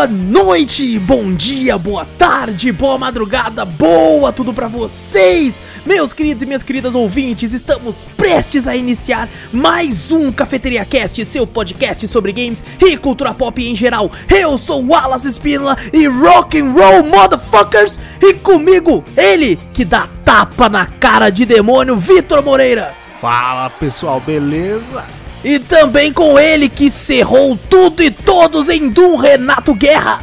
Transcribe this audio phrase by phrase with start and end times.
[0.00, 6.46] boa noite, bom dia, boa tarde, boa madrugada, boa tudo pra vocês, meus queridos e
[6.46, 7.52] minhas queridas ouvintes.
[7.52, 13.62] Estamos prestes a iniciar mais um Cafeteria Cast, seu podcast sobre games e cultura pop
[13.62, 14.10] em geral.
[14.34, 20.70] Eu sou Wallace Espínola e rock and roll motherfuckers, e comigo ele que dá tapa
[20.70, 22.94] na cara de demônio, Vitor Moreira.
[23.18, 25.19] Fala pessoal, beleza?
[25.42, 30.22] E também com ele que cerrou tudo e todos em Doom, Renato Guerra.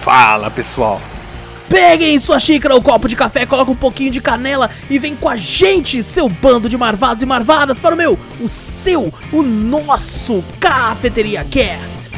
[0.00, 1.00] Fala pessoal.
[1.68, 5.28] Peguem sua xícara ou copo de café, coloca um pouquinho de canela e vem com
[5.28, 10.44] a gente, seu bando de marvados e marvadas, para o meu, o seu, o nosso
[10.60, 12.10] Cafeteria Cast.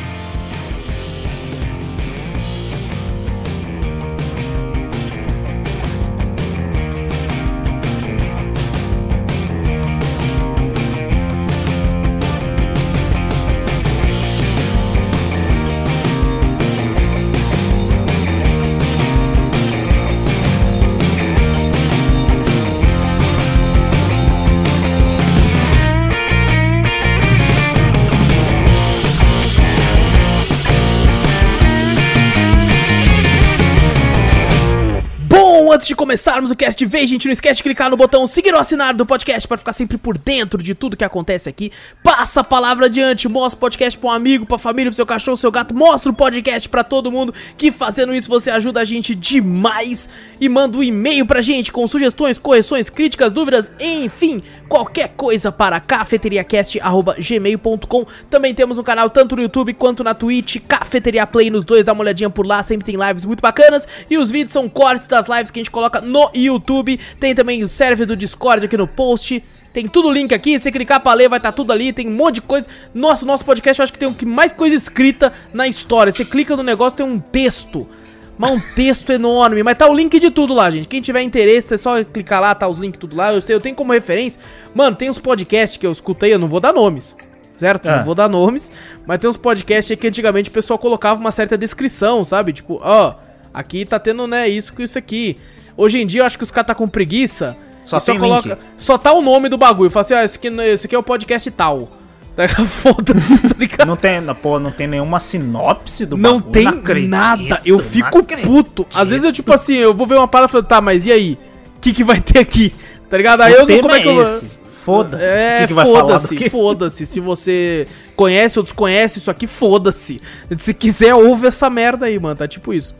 [35.88, 38.60] Antes de começarmos o cast vez, gente, não esquece de clicar no botão seguir ou
[38.60, 41.72] assinar do podcast para ficar sempre por dentro de tudo que acontece aqui.
[42.02, 45.36] Passa a palavra adiante, mostra o podcast pra um amigo, pra família, pro seu cachorro,
[45.36, 49.14] seu gato, mostra o podcast pra todo mundo, que fazendo isso você ajuda a gente
[49.14, 50.10] demais.
[50.40, 55.80] E manda um e-mail pra gente com sugestões, correções, críticas, dúvidas, enfim, qualquer coisa para
[55.80, 58.06] cafeteriacast.gmail.com.
[58.28, 61.92] Também temos um canal tanto no YouTube quanto na Twitch, Cafeteria Play nos dois, dá
[61.92, 63.88] uma olhadinha por lá, sempre tem lives muito bacanas.
[64.10, 66.98] E os vídeos são cortes das lives que a gente coloca no YouTube.
[67.18, 69.42] Tem também o server do Discord aqui no post.
[69.72, 72.08] Tem tudo o link aqui, se clicar pra ler vai estar tá tudo ali, tem
[72.08, 72.68] um monte de coisa.
[72.92, 76.10] Nossa, o nosso podcast eu acho que tem um que mais coisa escrita na história.
[76.10, 77.88] Você clica no negócio, tem um texto.
[78.36, 80.86] Mas um texto enorme, mas tá o link de tudo lá, gente.
[80.86, 83.32] Quem tiver interesse, é só clicar lá, tá os links tudo lá.
[83.32, 84.40] Eu sei, eu tenho como referência.
[84.74, 87.16] Mano, tem uns podcasts que eu escutei, eu não vou dar nomes.
[87.56, 87.88] Certo?
[87.88, 88.70] Não vou dar nomes,
[89.04, 92.52] mas tem uns podcasts aí que antigamente o pessoal colocava uma certa descrição, sabe?
[92.52, 93.16] Tipo, ó,
[93.52, 95.36] aqui tá tendo, né, isso com isso aqui.
[95.78, 97.56] Hoje em dia eu acho que os caras tá com preguiça.
[97.84, 98.56] Só e tem link.
[98.76, 99.88] Só tá o nome do bagulho.
[99.88, 101.92] Fala assim, ó, esse aqui, esse aqui é o podcast tal.
[102.38, 102.46] Tá?
[102.46, 103.88] Foda-se, tá ligado?
[103.88, 107.60] Não tem, pô, não tem nenhuma sinopse do Não bagulho, tem acredito, nada.
[107.64, 108.86] Eu não fico puto.
[108.94, 111.10] Às vezes eu, tipo assim, eu vou ver uma parada e falo, tá, mas e
[111.10, 111.36] aí?
[111.76, 112.72] O que, que vai ter aqui?
[113.10, 113.40] Tá ligado?
[113.40, 113.80] Aí O eu não.
[113.80, 114.46] Como é que eu é esse.
[114.70, 115.24] Foda-se.
[115.24, 117.06] É, foda-se, foda-se.
[117.06, 120.22] Se você conhece ou desconhece isso aqui, foda-se.
[120.58, 122.36] Se quiser, ouve essa merda aí, mano.
[122.36, 122.96] Tá tipo isso.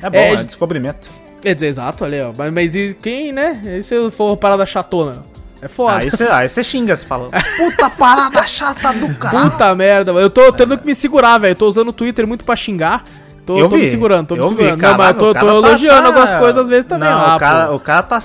[0.00, 1.08] É bom, É, é, descobrimento.
[1.42, 2.32] Dizer, exato, olha aí, ó.
[2.36, 3.60] Mas, mas e quem, né?
[3.78, 5.22] E se for parada chatona?
[5.60, 5.98] É foda.
[5.98, 9.50] Aí você aí você xinga, você fala, puta parada chata do caralho.
[9.52, 10.24] Puta merda, mano.
[10.26, 11.52] Eu tô tendo que me segurar, velho.
[11.52, 13.04] Eu tô usando o Twitter muito pra xingar.
[13.46, 14.78] Tô, Eu tô me vi, segurando, tô me eu vi, segurando.
[14.80, 17.08] caralho, não, mas eu tô, cara tô tá- elogiando tá- algumas coisas às vezes também
[17.08, 17.74] Não, lá, o, cara, pô.
[17.74, 18.20] o cara tá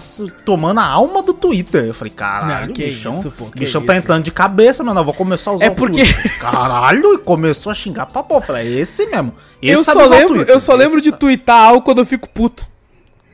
[0.45, 1.85] tomando a alma do Twitter.
[1.85, 4.03] Eu falei, caralho, Não, que bichão, isso, pô, que bichão tá isso.
[4.03, 4.99] entrando de cabeça, mano.
[4.99, 6.03] Eu vou começar a usar É porque-.
[6.39, 8.35] Caralho, e começou a xingar pra pô.
[8.35, 9.33] Eu falei, é esse mesmo.
[9.59, 12.67] Esse Eu só, lembro, eu só esse lembro de twittar algo quando eu fico puto.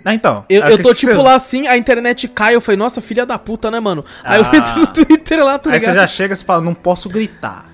[0.05, 0.43] Ah, então.
[0.49, 3.25] Eu, Aí eu tô tipo você- lá assim, a internet cai, eu falei, nossa, filha
[3.25, 4.03] da puta, né, mano?
[4.23, 4.55] Aí eu Ah.
[4.57, 7.65] entro no Twitter lá, tá Aí você já chega e fala, não posso gritar.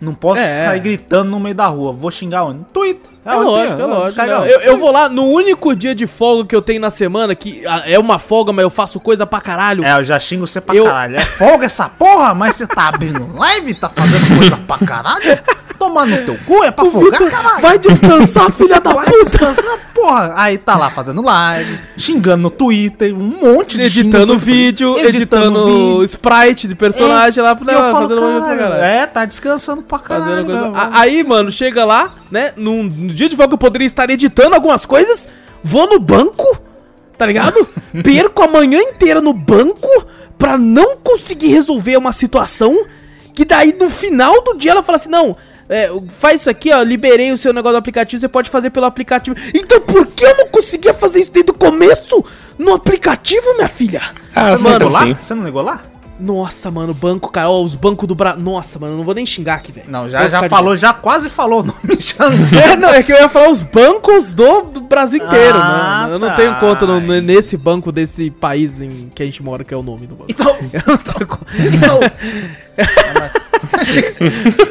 [0.00, 0.66] Não posso É.
[0.66, 1.92] sair gritando no meio da rua.
[1.92, 2.64] Vou xingar onde?
[2.72, 3.10] Twitter.
[3.24, 4.04] É lógico, é lógico.
[4.06, 4.42] descarga não.
[4.42, 4.50] onde?
[4.52, 7.66] Eu, eu vou lá no único dia de folga que eu tenho na semana, que
[7.66, 9.82] ah, é uma folga, mas eu faço coisa pra caralho.
[9.82, 11.16] É, eu já xingo você pra Eu- caralho.
[11.16, 15.38] É folga essa porra, mas você tá abrindo live, tá fazendo coisa pra caralho?
[15.84, 17.60] Tomar no teu cu, é pra O folgar, Vitor caralho.
[17.60, 19.18] vai descansar, filha da Vai puta!
[19.24, 20.32] descansar, porra.
[20.36, 26.02] Aí tá lá fazendo live, xingando no Twitter, um monte de Editando vídeo, editando, vídeo.
[26.04, 28.82] sprite de personagem lá, E né, eu falo, fazendo coisa pra caralho.
[28.82, 30.44] É, tá descansando pra caralho.
[30.46, 30.72] Coisa.
[30.92, 32.52] Aí, mano, chega lá, né?
[32.56, 35.28] Num, no dia de folga eu poderia estar editando algumas coisas,
[35.62, 36.58] vou no banco,
[37.18, 37.66] tá ligado?
[38.02, 39.88] Perco a manhã inteira no banco
[40.38, 42.74] pra não conseguir resolver uma situação.
[43.34, 45.36] Que daí no final do dia ela fala assim: não.
[45.68, 46.82] É, faz isso aqui, ó.
[46.82, 48.20] Liberei o seu negócio do aplicativo.
[48.20, 49.36] Você pode fazer pelo aplicativo.
[49.54, 52.24] Então por que eu não conseguia fazer isso desde o começo?
[52.58, 54.00] No aplicativo, minha filha?
[54.34, 55.02] Ah, Você não mano, ligou lá?
[55.06, 55.16] sim.
[55.20, 55.80] Você não ligou lá?
[56.18, 57.50] Nossa, mano, banco, cara.
[57.50, 58.40] Ó, os bancos do Brasil.
[58.42, 59.86] Nossa, mano, eu não vou nem xingar aqui, velho.
[59.90, 61.78] Não, já, já de falou, já quase falou o nome.
[61.98, 62.26] Já
[62.72, 66.14] É, não, é que eu ia falar os bancos do, do Brasil inteiro, Ah, né?
[66.14, 66.34] Eu não tá.
[66.34, 69.82] tenho conta no- nesse banco desse país em que a gente mora, que é o
[69.82, 70.30] nome do banco.
[70.30, 71.28] Então, Eu não tenho
[71.74, 72.00] então.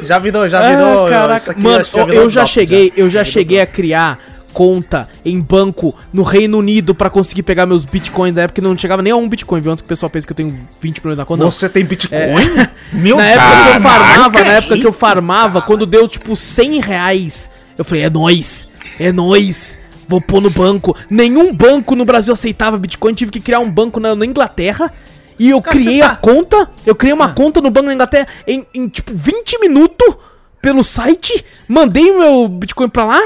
[0.02, 1.06] já virou, já virou.
[1.06, 1.54] Ah, caraca.
[1.58, 4.18] Mano, eu, já cheguei, eu já cheguei a criar
[4.54, 8.78] conta em banco no Reino Unido pra conseguir pegar meus bitcoins da época que não
[8.78, 9.72] chegava nem a um bitcoin, viu?
[9.72, 11.42] Antes que o pessoal pense que eu tenho 20 milhões na conta.
[11.42, 11.50] não.
[11.50, 12.16] Você tem Bitcoin?
[12.94, 16.80] Meu Na época que eu farmava, na época que eu farmava, quando deu tipo 100
[16.80, 18.68] reais, Eu falei, é nóis,
[19.00, 19.76] é nóis.
[20.06, 20.94] Vou pôr no banco.
[21.10, 23.14] Nenhum banco no Brasil aceitava Bitcoin.
[23.14, 24.92] Tive que criar um banco na, na Inglaterra.
[25.38, 26.70] E eu Cara, criei a tá- conta.
[26.86, 27.32] Eu criei uma Ah.
[27.32, 30.14] conta no banco na Inglaterra em, em, tipo 20 minutos
[30.62, 31.44] pelo site.
[31.66, 33.20] Mandei meu Bitcoin pra lá.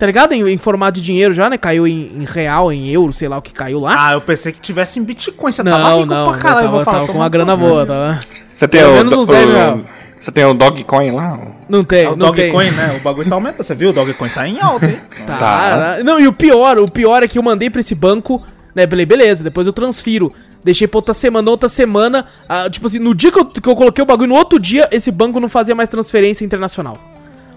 [0.00, 0.32] Tá ligado?
[0.32, 1.58] Em, em formato de dinheiro já, né?
[1.58, 3.94] Caiu em, em real, em euro, sei lá o que caiu lá.
[4.08, 5.52] Ah, eu pensei que tivesse em Bitcoin.
[5.52, 6.28] Você não, tava rico não.
[6.30, 6.58] pra caralho.
[6.60, 8.20] eu tava, vou falar, tava com uma grana boa, tá?
[8.52, 9.78] Você tem Pelo o, menos uns do- 10 o- real.
[10.18, 11.38] Você tem o Dogcoin lá?
[11.68, 12.50] Não tem, É o não tem.
[12.50, 12.96] Dogecoin, né?
[12.98, 13.62] O bagulho tá aumentando.
[13.62, 13.90] Você viu?
[13.90, 14.98] O Dogecoin tá em alta, hein?
[15.26, 15.36] Tá.
[15.38, 15.96] Tá.
[16.02, 18.42] Não, e o pior, o pior é que eu mandei pra esse banco,
[18.74, 18.86] né?
[18.86, 20.32] Falei, beleza, depois eu transfiro.
[20.64, 22.26] Deixei pra outra semana, na outra semana.
[22.48, 24.88] ah, tipo assim, no dia que eu, que eu coloquei o bagulho, no outro dia,
[24.90, 26.98] esse banco não fazia mais transferência internacional.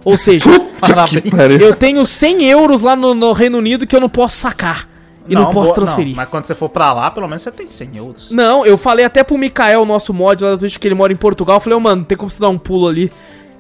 [0.03, 0.49] Ou seja,
[1.61, 4.87] eu tenho 100 euros lá no, no Reino Unido que eu não posso sacar.
[5.27, 6.15] E não, posso boa- transferir.
[6.15, 8.29] mas quando você for pra lá, pelo menos você tem 100 euros.
[8.31, 11.15] Não, eu falei até pro Mikael, nosso mod lá da Twitch, que ele mora em
[11.15, 11.55] Portugal.
[11.55, 13.09] Eu falei, ô, mano, tem como você dar um pulo ali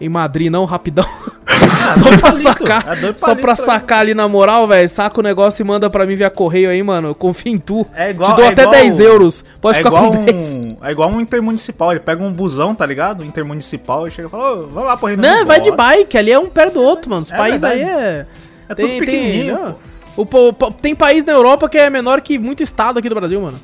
[0.05, 1.05] em Madrid, não, rapidão.
[1.93, 3.03] só dois pra palitos, sacar.
[3.03, 4.87] é só pra sacar ali na moral, velho.
[4.89, 7.09] Saca o negócio e manda pra mim via correio aí, mano.
[7.09, 7.85] Eu confio em tu.
[7.95, 9.45] É igual- Te dou é até igual- 10 euros.
[9.61, 10.55] Pode é ficar com 10.
[10.55, 11.91] um, É igual um intermunicipal.
[11.91, 13.23] Ele pega um busão, tá ligado?
[13.23, 15.83] Intermunicipal e chega e fala, ô, vamos lá pro Reino Não, Unido, vai de bora.
[15.95, 17.21] bike, ali é um perto do outro, mano.
[17.21, 18.25] Os É países aí é.
[18.69, 20.21] É tudo pequenininho, pô.
[20.21, 23.41] O, po- tem país na Europa que é menor que muito estado aqui do Brasil,
[23.41, 23.59] mano.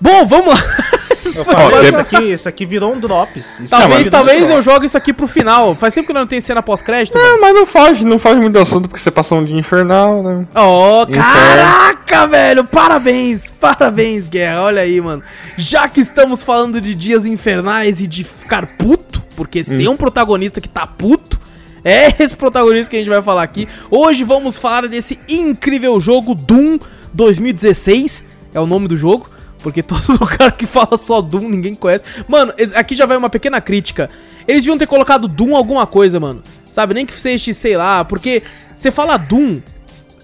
[0.00, 0.60] Bom, vamos lá.
[1.28, 3.60] Isso aqui, isso aqui virou um drops.
[3.60, 5.74] Isso talvez aqui talvez eu jogue isso aqui pro final.
[5.74, 7.18] Faz tempo que não tem cena pós-crédito.
[7.18, 10.22] É, mas não foge, não foge muito do assunto porque você passou um dia infernal,
[10.22, 10.46] né?
[10.54, 12.64] Oh, caraca, velho!
[12.64, 14.62] Parabéns, parabéns, Guerra.
[14.62, 15.22] Olha aí, mano.
[15.56, 19.96] Já que estamos falando de dias infernais e de ficar puto, porque se tem um
[19.96, 21.38] protagonista que tá puto,
[21.84, 23.68] é esse protagonista que a gente vai falar aqui.
[23.90, 26.78] Hoje vamos falar desse incrível jogo Doom
[27.12, 28.24] 2016.
[28.54, 29.28] É o nome do jogo.
[29.62, 32.04] Porque todo lugar que fala só Doom, ninguém conhece.
[32.28, 34.08] Mano, aqui já vai uma pequena crítica.
[34.46, 36.42] Eles deviam ter colocado Doom alguma coisa, mano.
[36.70, 36.94] Sabe?
[36.94, 38.04] Nem que seja, sei lá.
[38.04, 38.42] Porque
[38.76, 39.58] você fala Doom,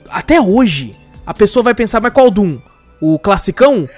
[0.08, 0.94] até hoje,
[1.26, 2.58] a pessoa vai pensar, mas qual Doom?
[3.00, 3.88] O classicão?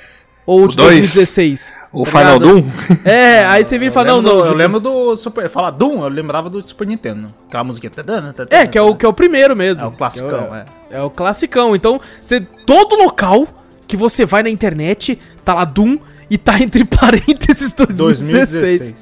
[0.46, 0.94] Ou o de dois.
[0.96, 1.72] 2016?
[1.92, 2.60] O Tá Final ligado?
[2.62, 2.70] Doom?
[3.04, 4.42] É, aí você vira e fala, não, não.
[4.42, 5.48] do- Eu lembro do Super.
[5.50, 7.26] Fala Doom, eu lembrava do Super Nintendo.
[7.48, 7.90] Aquela musiquinha.
[7.90, 9.84] tadana, tadana, É, que é o, que é o primeiro mesmo.
[9.84, 10.64] É o classicão, é.
[10.90, 10.98] é.
[10.98, 11.74] É o classicão.
[11.74, 13.46] Então, você, todo local
[13.86, 15.98] que você vai na internet, tá lá Doom
[16.30, 18.78] e tá entre parênteses 2016.
[18.80, 18.94] 2016.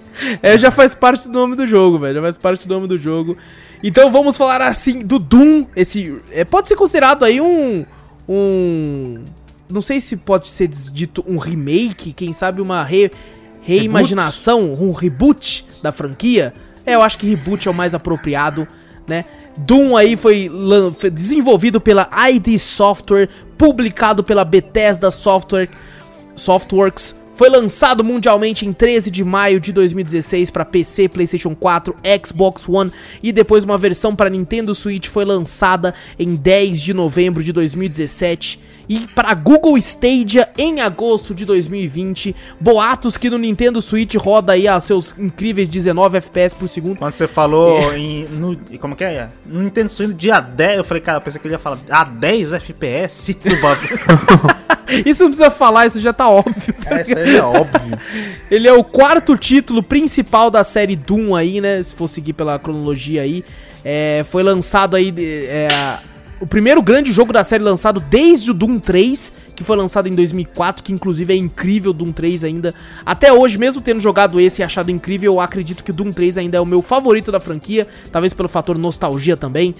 [0.43, 2.17] É, já faz parte do nome do jogo, velho.
[2.17, 3.37] Já faz parte do nome do jogo.
[3.83, 5.67] Então vamos falar assim do Doom.
[5.75, 7.85] Esse é, pode ser considerado aí um
[8.29, 9.23] um
[9.69, 13.11] não sei se pode ser dito um remake, quem sabe uma re,
[13.63, 16.53] reimaginação, um reboot da franquia.
[16.87, 18.69] É, eu acho que reboot é o mais apropriado,
[19.07, 19.25] né?
[19.57, 20.51] Doom aí foi,
[21.13, 25.69] desenvolvido pela ID Software, publicado pela Bethesda Software,
[26.35, 27.15] Softworks.
[27.37, 32.93] Foi lançado mundialmente em 13 de maio de 2016 para PC, PlayStation 4, Xbox One
[33.21, 38.61] e depois uma versão para Nintendo Switch foi lançada em 10 de novembro de 2017
[38.89, 42.35] e para Google Stadia em agosto de 2020.
[42.61, 46.99] Boatos que no Nintendo Switch roda aí a seus incríveis 19 FPS por segundo.
[46.99, 48.27] Quando você falou em.
[48.29, 49.29] No, como que é?
[49.47, 52.05] No Nintendo Switch dia 10, eu falei, cara, eu pensei que ele ia falar a
[52.05, 54.65] 10 FPS do bagulho.
[55.05, 56.75] Isso não precisa falar, isso já tá óbvio.
[56.85, 57.99] tá é, isso aí é óbvio.
[58.51, 61.83] Ele é o quarto título principal da série Doom aí, né?
[61.83, 63.43] Se for seguir pela cronologia aí.
[63.83, 65.13] É, foi lançado aí.
[65.49, 65.69] é,
[66.41, 70.15] o primeiro grande jogo da série lançado desde o Doom 3, que foi lançado em
[70.15, 72.75] 2004, que inclusive é incrível o Doom 3 ainda.
[73.05, 76.39] Até hoje, mesmo tendo jogado esse e achado incrível, eu acredito que o Doom 3
[76.39, 79.75] ainda é o meu favorito da franquia, talvez pelo fator nostalgia também.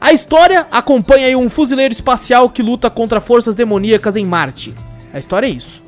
[0.00, 4.74] A história acompanha aí um fuzileiro espacial que luta contra forças demoníacas em Marte.
[5.12, 5.82] A história é isso.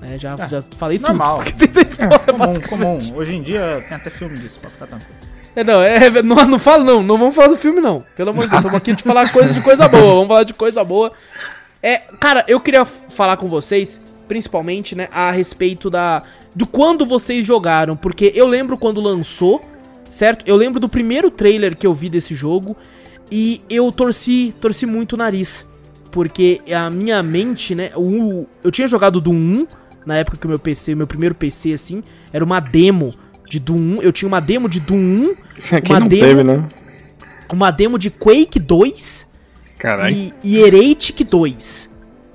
[0.00, 0.16] né?
[0.16, 1.42] já, já falei normal.
[1.42, 1.66] tudo.
[1.74, 2.98] da história, Comum, comum.
[3.16, 5.27] Hoje em dia tem até filme disso, pode ficar tranquilo.
[5.58, 8.04] É, não, é, não, não falo não, não vamos falar do filme não.
[8.14, 10.84] Pelo amor de Deus, estamos aqui de falar de coisa boa, vamos falar de coisa
[10.84, 11.10] boa.
[11.82, 16.22] É, cara, eu queria falar com vocês, principalmente, né, a respeito da
[16.54, 19.60] de quando vocês jogaram, porque eu lembro quando lançou,
[20.08, 20.44] certo?
[20.46, 22.76] Eu lembro do primeiro trailer que eu vi desse jogo
[23.28, 25.66] e eu torci, torci muito o nariz,
[26.12, 29.66] porque a minha mente, né, o, eu tinha jogado do 1
[30.06, 33.12] na época que o meu PC, meu primeiro PC assim, era uma demo
[33.48, 34.96] de Doom 1, eu tinha uma demo de Doom
[35.72, 36.68] 1 Aqui uma não demo, teve, né?
[37.52, 39.26] uma demo de Quake 2
[39.78, 40.14] Caralho.
[40.14, 41.90] e, e Heretic 2.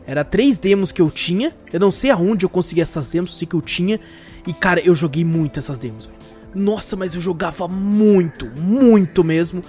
[0.05, 1.51] Era três demos que eu tinha.
[1.71, 3.99] Eu não sei aonde eu consegui essas demos, sei que eu tinha.
[4.45, 6.09] E cara, eu joguei muito essas demos.
[6.53, 9.63] Nossa, mas eu jogava muito, muito mesmo.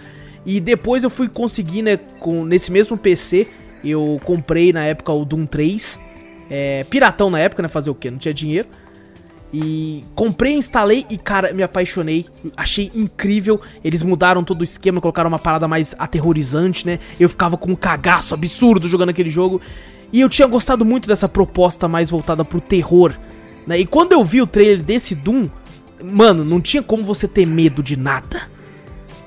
[0.44, 3.46] E depois eu fui conseguir, né, com, nesse mesmo PC,
[3.82, 6.00] eu comprei na época o Doom 3.
[6.50, 8.10] É, piratão na época, né, fazer o quê?
[8.10, 8.68] Não tinha dinheiro.
[9.56, 12.26] E comprei, instalei e, cara, me apaixonei.
[12.56, 13.60] Achei incrível.
[13.84, 16.98] Eles mudaram todo o esquema, colocaram uma parada mais aterrorizante, né?
[17.20, 19.60] Eu ficava com um cagaço absurdo jogando aquele jogo.
[20.12, 23.14] E eu tinha gostado muito dessa proposta mais voltada pro terror.
[23.64, 23.78] Né?
[23.78, 25.48] E quando eu vi o trailer desse Doom,
[26.04, 28.50] mano, não tinha como você ter medo de nada.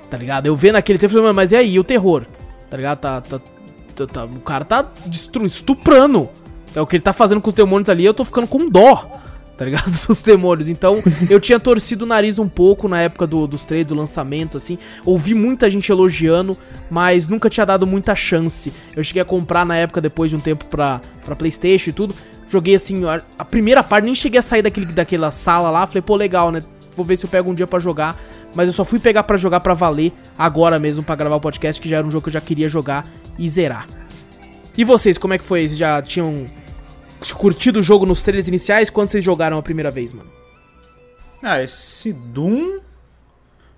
[0.09, 0.47] Tá ligado?
[0.47, 2.25] Eu vendo aquele trailer, falei, mas e aí, e o terror?
[2.69, 2.99] Tá ligado?
[2.99, 3.39] Tá, tá,
[3.95, 6.27] tá, tá o cara tá destru, estuprando.
[6.75, 9.25] É o que ele tá fazendo com os demônios ali, eu tô ficando com dó
[9.57, 9.89] tá ligado?
[10.07, 10.69] Dos demônios.
[10.69, 14.55] Então, eu tinha torcido o nariz um pouco na época do, dos trailers, do lançamento,
[14.55, 14.77] assim.
[15.03, 16.55] Ouvi muita gente elogiando,
[16.89, 18.71] mas nunca tinha dado muita chance.
[18.95, 22.15] Eu cheguei a comprar na época, depois de um tempo, pra, pra Playstation e tudo.
[22.47, 25.87] Joguei, assim, a, a primeira parte, nem cheguei a sair daquele, daquela sala lá.
[25.87, 26.63] Falei, pô, legal, né?
[26.95, 28.17] Vou ver se eu pego um dia para jogar.
[28.55, 31.81] Mas eu só fui pegar para jogar para valer agora mesmo, para gravar o podcast,
[31.81, 33.05] que já era um jogo que eu já queria jogar
[33.37, 33.87] e zerar.
[34.77, 35.67] E vocês, como é que foi?
[35.67, 36.45] Vocês já tinham
[37.35, 40.29] curtido o jogo nos trailers iniciais quando vocês jogaram a primeira vez, mano?
[41.41, 42.79] Ah, esse Doom.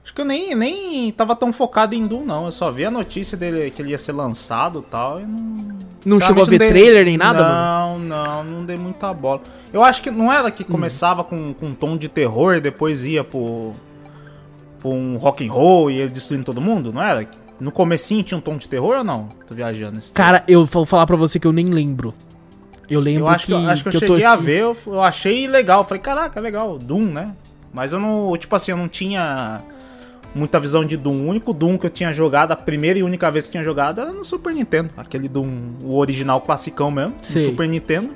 [0.03, 2.45] Acho que eu nem, nem tava tão focado em Doom, não.
[2.45, 5.19] Eu só vi a notícia dele que ele ia ser lançado e tal.
[5.19, 5.77] E não.
[6.05, 6.69] Não chegou a ver dei...
[6.69, 8.05] trailer nem nada, não, mano?
[8.05, 9.41] Não, não, não dei muita bola.
[9.71, 10.67] Eu acho que não era que hum.
[10.67, 11.25] começava hum.
[11.25, 13.71] com, com um tom de terror e depois ia pro.
[14.79, 17.27] pro um rock and roll e ele destruindo todo mundo, não era?
[17.59, 19.27] No comecinho tinha um tom de terror ou não?
[19.45, 19.99] Tô viajando.
[20.13, 22.13] Cara, eu vou falar pra você que eu nem lembro.
[22.89, 25.01] Eu lembro eu acho que, que, acho que, que eu cheguei a ver, eu, eu,
[25.01, 25.81] achei legal.
[25.81, 27.33] Eu falei, caraca, legal, Doom, né?
[27.71, 29.61] Mas eu não, tipo assim, eu não tinha
[30.33, 31.25] muita visão de Doom.
[31.25, 34.01] O único Doom que eu tinha jogado, a primeira e única vez que tinha jogado,
[34.01, 34.89] era no Super Nintendo.
[34.97, 35.49] Aquele Doom,
[35.83, 38.09] o original classicão mesmo, no Super Nintendo.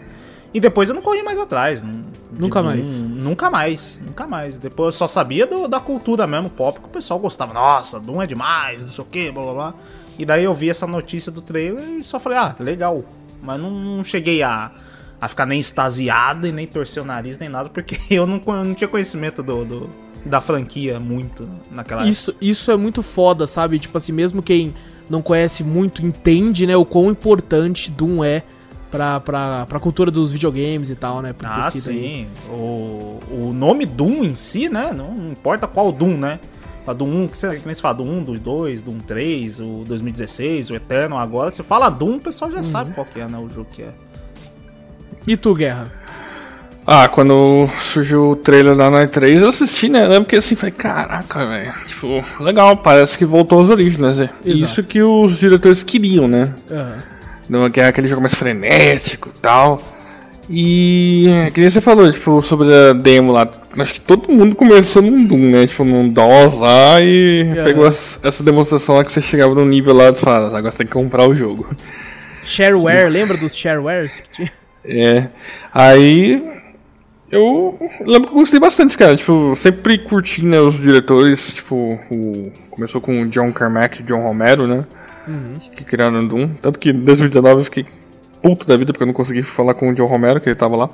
[0.53, 1.83] E depois eu não corri mais atrás.
[2.31, 3.01] Nunca Doom, mais.
[3.01, 4.57] Nunca mais, nunca mais.
[4.57, 7.53] Depois eu só sabia do, da cultura mesmo, pop, que o pessoal gostava.
[7.53, 9.73] Nossa, Doom é demais, não sei o que, blá blá blá.
[10.17, 13.03] E daí eu vi essa notícia do trailer e só falei, ah, legal.
[13.43, 14.71] Mas não, não cheguei a,
[15.19, 18.63] a ficar nem extasiado e nem torcer o nariz, nem nada, porque eu não, eu
[18.63, 19.89] não tinha conhecimento do, do,
[20.25, 22.45] da franquia muito naquela isso, época.
[22.45, 23.77] Isso é muito foda, sabe?
[23.77, 24.73] Tipo assim, mesmo quem
[25.09, 28.43] não conhece muito entende, né, o quão importante Doom é
[28.89, 31.33] pra, pra, pra cultura dos videogames e tal, né?
[31.43, 32.27] Ah, sim.
[32.49, 34.93] O, o nome Doom em si, né?
[34.93, 36.39] Não, não importa qual Doom, né?
[36.91, 40.71] Do 1, que você, que fala, do 1, do 2, do 1 3, o 2016,
[40.71, 42.63] o Eterno agora, você fala Doom, o pessoal já uhum.
[42.63, 43.91] sabe qual que é, né, o jogo que é.
[45.27, 45.91] E tu, Guerra?
[46.85, 50.05] Ah, quando surgiu o trailer da Night 3, eu assisti, né?
[50.05, 51.73] Lembro que assim, falei, caraca, velho.
[51.87, 54.29] Tipo, legal, parece que voltou às origens, né?
[54.43, 56.53] Isso que os diretores queriam, né?
[57.49, 57.69] Uhum.
[57.69, 59.79] Que é aquele jogo mais frenético e tal.
[60.49, 63.47] E é, que nem você falou, tipo, sobre a demo lá.
[63.79, 65.67] Acho que todo mundo começou num Doom, né?
[65.67, 67.63] Tipo, num DOS lá e uhum.
[67.63, 70.87] pegou essa demonstração lá que você chegava no nível lá e falava, agora você tem
[70.87, 71.75] que comprar o jogo.
[72.43, 74.51] Shareware, lembra dos sharewares que tinha?
[74.85, 75.27] É.
[75.73, 76.43] Aí
[77.33, 79.17] eu lembro que eu gostei bastante, cara.
[79.17, 81.53] Tipo, sempre curti né, os diretores.
[81.53, 82.51] Tipo, o...
[82.69, 84.85] começou com o John Carmack e John Romero, né?
[85.27, 85.53] Uhum.
[85.71, 86.49] Que criaram o Doom.
[86.61, 87.85] Tanto que em 2019 eu fiquei
[88.39, 90.75] puto da vida porque eu não consegui falar com o John Romero, que ele tava
[90.75, 90.89] lá.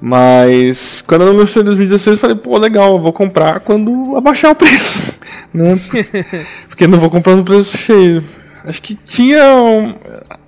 [0.00, 4.52] Mas quando eu anunciou em 2016, eu falei, pô, legal, eu vou comprar quando abaixar
[4.52, 4.98] o preço.
[5.52, 5.78] né?
[6.68, 8.24] Porque não vou comprar no preço cheio.
[8.64, 9.56] Acho que tinha.
[9.56, 9.94] Um...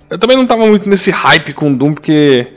[0.09, 2.47] Eu também não tava muito nesse hype com Doom, porque.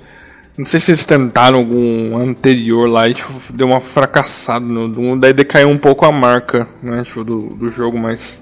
[0.59, 5.19] Não sei se eles tentaram algum anterior lá e tipo, deu uma fracassada no Doom.
[5.19, 8.39] Daí decaiu um pouco a marca né, tipo, do, do jogo, mas.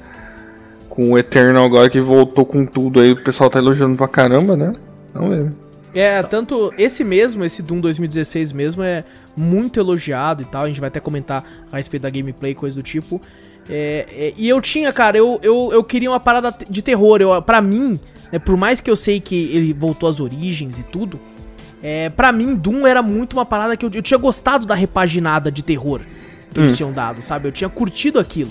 [0.89, 4.57] Com o Eternal agora que voltou com tudo aí, o pessoal tá elogiando pra caramba,
[4.57, 4.73] né?
[5.15, 5.68] Não mesmo.
[5.95, 9.05] É, tanto esse mesmo, esse Doom 2016 mesmo, é
[9.37, 10.65] muito elogiado e tal.
[10.65, 13.21] A gente vai até comentar a respeito da gameplay, coisa do tipo.
[13.69, 17.21] É, é, e eu tinha, cara, eu, eu, eu queria uma parada de terror.
[17.21, 17.99] Eu, pra mim,
[18.33, 21.19] né, por mais que eu sei que ele voltou às origens e tudo,
[21.83, 25.51] é, pra mim, Doom era muito uma parada que eu, eu tinha gostado da repaginada
[25.51, 26.01] de terror
[26.53, 26.65] que hum.
[26.65, 27.49] eles tinham dado, sabe?
[27.49, 28.51] Eu tinha curtido aquilo.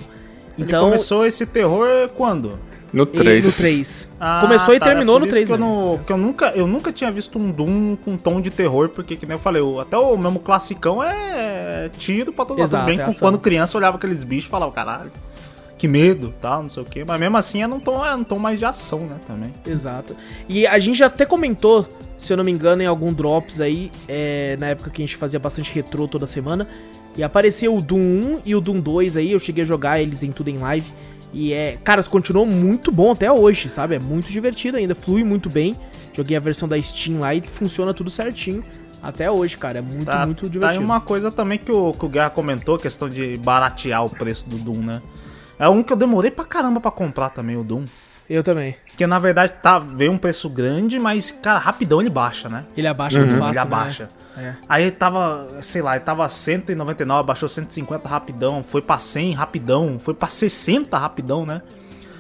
[0.58, 2.58] Então, ele começou esse terror quando?
[2.94, 3.46] No 3.
[3.46, 4.10] No 3.
[4.20, 5.46] Ah, Começou tá, e terminou no 3.
[5.46, 8.50] Que eu, não, que eu, nunca, eu nunca tinha visto um Doom com tom de
[8.50, 12.86] terror, porque, que nem eu falei, até o mesmo classicão é tiro pra todo lado.
[12.86, 15.12] Bem é quando criança olhava aqueles bichos e falava, caralho,
[15.78, 17.04] que medo, tal, não sei o que.
[17.04, 19.54] Mas mesmo assim é um tom, é um tom mais de ação, né, também.
[19.66, 20.16] Exato.
[20.50, 23.92] E a gente já até comentou, se eu não me engano, em algum Drops aí,
[24.08, 26.68] é, na época que a gente fazia bastante retrô toda semana.
[27.16, 30.22] E apareceu o Doom 1 e o Doom 2 aí, eu cheguei a jogar eles
[30.24, 30.92] em tudo em live.
[31.38, 33.94] E é, cara, continuou muito bom até hoje, sabe?
[33.94, 35.78] É muito divertido ainda, flui muito bem.
[36.12, 38.64] Joguei a versão da Steam lá e funciona tudo certinho.
[39.04, 40.80] Até hoje, cara, é muito, tá, muito tá divertido.
[40.80, 44.50] Tá uma coisa também que o, que o Guerra comentou, questão de baratear o preço
[44.50, 45.00] do Doom, né?
[45.60, 47.86] É um que eu demorei pra caramba pra comprar também, o Doom.
[48.30, 48.76] Eu também.
[48.88, 52.66] Porque na verdade tá, veio um preço grande, mas, cara, rapidão ele baixa, né?
[52.76, 53.62] Ele abaixa muito fácil, ele né?
[53.62, 54.08] abaixa.
[54.38, 54.54] É.
[54.68, 59.98] Aí ele tava, sei lá, ele tava 199, baixou 150 rapidão, foi pra 100 rapidão,
[60.00, 61.62] foi pra 60 rapidão, né?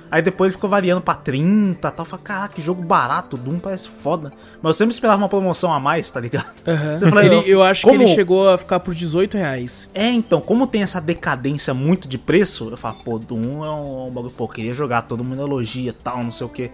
[0.09, 1.93] Aí depois ele ficou variando pra 30 e tal.
[1.99, 4.31] Eu falei, caraca, que jogo barato, Doom parece foda.
[4.61, 6.47] Mas eu sempre esperava uma promoção a mais, tá ligado?
[6.65, 6.97] Aham.
[6.99, 9.89] Você fala, Ele- eu acho como- que ele chegou a ficar por 18 reais.
[9.93, 14.07] É, então, como tem essa decadência muito de preço, eu falo, pô, Doom é um,
[14.07, 16.71] um bagulho, pô, eu queria jogar, todo mundo elogia e tal, não sei o que.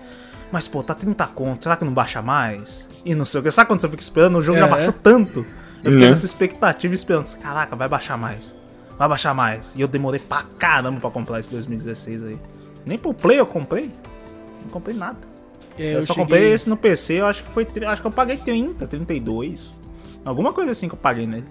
[0.51, 2.87] Mas, pô, tá 30 conto, será que não baixa mais?
[3.03, 3.49] E não sei o que.
[3.49, 4.37] Sabe quando você fica esperando?
[4.37, 4.69] O jogo já É.
[4.69, 5.39] baixou tanto.
[5.83, 6.09] Eu fiquei Né?
[6.11, 7.35] nessa expectativa esperando.
[7.37, 8.55] Caraca, vai baixar mais.
[8.97, 9.73] Vai baixar mais.
[9.75, 12.37] E eu demorei pra caramba pra comprar esse 2016 aí.
[12.85, 13.91] Nem pro Play eu comprei.
[14.63, 15.17] Não comprei nada.
[15.77, 17.65] É, Eu, só cheguei- comprei esse no PC, eu acho que foi.
[17.87, 19.71] Acho que eu paguei 30, 32.
[20.23, 21.45] Alguma coisa assim que eu paguei nele.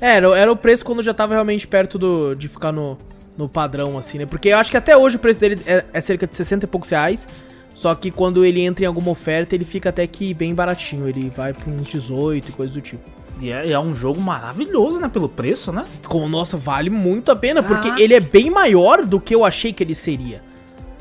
[0.00, 2.96] É, era, era o preço quando já tava realmente perto do, de ficar no,
[3.36, 4.26] no padrão, assim, né?
[4.26, 6.68] Porque eu acho que até hoje o preço dele é, é cerca de 60 e
[6.68, 7.28] poucos reais.
[7.74, 11.08] Só que quando ele entra em alguma oferta, ele fica até que bem baratinho.
[11.08, 13.08] Ele vai pra uns 18 e coisa do tipo.
[13.40, 15.08] E é, é um jogo maravilhoso, né?
[15.08, 15.84] Pelo preço, né?
[16.06, 18.02] Com, nossa, vale muito a pena, porque Caraca.
[18.02, 20.42] ele é bem maior do que eu achei que ele seria.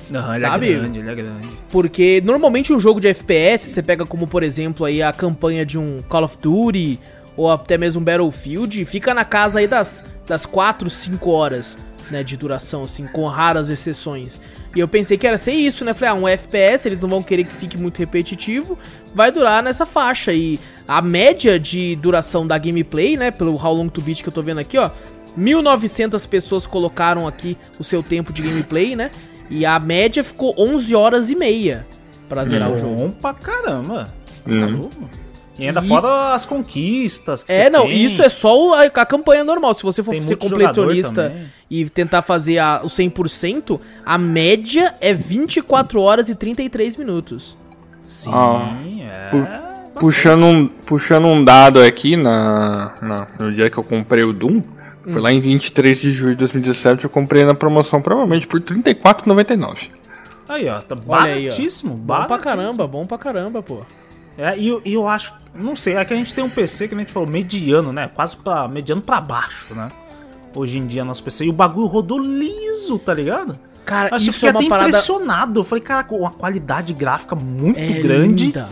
[0.10, 0.72] Não, ele Sabe?
[0.72, 1.50] é grande, ele é grande.
[1.70, 5.78] Porque normalmente um jogo de FPS, você pega como, por exemplo, aí a campanha de
[5.78, 7.00] um Call of Duty
[7.36, 11.78] ou até mesmo um Battlefield, fica na casa aí das, das 4, 5 horas,
[12.10, 14.40] né, de duração, assim, com raras exceções.
[14.76, 15.94] E eu pensei que era ser isso, né?
[15.94, 18.78] Falei, ah, um FPS, eles não vão querer que fique muito repetitivo,
[19.14, 20.34] vai durar nessa faixa.
[20.34, 24.34] E a média de duração da gameplay, né, pelo How Long to Beat que eu
[24.34, 24.90] tô vendo aqui, ó,
[25.36, 29.12] 1900 pessoas colocaram aqui o seu tempo de gameplay, né?
[29.50, 31.86] E a média ficou 11 horas e meia
[32.28, 32.96] pra zerar o jogo.
[32.96, 34.14] Bom pra caramba.
[34.48, 34.90] Hum.
[35.60, 38.04] E ainda E- fora as conquistas que É, você não, tem.
[38.04, 39.74] isso é só a, a campanha normal.
[39.74, 41.34] Se você for Tem ser completionista
[41.70, 47.58] e tentar fazer a- o 100%, a média é 24 horas e 33 minutos.
[48.00, 48.76] Sim, Ah.
[49.02, 49.38] é.
[49.38, 49.77] Bastante.
[50.00, 54.58] Puxando um, puxando um dado aqui na, na- no dia que eu comprei o Doom,
[55.06, 55.12] Hum.
[55.14, 58.66] foi lá em 23 de julho de 2017, eu comprei na promoção provavelmente por R$
[58.66, 59.90] 34,99.
[60.50, 61.50] Aí, ó, tá Olha aí, ó.
[61.50, 62.44] baratíssimo, Bom pra baratíssimo.
[62.58, 63.82] caramba, bom pra caramba, pô.
[64.38, 66.96] É, e, eu- eu acho, não sei, é que a gente tem um PC que
[66.96, 68.10] a gente falou mediano, né?
[68.14, 69.90] Quase pra, mediano pra baixo, né?
[70.56, 71.46] Hoje em dia nosso PC.
[71.46, 73.58] E o bagulho rodou liso, tá ligado?
[73.86, 75.60] Cara, Acho que isso fiquei é uma até parada impressionado.
[75.60, 78.46] Eu falei, caraca, uma qualidade gráfica muito é grande.
[78.48, 78.70] linda.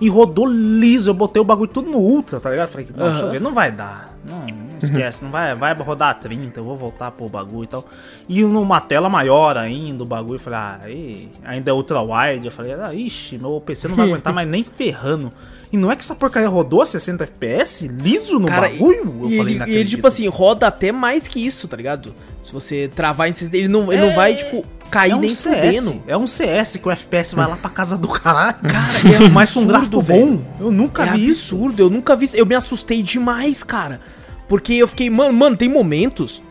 [0.00, 1.10] E rodou liso.
[1.10, 2.68] Eu botei o bagulho tudo no ultra, tá ligado?
[2.68, 4.14] Falei, não, deixa eu ver, não vai dar.
[4.26, 7.66] Não, não esquece, não vai, vai rodar a 30, eu vou voltar pro bagulho e
[7.66, 7.84] tal.
[8.28, 12.46] E numa tela maior ainda, o bagulho, eu falei, ah, aí, ainda é ultra wide.
[12.46, 15.30] Eu falei, ah, ixi, meu PC não vai aguentar mais nem ferrando.
[15.72, 19.16] E não é que essa porcaria rodou a 60 FPS liso no Cara, bagulho?
[19.18, 19.90] e, eu e falei, ele, e ele, acredito.
[19.90, 22.14] tipo assim, roda até mais que isso, tá ligado?
[22.40, 25.30] Se você travar em 60, ele não, ele não vai, tipo, cair é um nem
[25.30, 26.02] CS, fudendo.
[26.06, 28.56] é um CS que o FPS vai lá pra casa do caralho.
[28.62, 30.26] Cara, é mas com um gráfico velho.
[30.26, 30.42] bom.
[30.60, 31.54] Eu nunca É vi isso.
[31.54, 32.36] absurdo, eu nunca vi isso.
[32.36, 34.00] Eu me assustei demais, cara.
[34.48, 36.42] Porque eu fiquei, mano, mano, tem momentos.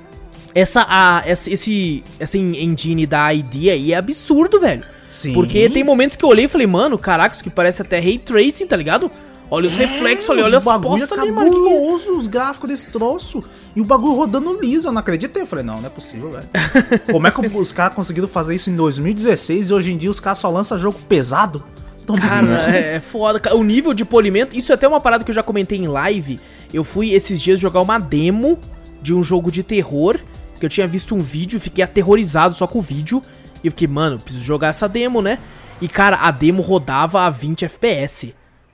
[0.56, 4.84] Essa, a, essa, esse, essa engine da ID aí é absurdo, velho.
[5.10, 5.34] Sim.
[5.34, 8.18] Porque tem momentos que eu olhei e falei, mano, caraca, isso que parece até ray
[8.20, 9.10] tracing, tá ligado?
[9.50, 11.94] Olha os reflexos ali, olha as postas é ali, mano.
[11.94, 13.44] os gráficos desse troço.
[13.76, 15.42] E o bagulho rodando liso, eu não acreditei.
[15.42, 16.48] Eu falei, não, não é possível, velho.
[17.12, 20.20] Como é que os caras conseguiram fazer isso em 2016 e hoje em dia os
[20.20, 21.64] caras só lançam jogo pesado?
[22.06, 23.42] Tão Cara, é, é foda.
[23.56, 26.40] O nível de polimento, isso é até uma parada que eu já comentei em live.
[26.74, 28.60] Eu fui esses dias jogar uma demo
[29.02, 30.20] de um jogo de terror,
[30.60, 33.22] que eu tinha visto um vídeo, fiquei aterrorizado só com o vídeo.
[33.64, 35.40] E eu fiquei, mano, preciso jogar essa demo, né?
[35.82, 38.34] E cara, a demo rodava a 20 FPS.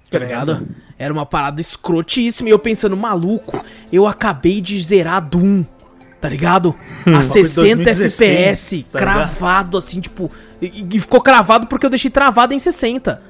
[0.10, 0.67] Tá ligado?
[0.98, 2.50] Era uma parada escrotíssima.
[2.50, 5.63] E eu pensando, maluco, eu acabei de zerar Doom.
[6.19, 6.76] Tá ligado?
[7.06, 10.30] A 60 2016, FPS, tá cravado assim, tipo.
[10.62, 13.15] E, e ficou cravado porque eu deixei travado em 60.
[13.15, 13.22] Tá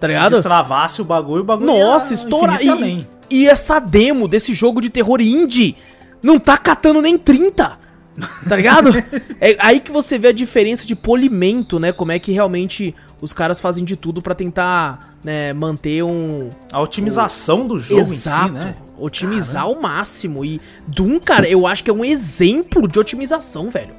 [0.00, 0.30] Se ligado?
[0.30, 2.58] destravasse o bagulho, o bagulho Nossa, estoura.
[2.62, 5.76] E, e essa demo desse jogo de terror indie
[6.22, 7.78] não tá catando nem 30.
[8.48, 8.90] Tá ligado?
[9.40, 11.92] é aí que você vê a diferença de polimento, né?
[11.92, 16.80] Como é que realmente os caras fazem de tudo pra tentar, né, manter um A
[16.80, 18.74] otimização do jogo exato, em si, né?
[18.96, 23.94] otimizar ao máximo e Doom, cara, eu acho que é um exemplo de otimização, velho.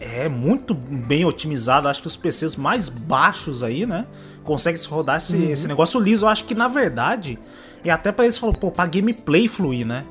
[0.00, 1.86] É muito bem otimizado.
[1.86, 4.06] Acho que os PCs mais baixos aí, né?
[4.42, 5.50] Conseguem se rodar esse, Uhum.
[5.50, 6.24] esse negócio liso.
[6.24, 7.38] Eu acho que na verdade,
[7.84, 10.04] e até pra eles falam, pô, pra gameplay fluir, né?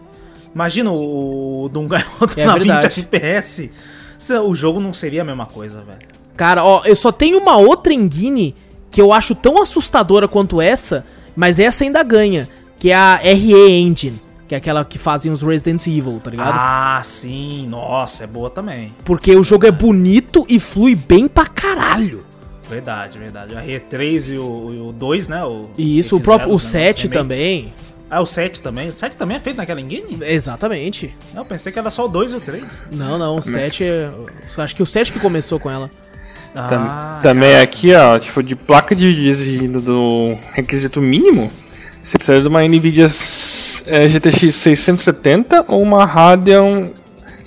[0.53, 1.87] Imagina o Doom
[2.35, 2.85] É na 20 verdade.
[2.87, 3.69] FPS.
[4.17, 5.99] Se- O jogo não seria a mesma coisa, velho.
[6.35, 8.55] Cara, ó, eu só tenho uma outra engine
[8.91, 12.47] que eu acho tão assustadora quanto essa, mas essa ainda ganha,
[12.79, 16.51] que é a RE Engine, que é aquela que fazem os Resident Evil, tá ligado?
[16.55, 17.67] Ah, sim.
[17.69, 18.93] Nossa, é boa também.
[19.05, 22.21] Porque o jogo é bonito e flui bem pra caralho.
[22.69, 23.55] Verdade, verdade.
[23.55, 25.43] A R3 e o, e o 2, né?
[25.43, 27.21] O, E isso, o próprio o fizeram, né, 7 os remakes.
[27.37, 27.73] também.
[28.09, 28.89] Ah, o 7 também?
[28.89, 30.17] O 7 também é feito naquela engine?
[30.21, 31.15] Exatamente.
[31.35, 32.63] Eu pensei que era só o 2 e o 3.
[32.91, 34.09] Não, não, o 7 é.
[34.57, 35.89] Acho que o 7 que começou com ela.
[36.55, 41.51] Ah, também aqui, ó, tipo, de placa de vídeo exigindo do requisito mínimo,
[42.03, 43.11] você precisa de uma NVIDIA
[43.85, 46.87] é, GTX 670 ou uma Radeon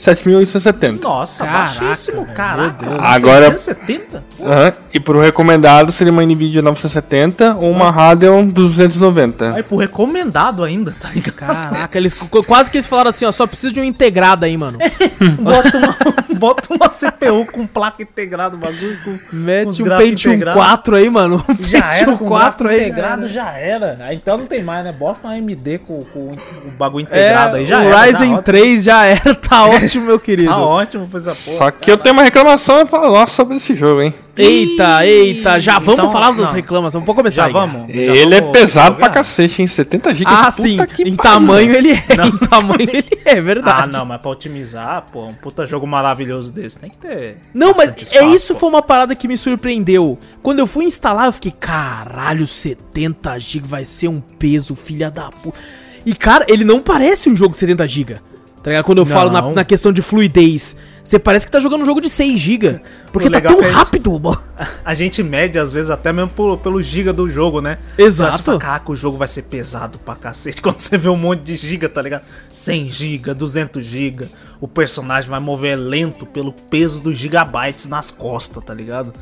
[0.02, 1.06] 7870.
[1.06, 2.84] Nossa, Caraca, baixíssimo, caraca.
[2.86, 3.00] Deus.
[3.00, 4.24] Agora- 670?
[4.42, 9.54] Aham, E pro recomendado seria uma NVIDIA 970 ou uma Radeon 290.
[9.54, 11.34] Aí, pro recomendado ainda, tá ligado?
[11.36, 14.56] Caraca, eles qu- quase que eles falaram assim, ó, só precisa de um integrado aí,
[14.56, 14.78] mano.
[15.40, 15.96] Bota uma,
[16.38, 19.18] bota uma CPU com placa integrada, bagulho com.
[19.32, 20.60] Mete um Pentium integrados.
[20.62, 21.44] 4 aí, mano.
[21.48, 22.80] Um Já era, Pentium com 4 aí.
[22.82, 23.96] integrado já era.
[24.00, 24.92] Aí então não tem mais, né?
[24.92, 26.20] Bota uma AMD com, com
[26.66, 28.00] o bagulho É, integrado aí, já o era.
[28.02, 30.48] Ryzen tá 3 já era, tá ótimo, meu querido.
[30.50, 31.58] Tá ótimo pra essa porra.
[31.58, 34.14] Só que eu tenho uma reclamação e falo nossa sobre esse jogo, hein?
[34.34, 36.52] Eita, eita, já vamos Então, falar das não.
[36.54, 37.52] reclamações, vamos começar Já aí.
[37.52, 37.92] vamos?
[37.92, 39.68] Já Ele é vamos pesado pra cacete, hein?
[39.68, 40.30] 70 GB.
[40.34, 43.82] Ah, sim, em tamanho ele é, em tamanho ele é, verdade.
[43.82, 47.36] Ah, não, mas pra otimizar, pô, um puta jogo maravilhoso desse, tem que ter.
[47.52, 48.60] Não, mas é espaço, isso pô.
[48.60, 50.18] foi uma parada que me surpreendeu.
[50.42, 55.30] Quando eu fui instalar, eu fiquei, caralho, 70 GB vai ser um peso, filha da
[55.30, 55.58] puta.
[56.06, 58.20] E cara, ele não parece um jogo de 70 GB.
[58.62, 58.84] Tá ligado?
[58.84, 59.52] Quando eu falo na, Não.
[59.54, 60.76] na questão de fluidez.
[61.02, 62.80] Você parece que tá jogando um jogo de 6 GB.
[63.12, 64.40] Porque tá tão é que- rápido, mano.
[64.84, 67.78] A gente mede, às vezes, até mesmo pelo, pelo giga do jogo, né?
[67.98, 68.36] Exato.
[68.36, 70.62] Você fala, Caraca, o jogo vai ser pesado pra cacete.
[70.62, 72.22] Quando você vê um monte de giga, tá ligado?
[72.54, 74.28] 100 giga, 200 giga.
[74.60, 79.12] O personagem vai mover lento pelo peso dos gigabytes nas costas, tá ligado?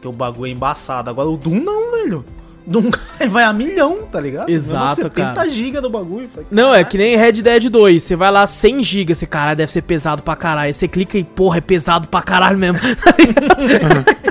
[0.00, 1.10] Que o bagulho é embaçado.
[1.10, 2.24] Agora o Doom não, velho.
[3.30, 4.50] Vai a milhão, tá ligado?
[4.50, 5.48] Exato, Mesmo 70 cara.
[5.48, 6.28] giga do bagulho.
[6.28, 8.02] Falei, Não, é que nem Red Dead 2.
[8.02, 10.66] Você vai lá 100 GB, você, caralho, deve ser pesado pra caralho.
[10.66, 12.78] Aí você clica e, porra, é pesado pra caralho mesmo.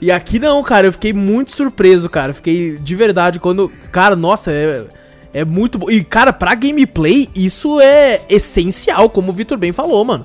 [0.00, 2.30] e aqui não, cara, eu fiquei muito surpreso, cara.
[2.30, 3.70] Eu Fiquei de verdade quando.
[3.90, 4.84] Cara, nossa, é,
[5.32, 5.90] é muito bom.
[5.90, 10.24] E, cara, pra gameplay, isso é essencial, como o Vitor bem falou, mano.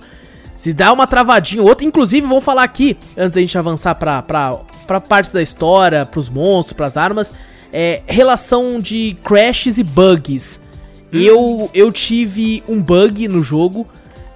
[0.56, 4.22] Se dá uma travadinha ou outra, inclusive, vamos falar aqui, antes da gente avançar pra,
[4.22, 7.34] pra, pra partes da história, pros monstros, pras armas,
[7.72, 10.62] é relação de crashes e bugs.
[11.12, 13.88] Eu, eu tive um bug no jogo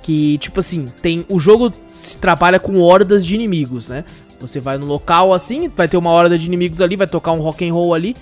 [0.04, 1.26] que, tipo assim, tem.
[1.28, 4.06] O jogo se trabalha com hordas de inimigos, né?
[4.40, 7.40] Você vai no local assim, vai ter uma horda de inimigos ali, vai tocar um
[7.40, 8.16] rock and roll ali,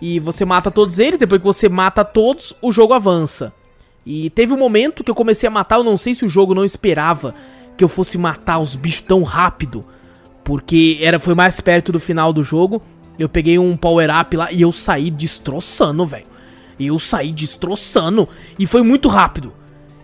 [0.00, 3.52] e você mata todos eles, depois que você mata todos, o jogo avança.
[4.04, 6.54] E teve um momento que eu comecei a matar, eu não sei se o jogo
[6.54, 7.34] não esperava
[7.76, 9.84] que eu fosse matar os bichos tão rápido,
[10.44, 12.82] porque era foi mais perto do final do jogo.
[13.18, 16.26] Eu peguei um power up lá e eu saí destroçando, velho.
[16.78, 19.52] Eu saí destroçando e foi muito rápido.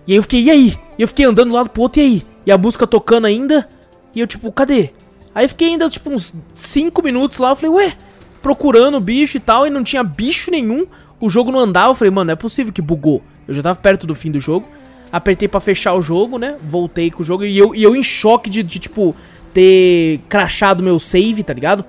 [0.06, 0.78] E aí eu fiquei, e aí?
[0.98, 2.22] E eu fiquei andando do lado pro outro, e aí?
[2.44, 3.68] E a música tocando ainda,
[4.14, 4.90] e eu tipo, cadê?
[5.34, 7.96] Aí fiquei ainda tipo uns 5 minutos lá, eu falei, ué,
[8.40, 10.86] procurando o bicho e tal, e não tinha bicho nenhum,
[11.20, 13.22] o jogo não andava, eu falei, mano, não é possível que bugou.
[13.46, 14.68] Eu já tava perto do fim do jogo,
[15.12, 18.02] apertei pra fechar o jogo, né, voltei com o jogo, e eu, e eu em
[18.02, 19.14] choque de, de, tipo,
[19.52, 21.84] ter crashado meu save, tá ligado?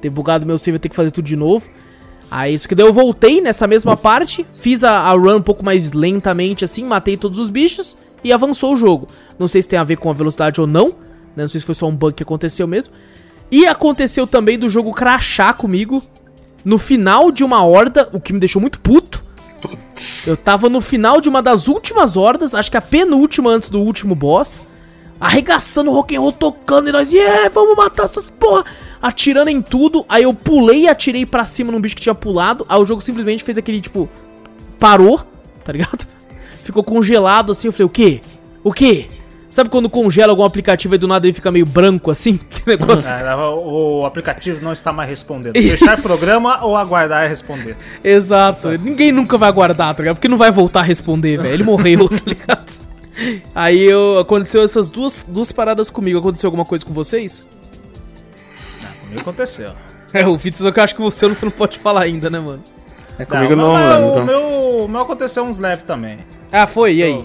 [0.00, 1.68] Ter bugado meu save, eu ter que fazer tudo de novo.
[2.30, 5.64] Aí isso que daí eu voltei nessa mesma parte, fiz a, a run um pouco
[5.64, 9.08] mais lentamente assim, matei todos os bichos e avançou o jogo.
[9.38, 10.88] Não sei se tem a ver com a velocidade ou não,
[11.34, 11.44] né?
[11.44, 12.92] Não sei se foi só um bug que aconteceu mesmo.
[13.50, 16.02] E aconteceu também do jogo crashar comigo
[16.64, 19.22] no final de uma horda, o que me deixou muito puto.
[20.26, 23.80] Eu tava no final de uma das últimas hordas, acho que a penúltima antes do
[23.80, 24.62] último boss,
[25.20, 28.64] arregaçando o rock and roll, tocando e nós, yeah, vamos matar essas porra,
[29.02, 30.04] atirando em tudo.
[30.08, 32.64] Aí eu pulei e atirei pra cima num bicho que tinha pulado.
[32.68, 34.08] Aí o jogo simplesmente fez aquele tipo
[34.78, 35.20] parou,
[35.64, 36.06] tá ligado?
[36.62, 38.20] Ficou congelado assim, eu falei, o quê?
[38.62, 39.08] O quê?
[39.50, 42.38] Sabe quando congela algum aplicativo e do nada ele fica meio branco assim?
[42.48, 43.10] Que negócio.
[43.10, 45.54] É, o, aplicativo não está mais respondendo.
[45.54, 47.76] Fechar programa ou aguardar e responder.
[48.04, 48.68] Exato.
[48.70, 50.16] Ninguém nunca vai guardar, tá ligado?
[50.16, 51.54] Porque não vai voltar a responder, velho.
[51.54, 52.88] Ele morreu, tá ligado?
[53.54, 56.18] Aí eu, aconteceu essas duas, duas paradas comigo.
[56.18, 57.46] Aconteceu alguma coisa com vocês?
[59.00, 59.72] Comigo aconteceu.
[60.12, 62.38] É, o Vitor, só que eu acho que você, você não pode falar ainda, né,
[62.38, 62.62] mano?
[63.18, 64.22] É comigo não, mas lembro.
[64.22, 66.18] o, meu, o meu aconteceu uns leves também.
[66.52, 67.24] Ah, foi, e aí?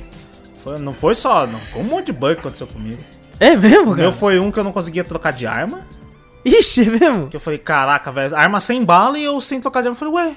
[0.64, 3.02] Foi- não foi só, não foi um monte de bug que aconteceu comigo.
[3.40, 3.98] É mesmo, O cara?
[4.04, 5.82] meu foi um que eu não conseguia trocar de arma.
[6.46, 7.28] Ixi, é mesmo?
[7.30, 9.96] Que eu falei, caraca, velho, arma sem bala e eu sem trocar de arma.
[9.96, 10.36] Eu falei, ué,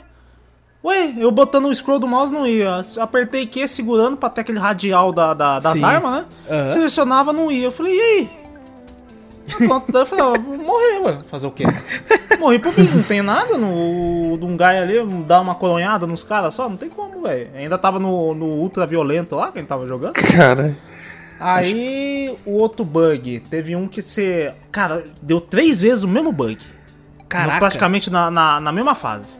[0.84, 2.84] ué, eu botando o scroll do mouse não ia.
[2.98, 5.84] Apertei Q segurando pra ter aquele radial da, da- das Sim.
[5.84, 6.24] armas, né?
[6.50, 6.68] Aham.
[6.68, 7.64] Selecionava, não ia.
[7.66, 8.30] Eu falei, e aí?
[9.48, 11.18] Ah, Pronto, daí eu falei, ó, vou morrer, ué.
[11.30, 11.64] Fazer o quê?
[12.38, 14.36] Morri por mim, não tem nada no.
[14.38, 17.48] De um guy ali, dar uma coronhada nos caras só, não tem como, velho.
[17.54, 20.14] Ainda tava no, no ultra violento lá, que ele tava jogando.
[20.14, 20.76] Cara,
[21.38, 24.52] Aí o outro bug, teve um que você.
[24.72, 26.58] Cara, deu três vezes o mesmo bug.
[27.28, 27.52] Caraca.
[27.54, 29.36] No- praticamente na, na, na mesma fase.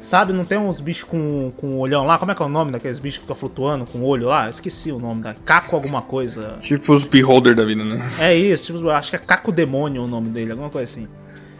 [0.00, 2.18] Sabe, não tem uns bichos com, com olhão lá?
[2.18, 4.44] Como é que é o nome daqueles bichos que ficam flutuando com olho lá?
[4.44, 5.34] Eu esqueci o nome da.
[5.34, 6.56] Caco alguma coisa.
[6.60, 8.08] Tipo os beholder da vida, né?
[8.20, 11.08] É isso, tipo, acho que é Caco Demônio o nome dele, alguma coisa assim.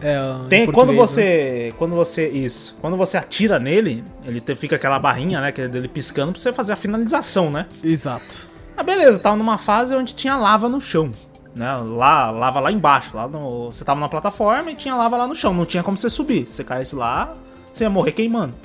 [0.01, 1.05] É, em Tem, quando português, né?
[1.07, 1.73] você.
[1.77, 2.29] Quando você.
[2.29, 2.77] Isso.
[2.79, 5.51] Quando você atira nele, ele te- fica aquela barrinha, né?
[5.51, 7.65] Que é dele piscando pra você fazer a finalização, né?
[7.83, 8.47] Exato.
[8.77, 11.11] Ah, beleza, tava numa fase onde tinha lava no chão.
[11.53, 11.75] Né?
[11.75, 13.17] Lá, lava lá embaixo.
[13.17, 15.53] Lá no, você tava na plataforma e tinha lava lá no chão.
[15.53, 16.47] Não tinha como você subir.
[16.47, 17.33] Se você caísse lá,
[17.71, 18.55] você ia morrer queimando.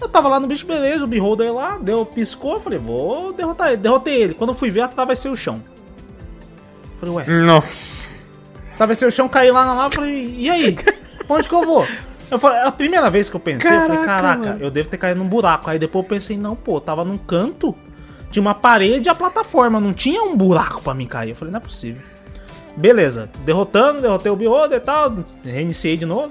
[0.00, 3.68] Eu tava lá no bicho, beleza, o beholder lá, deu, piscou, eu falei, vou derrotar
[3.68, 3.78] ele.
[3.78, 4.34] Derrotei ele.
[4.34, 5.60] Quando eu fui ver, atravessei o chão.
[7.00, 8.08] Falei, ué, Nossa.
[8.74, 10.76] atravessei o chão, caí lá na lava, falei, e aí?
[11.28, 11.86] Onde que eu vou?
[12.30, 14.60] Eu falei, a primeira vez que eu pensei, eu falei, Caraca, caraca, mano.
[14.64, 15.68] eu devo ter caído num buraco.
[15.70, 17.74] Aí depois eu pensei, não, pô, tava num canto,
[18.30, 21.30] tinha uma parede e a plataforma, não tinha um buraco pra mim cair.
[21.30, 22.02] Eu falei, não é possível.
[22.76, 26.30] Beleza, derrotando, derrotei o Beholder e tal, reiniciei de novo.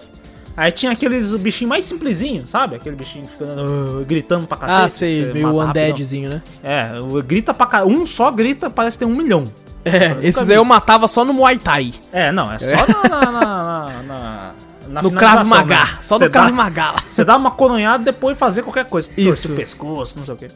[0.57, 2.75] Aí tinha aqueles bichinhos mais simplesinhos, sabe?
[2.75, 4.81] Aquele bichinho que fica ah, gritando pra cacete.
[4.85, 6.41] Ah, sei, meio undeadzinho, né?
[6.63, 6.89] É,
[7.23, 7.91] grita pra caralho.
[7.91, 9.43] Um só grita, parece ter um milhão.
[9.85, 11.93] É, esses aí eu matava só no Muay Thai.
[12.11, 13.09] É, não, é só na.
[13.09, 14.51] na, na, na-
[14.89, 15.75] na No Krav Maga.
[15.75, 15.97] né?
[16.01, 16.91] Só Cê no Maga.
[16.91, 16.95] lá.
[17.09, 19.09] Você dá uma coronhada e depois fazer qualquer coisa.
[19.09, 19.53] Torce Isso.
[19.53, 20.47] o pescoço, não sei o quê.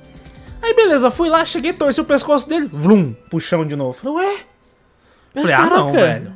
[0.64, 2.70] Aí beleza, fui lá, cheguei, torci o pescoço dele.
[2.72, 3.94] Vlum, puxão de novo.
[3.94, 4.38] Falei, ué?
[5.34, 6.34] Falei, ah não, velho.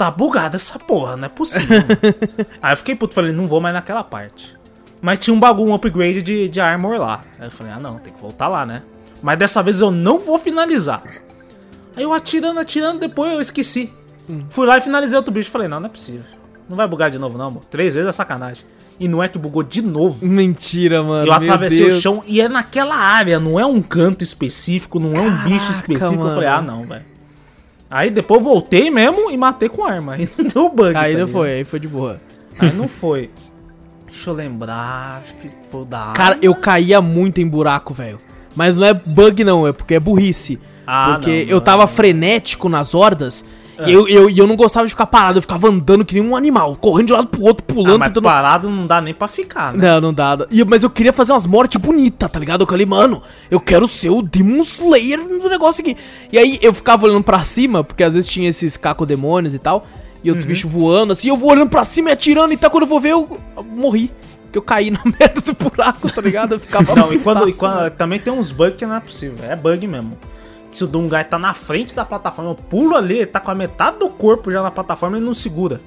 [0.00, 1.76] Tá bugada essa porra, não é possível.
[2.62, 4.54] Aí eu fiquei puto, falei, não vou mais naquela parte.
[5.02, 7.20] Mas tinha um bagulho, um upgrade de, de armor lá.
[7.38, 8.80] Aí eu falei, ah não, tem que voltar lá, né?
[9.22, 11.02] Mas dessa vez eu não vou finalizar.
[11.94, 13.92] Aí eu atirando, atirando, depois eu esqueci.
[14.48, 15.50] Fui lá e finalizei outro bicho.
[15.50, 16.24] Falei, não, não é possível.
[16.66, 17.64] Não vai bugar de novo, não, amor.
[17.66, 18.64] Três vezes é sacanagem.
[18.98, 20.24] E não é que bugou de novo.
[20.24, 21.26] Mentira, mano.
[21.26, 25.20] Eu atravessei o chão e é naquela área, não é um canto específico, não é
[25.20, 26.22] um bicho específico.
[26.24, 26.58] Eu falei, mano.
[26.58, 27.09] ah, não, velho.
[27.90, 30.12] Aí depois eu voltei mesmo e matei com arma.
[30.14, 30.88] Aí não deu bug.
[30.88, 31.28] Aí tá não ligado?
[31.28, 32.20] foi, aí foi de boa.
[32.58, 33.30] Aí não foi.
[34.06, 38.18] Deixa eu lembrar, acho que foi da Cara, eu caía muito em buraco, velho.
[38.54, 40.58] Mas não é bug, não, é porque é burrice.
[40.86, 41.88] Ah, porque não, eu não é, tava não.
[41.88, 43.44] frenético nas hordas
[43.86, 45.38] e eu, eu, eu não gostava de ficar parado.
[45.38, 47.98] Eu ficava andando que nem um animal, correndo de um lado pro outro, Ah, pulando,
[47.98, 48.24] mas tentando.
[48.24, 49.86] parado não dá nem pra ficar, né?
[49.94, 50.38] Não, não dá.
[50.50, 52.62] E, mas eu queria fazer umas mortes bonitas, tá ligado?
[52.62, 55.96] Eu falei, mano, eu quero ser o Demon Slayer do negócio aqui.
[56.32, 59.84] E aí eu ficava olhando pra cima, porque às vezes tinha esses cacodemônios e tal,
[60.22, 60.32] e Uhum.
[60.34, 62.88] outros bichos voando, assim, eu vou olhando pra cima e atirando, e tá, quando eu
[62.88, 64.10] vou ver, eu, eu morri.
[64.44, 66.56] Porque eu caí na merda do buraco, tá ligado?
[66.56, 69.36] Eu ficava Não, e quando, e quando- também tem uns bugs que não é possível.
[69.48, 70.10] É bug mesmo.
[70.70, 73.54] Se o Dungai tá na frente da plataforma, eu pulo ali, ele tá com a
[73.54, 75.80] metade do corpo já na plataforma e não segura.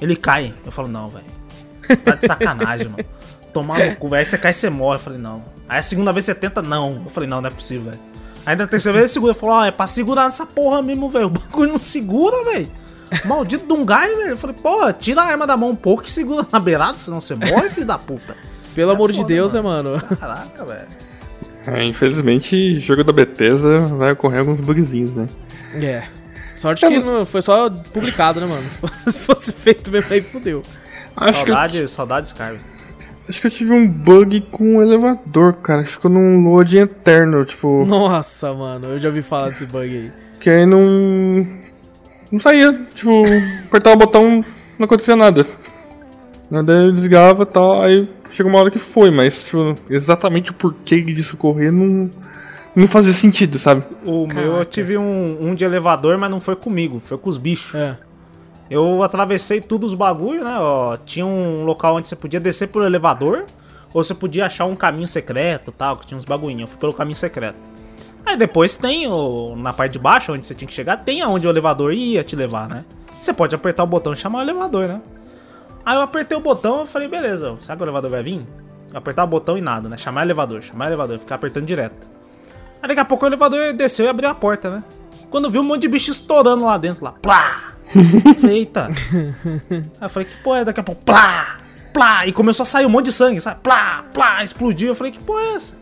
[0.00, 0.52] Ele cai.
[0.64, 1.24] Eu falo, não, velho.
[1.88, 3.04] Você tá de sacanagem, mano.
[3.52, 4.18] Tomar no cu, velho.
[4.20, 4.96] Aí você cai e você morre.
[4.96, 5.42] Eu falei, não.
[5.68, 7.02] Aí a segunda vez você tenta, não.
[7.04, 8.00] Eu falei, não, não é possível, velho.
[8.44, 9.32] Aí na terceira vez ele segura.
[9.32, 11.26] Ele falou, ó, é pra segurar nessa porra mesmo, velho.
[11.26, 12.68] O bagulho não segura, velho.
[13.24, 14.30] Maldito Dungai, velho.
[14.30, 17.20] Eu falei, porra, tira a arma da mão um pouco e segura na beirada, senão
[17.20, 18.36] você morre, filho da puta.
[18.74, 19.92] Pelo amor de foda, Deus, mano.
[19.94, 20.16] né, mano?
[20.16, 20.86] Caraca, velho.
[21.66, 25.26] É, infelizmente, jogo da Bethesda vai ocorrer alguns bugzinhos, né?
[25.74, 26.02] É.
[26.56, 28.62] Sorte que não foi só publicado, né, mano?
[28.70, 30.62] Se fosse- Se fosse feito mesmo aí, fudeu.
[31.16, 32.58] Acho eu, Saudade, saudades, Skyrim.
[33.28, 35.84] acho que eu tive um bug com o elevador, cara.
[35.84, 37.84] Ficou num load eterno, tipo.
[37.86, 40.12] Nossa, mano, eu já ouvi falar desse bug aí.
[40.40, 41.46] Que aí não.
[42.30, 42.72] Não saía.
[42.94, 43.10] Tipo,
[43.66, 44.44] apertava o botão,
[44.78, 45.46] não acontecia nada.
[46.50, 50.50] Né, Daí eu desligava e tal, aí chegou uma hora que foi, mas tipo, exatamente
[50.50, 52.10] o porquê disso ocorrer não.
[52.74, 53.82] Não fazia sentido, sabe?
[54.04, 57.38] O meu eu tive um, um de elevador, mas não foi comigo, foi com os
[57.38, 57.74] bichos.
[57.74, 57.96] É.
[58.68, 60.58] Eu atravessei tudo os bagulho, né?
[60.58, 63.46] Ó, tinha um local onde você podia descer por elevador,
[63.94, 66.62] ou você podia achar um caminho secreto tal, que tinha uns bagulhinhos.
[66.62, 67.56] Eu fui pelo caminho secreto.
[68.26, 71.46] Aí depois tem o, na parte de baixo, onde você tinha que chegar, tem aonde
[71.46, 72.84] o elevador ia te levar, né?
[73.20, 75.00] Você pode apertar o botão e chamar o elevador, né?
[75.86, 78.44] Aí eu apertei o botão e falei, beleza, será que o elevador vai vir?
[78.92, 79.96] Apertar o botão e nada, né?
[79.96, 82.08] Chamar o elevador, chamar o elevador, ficar apertando direto.
[82.82, 84.84] Aí daqui a pouco o elevador desceu e abriu a porta, né?
[85.30, 87.74] Quando viu um monte de bicho estourando lá dentro, lá, plá!
[88.40, 88.88] Falei, eita.
[89.70, 90.64] Aí eu falei, que porra é?
[90.64, 91.60] Daqui a pouco, plá!
[91.92, 92.26] Plá!
[92.26, 93.60] E começou a sair um monte de sangue, sabe?
[93.60, 94.04] Plá!
[94.12, 94.42] Plá!
[94.42, 94.88] Explodiu.
[94.88, 95.74] Eu falei, que porra é essa?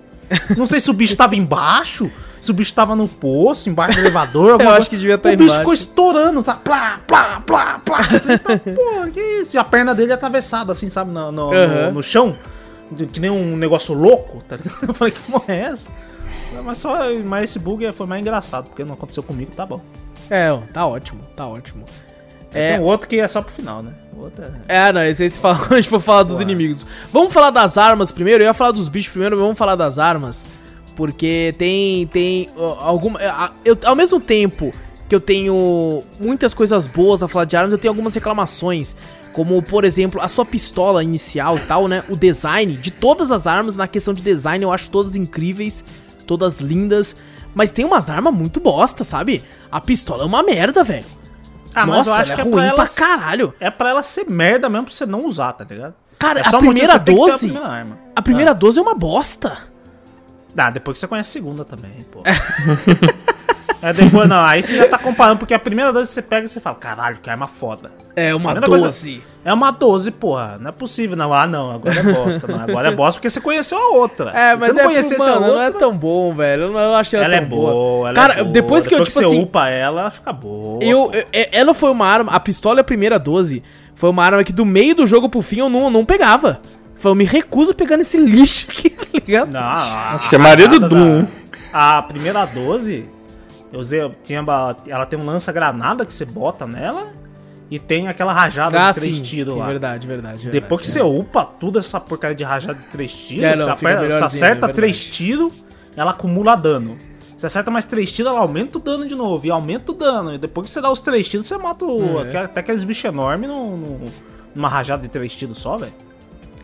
[0.57, 2.11] Não sei se o bicho tava embaixo,
[2.41, 4.53] se o bicho tava no poço, embaixo do elevador.
[4.53, 4.91] alguma acho coisa.
[4.91, 5.61] que devia tá O bicho embaixo.
[5.61, 6.55] ficou estourando, tá?
[6.55, 7.01] Plá!
[7.07, 7.41] Plá!
[7.47, 7.81] Plá!
[7.85, 7.99] Plá!
[8.01, 9.57] Eu falei, "Eita porra, que isso?
[9.57, 11.11] E a perna dele atravessada, assim, sabe?
[11.13, 11.91] No, no, no- Aham.
[11.93, 12.37] no chão.
[13.13, 14.79] Que nem um negócio louco, tá ligado?
[14.89, 15.91] Eu falei, que porra é essa?
[16.63, 19.81] Mas só mas esse bug foi mais engraçado, porque não aconteceu comigo, tá bom.
[20.31, 21.85] É, tá ótimo, tá ótimo.
[22.55, 23.93] Tem É, um outro que é só pro final, né?
[24.69, 24.87] É...
[24.89, 26.87] é, não, esse aí se fala quando a gente for falar dos inimigos.
[27.13, 29.99] Vamos falar das armas primeiro, eu ia falar dos bichos primeiro, mas vamos falar das
[29.99, 30.47] armas.
[30.97, 32.07] Porque tem.
[32.07, 32.49] tem
[32.81, 33.19] alguma.
[33.21, 34.73] a- Eu, ao mesmo tempo
[35.09, 38.97] que eu tenho muitas coisas boas a falar de armas, eu tenho algumas reclamações.
[39.33, 42.05] Como, por exemplo, a sua pistola inicial e tal, né?
[42.09, 45.85] O design de todas as armas, na questão de design, eu acho todas incríveis,
[46.27, 47.17] todas lindas.
[47.53, 49.43] Mas tem umas armas muito bosta, sabe?
[49.71, 51.05] A pistola é uma merda, velho.
[51.75, 53.55] Ah, Nossa, ela é ruim pra caralho.
[53.59, 55.95] É pra ela ser merda mesmo pra você não usar, tá ligado?
[56.19, 57.99] Cara, é a primeira você tem que ter 12 A primeira arma.
[58.17, 59.59] A primeira 12 é uma bosta.
[60.57, 62.23] Ah, depois que você conhece a segunda também, pô.
[63.85, 66.49] é depois, não, aí você já tá comparando, porque a primeira 12 você pega e
[66.49, 67.91] você fala, caralho, que arma foda.
[68.17, 69.23] É uma Primeira coisa- 12.
[69.45, 70.57] É uma 12, porra.
[70.61, 71.33] Não é possível, não.
[71.33, 72.47] Ah, não, agora é bosta.
[72.47, 74.31] Não, agora é bosta porque você conheceu a outra.
[74.31, 76.63] É, mas você é não conhecesse mano, a não é outra, tão bom, velho.
[76.65, 78.09] Eu não eu achei ela, ela é tão boa.
[78.09, 78.53] ela Cara, é boa.
[78.53, 80.79] depois que eu, tipo você assim, upa ela, ela fica boa.
[80.83, 83.63] eu, eu- ela foi uma arma, a pistola e a primeira 12
[83.95, 86.61] foi uma arma que do meio do jogo pro fim eu não, não pegava.
[86.95, 89.53] Foi, eu me recuso pegando esse lixo aqui, tá ligado?
[89.53, 91.27] Não, a, que é a Maria do Doom.
[91.73, 93.07] A primeira 12,
[93.75, 94.43] eu usei, tinha,
[94.89, 97.13] ela tem um lança-granada que você bota nela
[97.71, 99.67] e tem aquela rajada Ah, de três sim, tiros sim, lá.
[99.67, 103.57] verdade, verdade, Depois que você upa tudo essa porcaria de rajada de três tiros, É,
[103.57, 104.73] não, você, aperta- você acerta é verdade.
[104.75, 105.53] três tiros,
[105.97, 106.97] ela acumula dano.
[107.37, 109.45] Você acerta mais três tiros, ela aumenta o dano de novo.
[109.45, 110.33] E aumenta o dano.
[110.35, 112.45] E depois que você dá os três tiros, você mata o, É.
[112.45, 114.01] até aqueles bichos enormes no, no-
[114.55, 115.93] numa rajada de três tiros só, velho.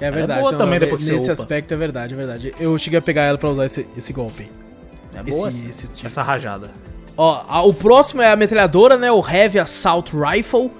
[0.01, 0.41] É verdade.
[0.41, 2.55] boa não, também não, depois que você Nesse aspecto é verdade, é verdade.
[2.59, 4.51] Eu cheguei a pegar ela pra usar esse, esse golpe.
[5.13, 6.07] É boa Esse- essa, esse tipo.
[6.07, 6.71] essa rajada.
[7.17, 9.11] Ó, a- o próximo é a metralhadora, né?
[9.13, 10.71] O Heavy Assault Rifle.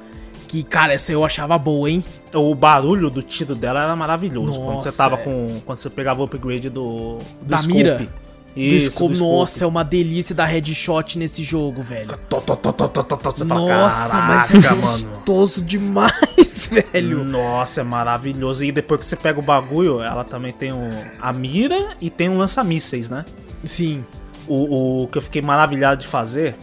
[0.49, 2.03] Que, cara, essa eu achava boa, hein?
[2.35, 4.59] O barulho do tiro dela era maravilhoso.
[4.59, 5.19] quando Nossa, você tava é.
[5.19, 5.61] com.
[5.65, 7.19] Quando você pegava o upgrade do.
[7.41, 7.73] do Da scope.
[7.75, 8.09] mira.
[8.57, 9.15] Isso, do scope.
[9.15, 12.09] do Nossa, é uma delícia dar headshot nesse jogo, velho.
[12.29, 15.09] Tó, Você fala, Nossa, mas é "Caraca, mano.
[15.19, 17.23] gostoso demais, velho.
[17.25, 18.65] Nossa, é maravilhoso.
[18.65, 20.89] E depois que você pega o bagulho, ela também tem o,
[21.21, 23.25] a mira e tem um lança-mísseis, né?
[23.65, 24.05] Sim.
[24.53, 26.57] O, o que eu fiquei maravilhado de fazer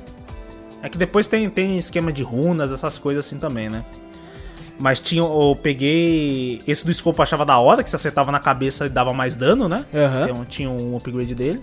[0.84, 3.84] é que depois tem, tem esquema de runas, essas coisas assim também, né?
[4.80, 6.62] Mas tinha, eu peguei.
[6.68, 9.68] Esse do eu achava da hora, que você acertava na cabeça e dava mais dano,
[9.68, 9.86] né?
[9.94, 10.24] Aham.
[10.30, 11.62] Então, tinha um upgrade dele.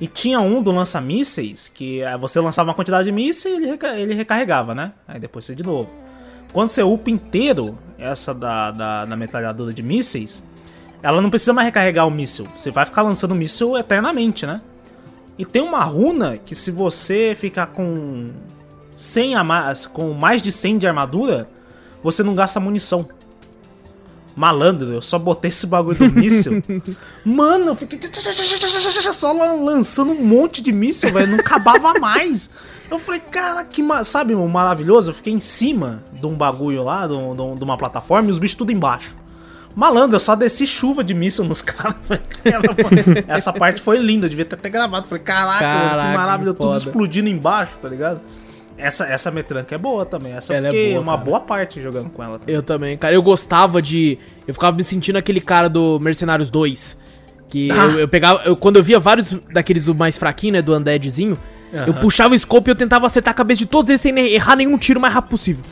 [0.00, 3.66] E tinha um do lança-mísseis, que eh, você lançava uma quantidade de mísseis e ele,
[3.66, 4.92] reca- ele recarregava, né?
[5.06, 5.90] Aí depois você de novo.
[6.52, 10.42] Quando você upa inteiro, essa da, da, da metralhadora de mísseis,
[11.02, 12.48] ela não precisa mais recarregar o míssil.
[12.58, 14.60] Você vai ficar lançando míssil eternamente, né?
[15.40, 18.26] E tem uma runa que se você ficar com
[18.94, 21.48] 100 a mais, com mais de 100 de armadura,
[22.02, 23.08] você não gasta munição.
[24.36, 26.62] Malandro, eu só botei esse bagulho do míssil.
[27.24, 27.98] Mano, eu fiquei
[29.14, 31.32] só lan- lançando um monte de míssil, velho.
[31.32, 32.50] Não acabava mais.
[32.90, 35.10] Eu falei, cara, que ma- sabe, o maravilhoso?
[35.10, 37.14] Eu fiquei em cima de um bagulho lá, de
[37.64, 39.16] uma plataforma, e os bichos tudo embaixo.
[39.74, 41.94] Malandro, eu só desci chuva de míssil nos caras.
[43.28, 45.06] Essa parte foi linda, eu devia ter até gravado.
[45.06, 48.20] Falei, caraca, Caraca, que maravilhoso, que tudo explodindo embaixo, tá ligado?
[48.76, 50.32] Essa, essa metranca é boa também.
[50.32, 51.24] Essa Ela é eu fiquei boa, uma cara.
[51.24, 52.38] boa parte jogando com ela.
[52.38, 52.54] também.
[52.54, 53.14] Eu também, cara.
[53.14, 54.18] Eu gostava de.
[54.48, 56.96] Eu ficava me sentindo aquele cara do Mercenários 2.
[57.48, 57.74] Que Ah.
[57.76, 58.42] eu, eu pegava.
[58.44, 60.62] eu- quando eu via vários daqueles mais fraquinhos, né?
[60.62, 61.38] Do Undeadzinho,
[61.86, 64.56] eu puxava o scope e eu tentava acertar a cabeça de todos eles sem errar
[64.56, 65.62] nenhum tiro o mais rápido possível.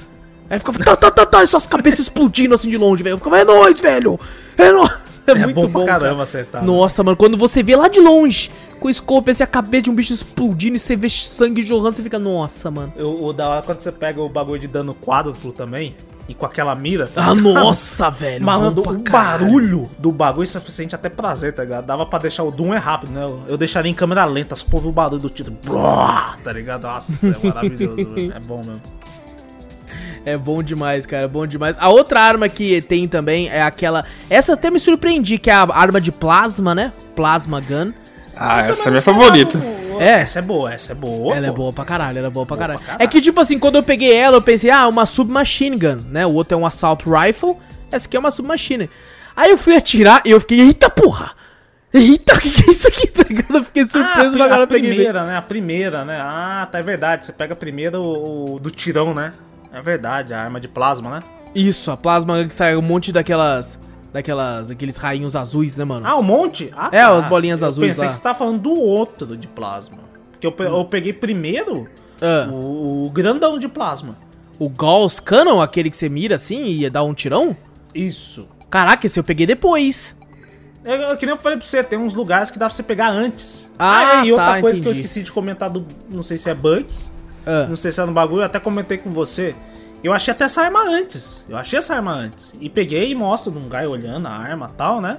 [0.50, 3.14] Aí ficava, tá, tá, tá, tá, e suas cabeças explodindo assim de longe, velho.
[3.14, 4.18] Eu ficava, é nóis, velho!
[4.56, 4.90] É nóis!
[5.28, 6.22] É, É muito bom bom, pra caramba cara.
[6.22, 6.62] acertar.
[6.62, 6.66] né?
[6.66, 9.90] Nossa, mano, quando você vê lá de longe, com o scope, assim, a cabeça de
[9.90, 12.94] um bicho explodindo e você vê sangue jorrando, você fica, nossa, mano.
[12.98, 15.94] O, o da hora é quando você pega o bagulho de dano quádruplo também,
[16.26, 17.08] e com aquela mira.
[17.08, 17.52] tá Ah, ligado?
[17.52, 18.42] nossa, velho.
[18.42, 21.84] Malandro, o barulho do bagulho você sente até prazer, tá ligado?
[21.84, 23.22] Dava pra deixar o Doom é rápido, né?
[23.22, 25.52] Eu- Eu deixaria em câmera lenta, só pra ouvir o barulho do tiro.
[26.42, 26.84] Tá ligado?
[26.84, 28.32] Nossa, é maravilhoso, velho.
[28.34, 28.80] É bom mesmo.
[30.24, 31.76] É bom demais, cara, é bom demais.
[31.78, 34.04] A outra arma que tem também é aquela.
[34.28, 36.92] Essa até me surpreendi, que é a arma de plasma, né?
[37.16, 37.92] Plasma Gun.
[38.37, 39.59] Ah, essa é minha não favorita.
[39.98, 40.20] É.
[40.20, 41.35] Essa é boa, essa é boa.
[41.35, 41.57] ela é pô.
[41.57, 42.78] boa pra caralho, ela é boa pra Boa caralho.
[42.78, 43.04] pra caralho.
[43.04, 46.24] É que, tipo assim, quando eu peguei ela, eu pensei, ah, uma submachine gun, né?
[46.24, 47.57] O outro é um assault rifle,
[47.90, 48.88] essa aqui é uma submachine.
[49.35, 51.33] Aí eu fui atirar e eu fiquei, eita porra!
[51.92, 53.07] Eita, o que, que é isso aqui?
[53.09, 53.24] Tá?
[53.54, 54.90] Eu fiquei Ah, surpreso a, pra pri- agora a eu peguei.
[54.90, 55.37] primeira, né?
[55.37, 56.18] A primeira, né?
[56.20, 57.24] Ah, tá, é verdade.
[57.26, 59.32] Você pega a primeira o, o do tirão, né?
[59.72, 61.22] É verdade, a arma de plasma, né?
[61.54, 63.78] Isso, a plasma que sai um monte daquelas.
[64.12, 64.70] Daquelas.
[64.70, 66.06] Aqueles rainhos azuis, né, mano?
[66.06, 66.72] Ah, um monte?
[66.76, 68.08] Ah, É, as bolinhas eu azuis pensei lá.
[68.10, 69.98] que você tava falando do outro de plasma.
[70.32, 71.86] Porque eu, pe- eu peguei primeiro
[72.20, 74.14] Ah, o, o grandão de plasma.
[74.58, 77.54] o Gauss Cannon, aquele que você mira assim e dar um tirão?
[77.94, 78.46] Isso.
[78.70, 80.16] Caraca, esse eu peguei depois.
[80.84, 82.82] Eu, eu, que nem eu falei pra você, tem uns lugares que dá pra você
[82.82, 83.68] pegar antes.
[83.78, 85.04] Ah, e outra tá, coisa que eu entendi.
[85.06, 85.84] esqueci de comentar do.
[86.08, 86.86] Não sei se é bug,
[87.49, 89.57] Ah, não sei se é no bagulho, eu até comentei com você.
[90.05, 91.44] Eu achei até essa arma antes.
[91.49, 92.55] Eu achei essa arma antes.
[92.61, 95.18] E peguei e mostro num guy olhando a arma e tal, né?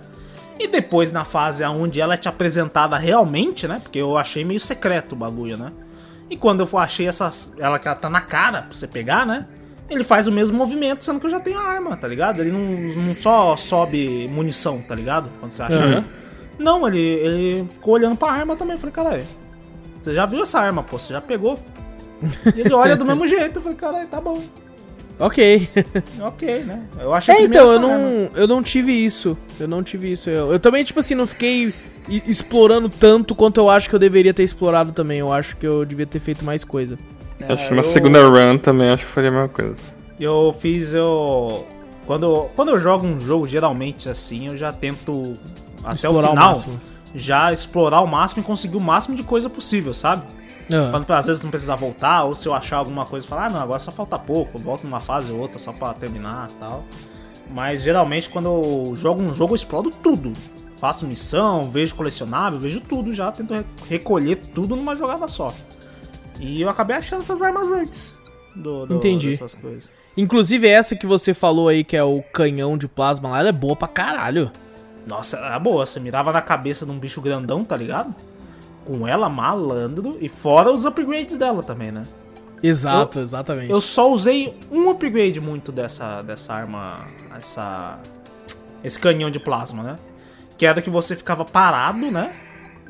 [0.60, 3.80] E depois na fase onde ela é te apresentada realmente, né?
[3.82, 5.72] Porque eu achei meio secreto o bagulho, né?
[6.30, 9.48] E quando eu achei essa, ela que ela tá na cara pra você pegar, né?
[9.90, 12.42] Ele faz o mesmo movimento, sendo que eu já tenho a arma, tá ligado?
[12.42, 15.32] Ele não, não só sobe munição, tá ligado?
[15.40, 15.76] Quando você acha.
[15.76, 16.04] Uhum.
[16.60, 18.76] Não, ele, ele ficou olhando pra arma também.
[18.76, 19.26] Eu falei, caralho,
[20.02, 21.00] você já viu essa arma, pô?
[21.00, 21.58] Você já pegou?
[22.56, 23.58] E ele olha do mesmo jeito.
[23.58, 24.42] Eu falei, caralho, tá bom.
[25.20, 25.70] Ok.
[26.22, 26.82] Ok, né?
[27.00, 29.38] Eu achei É, primeiro então, eu não, eu não tive isso.
[29.60, 30.30] Eu não tive isso.
[30.30, 31.74] Eu, eu também, tipo assim, não fiquei
[32.26, 35.20] explorando tanto quanto eu acho que eu deveria ter explorado também.
[35.20, 36.98] Eu acho que eu devia ter feito mais coisa.
[37.48, 39.80] acho que uma É, eu- segunda run também acho que faria a mesma coisa.
[40.20, 41.66] Eu fiz, eu.
[42.06, 45.34] Quando, quando eu jogo um jogo, geralmente assim, eu já tento
[45.84, 46.82] até Explorar o o final máximo.
[47.16, 50.24] já explorar o máximo e conseguir o máximo de coisa possível, sabe?
[50.92, 53.50] Pra, pra, às vezes não precisar voltar, ou se eu achar alguma coisa, falar, ah,
[53.50, 56.54] não, agora só falta pouco, eu volto numa fase ou outra só pra terminar e
[56.60, 56.84] tal.
[57.52, 60.32] Mas geralmente quando eu jogo um jogo, eu exploro tudo.
[60.78, 65.54] Faço missão, vejo colecionável, vejo tudo já, tento re- recolher tudo numa jogada só.
[66.40, 68.14] E eu acabei achando essas armas antes.
[68.56, 69.32] Do, do- Entendi.
[69.32, 69.90] dessas coisas.
[70.16, 73.54] Inclusive essa que você falou aí, que é o canhão de plasma lá, ela é
[73.54, 74.52] boa pra caralho.
[75.08, 75.86] Nossa, era boa.
[75.86, 78.14] Você mirava na cabeça de um bicho grandão, tá ligado?
[78.90, 80.18] Com ela malandro.
[80.20, 82.04] E fora os upgrades dela também, né?
[82.62, 83.70] Exato, exatamente.
[83.72, 86.98] Eu só usei um upgrade muito dessa, dessa arma.
[87.38, 88.00] Essa.
[88.84, 89.96] Esse canhão de plasma, né?
[90.58, 92.32] Que era que você ficava parado, né?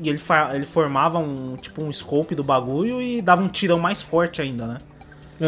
[0.00, 0.20] E ele,
[0.54, 4.66] ele formava um tipo um scope do bagulho e dava um tirão mais forte ainda,
[4.66, 4.78] né?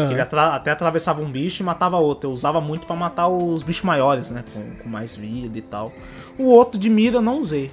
[0.07, 2.29] Que ele atra- até atravessava um bicho e matava outro.
[2.29, 4.43] Eu usava muito pra matar os bichos maiores, né?
[4.53, 5.91] Com, com mais vida e tal.
[6.37, 7.69] O outro de mira eu não usei.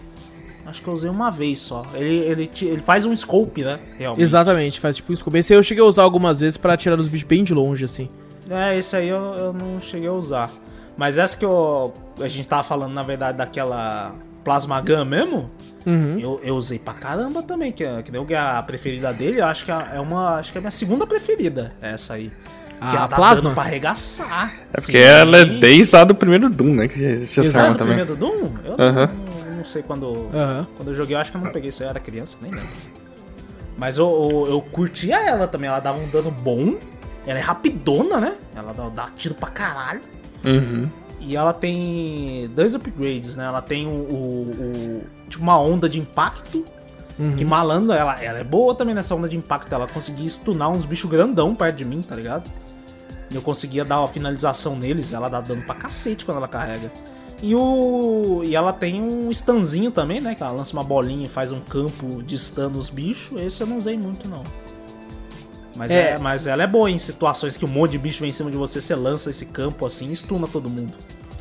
[0.71, 1.85] Acho que eu usei uma vez só.
[1.95, 3.79] Ele, ele, ele faz um scope, né?
[3.99, 4.23] Realmente.
[4.23, 5.37] Exatamente, faz tipo um scope.
[5.39, 7.85] Esse aí eu cheguei a usar algumas vezes pra tirar os bichos bem de longe,
[7.85, 8.09] assim.
[8.49, 10.49] É, esse aí eu, eu não cheguei a usar.
[10.97, 14.13] Mas essa que eu, a gente tava falando, na verdade, daquela
[14.45, 15.51] Plasma Gun mesmo,
[15.87, 16.19] Uhum.
[16.19, 19.41] eu, eu usei pra caramba também, que, é- que nem eu ganhei a preferida dele,
[19.41, 20.37] eu acho que é uma.
[20.37, 22.31] Acho que é a minha segunda preferida, essa aí.
[22.81, 23.51] A que ela dá Plasma?
[23.53, 24.55] pra arregaçar.
[24.73, 26.89] É porque ela é desde lá do primeiro Doom, né?
[26.89, 27.97] Que já existe essa arma do também.
[28.07, 28.51] primeiro Doom?
[28.65, 29.07] Eu Aham.
[29.07, 29.30] não,
[29.61, 30.29] não sei quando.
[30.35, 30.67] Aham.
[30.77, 32.69] Quando eu joguei, eu acho que eu não peguei isso eu era criança, nem lembro.
[33.79, 34.07] Mas eu,
[34.47, 36.77] eu, eu curtia ela também, ela dava um dano bom.
[37.27, 38.35] Ela é rapidona, né?
[38.55, 40.01] Ela dá, dá tiro pra caralho.
[40.45, 40.89] Uhum.
[41.21, 43.45] E ela tem dois upgrades, né?
[43.45, 46.65] Ela tem o, o- o- tipo uma onda de impacto.
[47.37, 49.71] Que malandro, ela, ela é boa também nessa onda de impacto.
[49.75, 52.51] Ela conseguia stunar uns bichos grandão perto de mim, tá ligado?
[53.31, 55.13] E eu conseguia dar uma finalização neles.
[55.13, 56.91] Ela dá dano pra cacete quando ela carrega.
[57.43, 58.43] E o.
[58.45, 60.35] E ela tem um stunzinho também, né?
[60.35, 63.41] Que ela lança uma bolinha e faz um campo de stun nos bichos.
[63.41, 64.43] Esse eu não usei muito, não.
[65.77, 66.11] Mas, É.
[66.13, 68.51] é, mas ela é boa em situações que um monte de bicho vem em cima
[68.51, 70.93] de você, você lança esse campo assim e stuna todo mundo.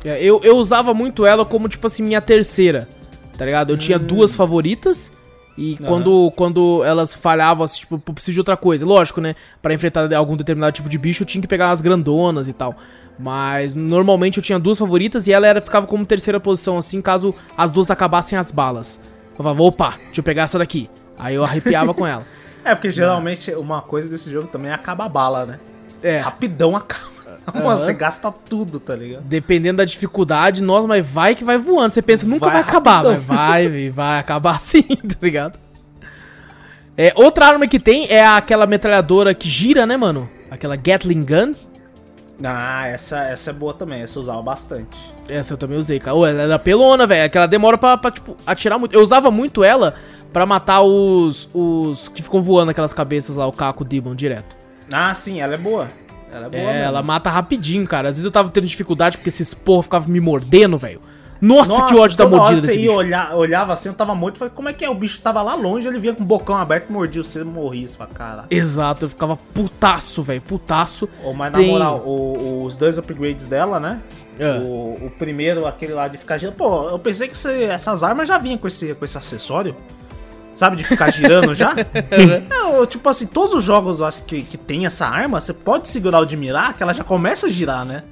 [0.04, 2.88] É, eu, eu usava muito ela como, tipo assim, minha terceira,
[3.36, 3.70] tá ligado?
[3.70, 5.12] Eu tinha duas favoritas
[5.56, 5.88] e Aham.
[5.88, 8.86] quando, quando elas falhavam, assim, tipo, eu preciso de outra coisa.
[8.86, 9.34] Lógico, né?
[9.60, 12.74] Pra enfrentar algum determinado tipo de bicho, eu tinha que pegar umas grandonas e tal.
[13.18, 17.34] Mas normalmente eu tinha duas favoritas e ela era, ficava como terceira posição, assim, caso
[17.56, 19.00] as duas acabassem as balas.
[19.30, 20.88] Eu falava, opa, deixa eu pegar essa daqui.
[21.18, 22.26] Aí eu arrepiava com ela.
[22.62, 25.58] É, porque geralmente uma coisa desse jogo também é acaba a bala, né?
[26.02, 27.06] É, Rapidão acaba.
[27.58, 29.22] Mano, você gasta tudo, tá ligado?
[29.22, 31.90] dependendo da dificuldade, nossa, mas vai que vai voando.
[31.90, 35.58] Você pensa, nunca vai, Vai acabar, mas vai, vai, vai acabar sim, tá ligado?
[36.96, 40.28] É, outra arma que tem é aquela metralhadora que gira, né, mano?
[40.50, 41.54] Aquela Gatling Gun.
[42.44, 44.96] Ah, essa, essa é boa também, essa eu usava bastante.
[45.28, 46.16] Essa eu também usei, cara.
[46.16, 47.24] Ô, ela era pelona, velho.
[47.24, 48.94] Aquela demora pra, pra, tipo, atirar muito.
[48.94, 49.94] Eu usava muito ela
[50.32, 54.56] pra matar os, os que ficam voando aquelas cabeças lá, o Caco Demon, direto.
[54.92, 55.88] Ah, sim, ela é boa.
[56.32, 56.62] Ela é boa.
[56.62, 56.84] É, mesmo.
[56.84, 58.08] ela mata rapidinho, cara.
[58.08, 61.00] Às vezes eu tava tendo dificuldade porque esses porra ficavam me mordendo, velho.
[61.42, 62.98] Nossa, que ódio da hora mordida você desse ia bicho.
[62.98, 64.90] olhar, olhava assim, eu tava morto, falei, como é que é?
[64.90, 68.10] O bicho tava lá longe, ele vinha com o bocão aberto, mordia você, morria, fala,
[68.12, 68.46] caralho.
[68.50, 71.08] Exato, eu ficava putaço, velho, putaço.
[71.24, 74.02] Ô, mas na Tem- moral, o- os dois upgrades dela, né?
[74.38, 74.58] É.
[74.58, 76.56] O, o primeiro, aquele lá de ficar girando.
[76.56, 79.74] Pô, eu pensei que esse- essas armas já vinham com esse, com esse acessório.
[80.54, 81.74] Sabe, de ficar girando já?
[81.94, 85.88] é, tipo assim, todos os jogos eu acho que, que tem essa arma, você pode
[85.88, 88.02] segurar o de mirar, que ela já começa a girar, né?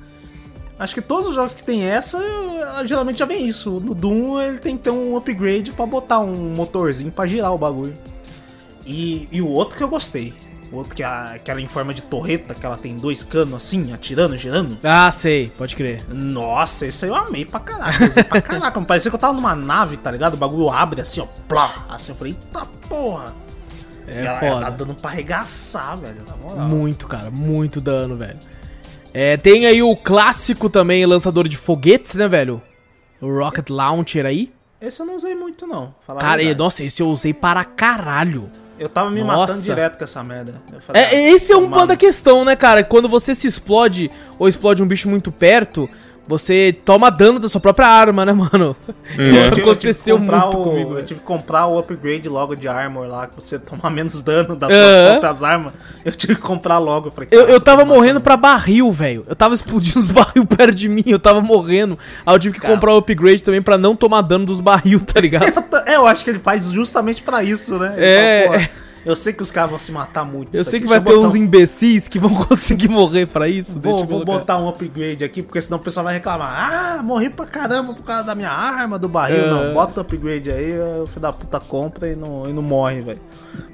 [0.79, 2.23] Acho que todos os jogos que tem essa,
[2.85, 3.81] geralmente já vem isso.
[3.81, 7.59] No Doom ele tem que ter um upgrade pra botar um motorzinho pra girar o
[7.59, 7.95] bagulho.
[8.87, 10.33] E, e o outro que eu gostei.
[10.71, 13.93] O outro que é aquela em forma de torreta, que ela tem dois canos assim,
[13.93, 14.77] atirando, girando.
[14.85, 16.05] Ah, sei, pode crer.
[16.13, 18.05] Nossa, esse aí eu amei pra caraca.
[18.05, 18.79] Eu usei pra caraca.
[18.85, 20.35] Parecia que eu tava numa nave, tá ligado?
[20.35, 21.27] O bagulho abre assim, ó.
[21.49, 21.87] Plá.
[21.89, 23.35] Assim eu falei, eita porra.
[24.07, 24.71] É E ela, ela tá foda.
[24.85, 26.23] dando pra arregaçar, velho.
[26.29, 26.69] Na moral.
[26.69, 28.37] Muito, cara, muito dano, velho.
[29.15, 32.61] É, tem aí o clássico também, lançador de foguetes, né, velho?
[33.21, 34.53] O Rocket Launcher aí.
[34.81, 35.95] Esse eu não usei muito, não.
[36.21, 38.49] Cara, e, nossa, esse eu usei para caralho.
[38.79, 39.39] Eu tava me Nossa.
[39.39, 40.55] matando direto com essa merda.
[40.79, 42.85] Falei, É, ah, esse é um ponto da questão, né, cara?
[42.85, 44.09] Quando você se explode
[44.39, 45.91] ou explode um bicho muito perto,
[46.29, 48.77] você toma dano da sua própria arma, né, mano?
[49.19, 50.99] Eu Isso tive- aconteceu muito o- comigo.
[50.99, 54.55] Eu tive que comprar o upgrade logo de armor lá, pra você tomar menos dano
[54.55, 55.73] das suas próprias armas.
[56.05, 57.11] Eu tive que comprar logo.
[57.11, 59.25] falei, Eu, eu tava morrendo pra barril, velho.
[59.27, 61.99] Eu tava explodindo os barril perto de mim, eu tava morrendo.
[62.27, 62.75] Aí eu tive que Cara.
[62.75, 65.47] comprar o upgrade também pra não tomar dano dos barril, tá ligado?
[65.87, 67.95] É, eu acho que ele faz justamente pra isso, né?
[67.97, 68.45] Ele É.
[68.47, 68.65] fala, "Pô,
[69.09, 70.55] eu sei que os caras vão se matar muito.
[70.55, 73.49] Eu sei aqui, que vai ter eu uns um- imbecis que vão conseguir morrer pra
[73.49, 73.73] isso.
[73.73, 76.99] Vou, deixa eu vou botar um upgrade aqui, porque senão o pessoal vai reclamar.
[76.99, 79.45] Ah, morri pra caramba por causa da minha arma, do barril.
[79.47, 79.51] É.
[79.51, 83.01] Não, bota o upgrade aí, o filho da puta compra e não, e não morre,
[83.01, 83.21] velho.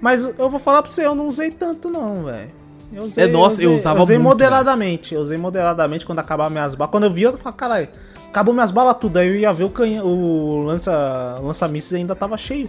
[0.01, 2.51] Mas eu vou falar pra você, eu não usei tanto não, velho.
[2.93, 5.15] Eu usei- É, nossa, eu usei- usava usei muito, moderadamente.
[5.15, 6.93] Eu usei moderadamente quando acabar minhas balas.
[6.93, 7.89] Quando eu vi, eu falei, caralho,
[8.29, 9.17] acabou minhas balas tudo.
[9.17, 12.69] Aí eu ia ver o canhão, o lança, lança-mísseis ainda tava cheio.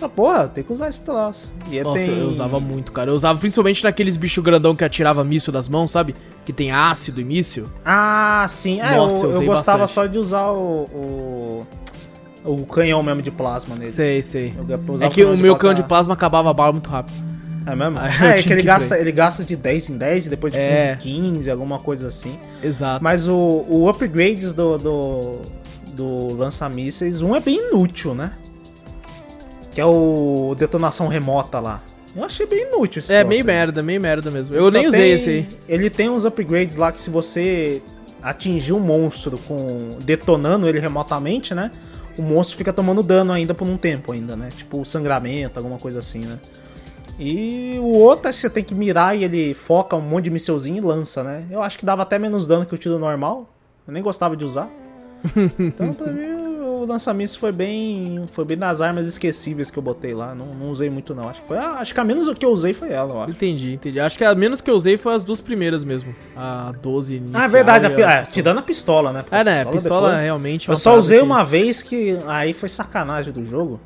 [0.00, 1.52] Ah, porra, tem que usar esse troço.
[1.70, 3.10] E aí Nossa, tem- eu usava muito, cara.
[3.10, 6.14] Eu usava principalmente naqueles bichos grandão que atirava míssil das mãos, sabe?
[6.44, 7.66] Que tem ácido e míssil.
[7.84, 8.80] Ah, sim.
[8.80, 9.94] É, Nossa, eu eu, eu gostava bastante.
[9.94, 11.66] só de usar o, o,
[12.44, 13.90] o canhão mesmo de plasma nele.
[13.90, 14.54] Sei, sei.
[15.00, 17.16] É que o meu canhão de plasma acabava a bala muito rápido.
[17.66, 17.98] É mesmo?
[18.24, 20.70] É, é que ele gasta, ele gasta de 10 em 10 e depois de 15
[20.70, 20.92] É.
[20.92, 22.38] em 15, alguma coisa assim.
[22.62, 23.02] Exato.
[23.02, 23.34] Mas o,
[23.68, 25.32] o upgrades do, do,
[25.92, 28.32] do lança-mísseis, um é bem inútil, né?
[29.78, 31.80] Que é o detonação remota lá.
[32.16, 34.56] Eu achei bem inútil esse É, meio merda, meio merda mesmo.
[34.56, 35.48] Eu Só nem usei tem- esse aí.
[35.68, 37.80] Ele tem uns upgrades lá que se você
[38.20, 41.70] atingir um monstro com detonando ele remotamente, né?
[42.18, 44.48] O monstro fica tomando dano ainda por um tempo ainda, né?
[44.56, 46.40] Tipo sangramento, alguma coisa assim, né?
[47.16, 50.30] E o outro é que você tem que mirar e ele foca um monte de
[50.30, 51.44] missilzinho e lança, né?
[51.52, 53.48] Eu acho que dava até menos dano que o tiro normal.
[53.86, 54.68] Eu nem gostava de usar.
[55.58, 56.26] Então, pra mim,
[56.60, 58.24] o lança-mísseis foi bem.
[58.32, 60.34] Foi bem das armas esquecíveis que eu botei lá.
[60.34, 61.28] Não, não usei muito, não.
[61.28, 63.20] Acho que, foi, a- acho que a menos o que eu usei foi ela, eu
[63.22, 63.30] acho.
[63.32, 63.98] Entendi, entendi.
[64.00, 66.14] Acho que a menos que eu usei foi as duas primeiras mesmo.
[66.36, 68.24] A 12 inicial Ah, é verdade, a, pi- é, pistola.
[68.34, 69.22] tirando a pistola, né?
[69.22, 69.62] Porque É, né?
[69.62, 73.32] A pistola depois- realmente é Eu só usei que- uma vez que aí foi sacanagem
[73.32, 73.80] do jogo.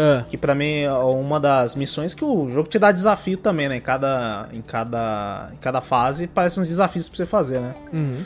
[0.00, 3.68] Ah, Que pra mim é uma das missões que o jogo te dá desafio também,
[3.68, 3.76] né?
[3.78, 7.74] Em cada, em cada, em cada fase parece uns desafios pra você fazer, né?
[7.92, 8.18] uhum.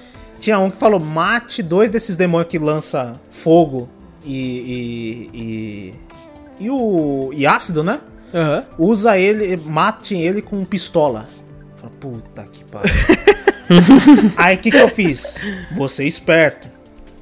[0.42, 3.88] Tinha um que falou: mate dois desses demônios que lança fogo
[4.24, 5.30] e.
[5.30, 5.94] e, e,
[6.64, 7.30] e o.
[7.32, 8.00] e ácido, né?
[8.34, 8.64] Aham.
[8.76, 11.28] Usa ele, mate ele com pistola.
[11.76, 12.92] Falei, Puta que pariu.
[14.36, 15.38] Aí o que, que eu fiz?
[15.76, 16.68] Vou ser esperto.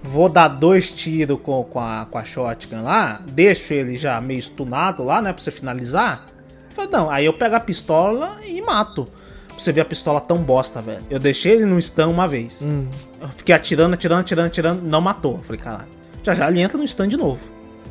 [0.02, 3.20] Vou dar dois tiros com, com, a, com a shotgun lá.
[3.32, 5.30] Deixo ele já meio stunado lá, né?
[5.30, 6.24] Pra você finalizar.
[6.70, 9.04] Falei, não, aí eu pego a pistola e mato.
[9.46, 11.02] Pra você ver a pistola tão bosta, velho.
[11.10, 12.62] Eu deixei ele no stun uma vez.
[12.62, 12.86] Hum.
[13.20, 14.82] Eu fiquei atirando, atirando, atirando, atirando.
[14.82, 15.36] Não matou.
[15.36, 15.88] Eu falei, caralho.
[16.22, 17.40] Já já ele entra no stun de novo.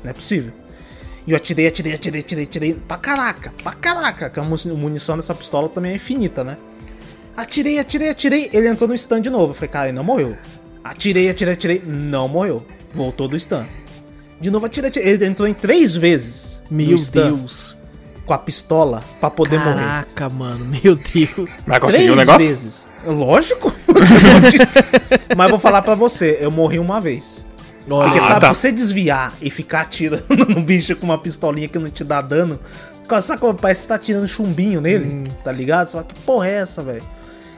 [0.04, 0.52] Não é possível.
[1.28, 2.74] E eu atirei, atirei, atirei, atirei, atirei.
[2.74, 4.30] Pra caraca, pra caraca.
[4.30, 6.58] Que a mu- munição dessa pistola também é infinita, né?
[7.38, 8.50] Atirei, atirei, atirei.
[8.52, 9.52] Ele entrou no stun de novo.
[9.52, 10.36] Eu falei, cara, ele não morreu.
[10.84, 11.82] Atirei, atirei, atirei.
[11.86, 12.66] Não morreu.
[12.94, 13.64] Voltou do stun.
[14.42, 15.10] De novo, atirei, atirei.
[15.10, 16.60] Ele entrou em três vezes.
[16.72, 17.78] Meu Deus.
[18.30, 19.84] Com a pistola pra poder morrer.
[19.84, 20.64] Caraca, mano.
[20.84, 21.50] Meu Deus.
[21.66, 22.40] Vai conseguir Três o negócio?
[22.48, 22.88] vezes.
[23.08, 23.74] Lógico.
[25.36, 27.44] Mas vou falar pra você, eu morri uma vez.
[27.90, 28.54] Olha, Porque Ah, sabe, tá.
[28.54, 32.60] você desviar e ficar atirando no bicho com uma pistolinha que não te dá dano,
[33.20, 35.24] sabe como parece que você tá tirando chumbinho nele, Hum.
[35.44, 35.88] tá ligado?
[35.88, 37.02] Você fala, que porra é essa, velho?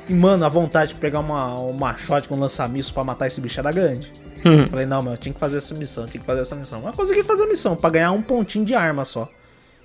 [0.07, 3.59] E, mano, a vontade de pegar uma, uma shot com lança-míssil pra matar esse bicho
[3.59, 4.09] era grande.
[4.45, 4.69] Hum.
[4.69, 6.80] Falei, não, meu, eu tinha que fazer essa missão, tinha que fazer essa missão.
[6.82, 9.28] Mas consegui fazer a missão, pra ganhar um pontinho de arma só.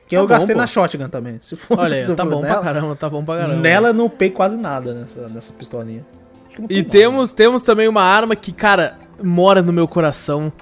[0.07, 0.61] Que Tá eu bom, gastei pô.
[0.61, 1.38] na shotgun também.
[1.40, 3.61] Se for, Olha se tá for bom nela, pra caramba, tá bom pra caramba.
[3.61, 6.02] Nela eu não upei quase nada nessa, nessa pistolinha.
[6.70, 6.88] E nada.
[6.90, 10.52] temos, temos também uma arma que, cara, mora no meu coração.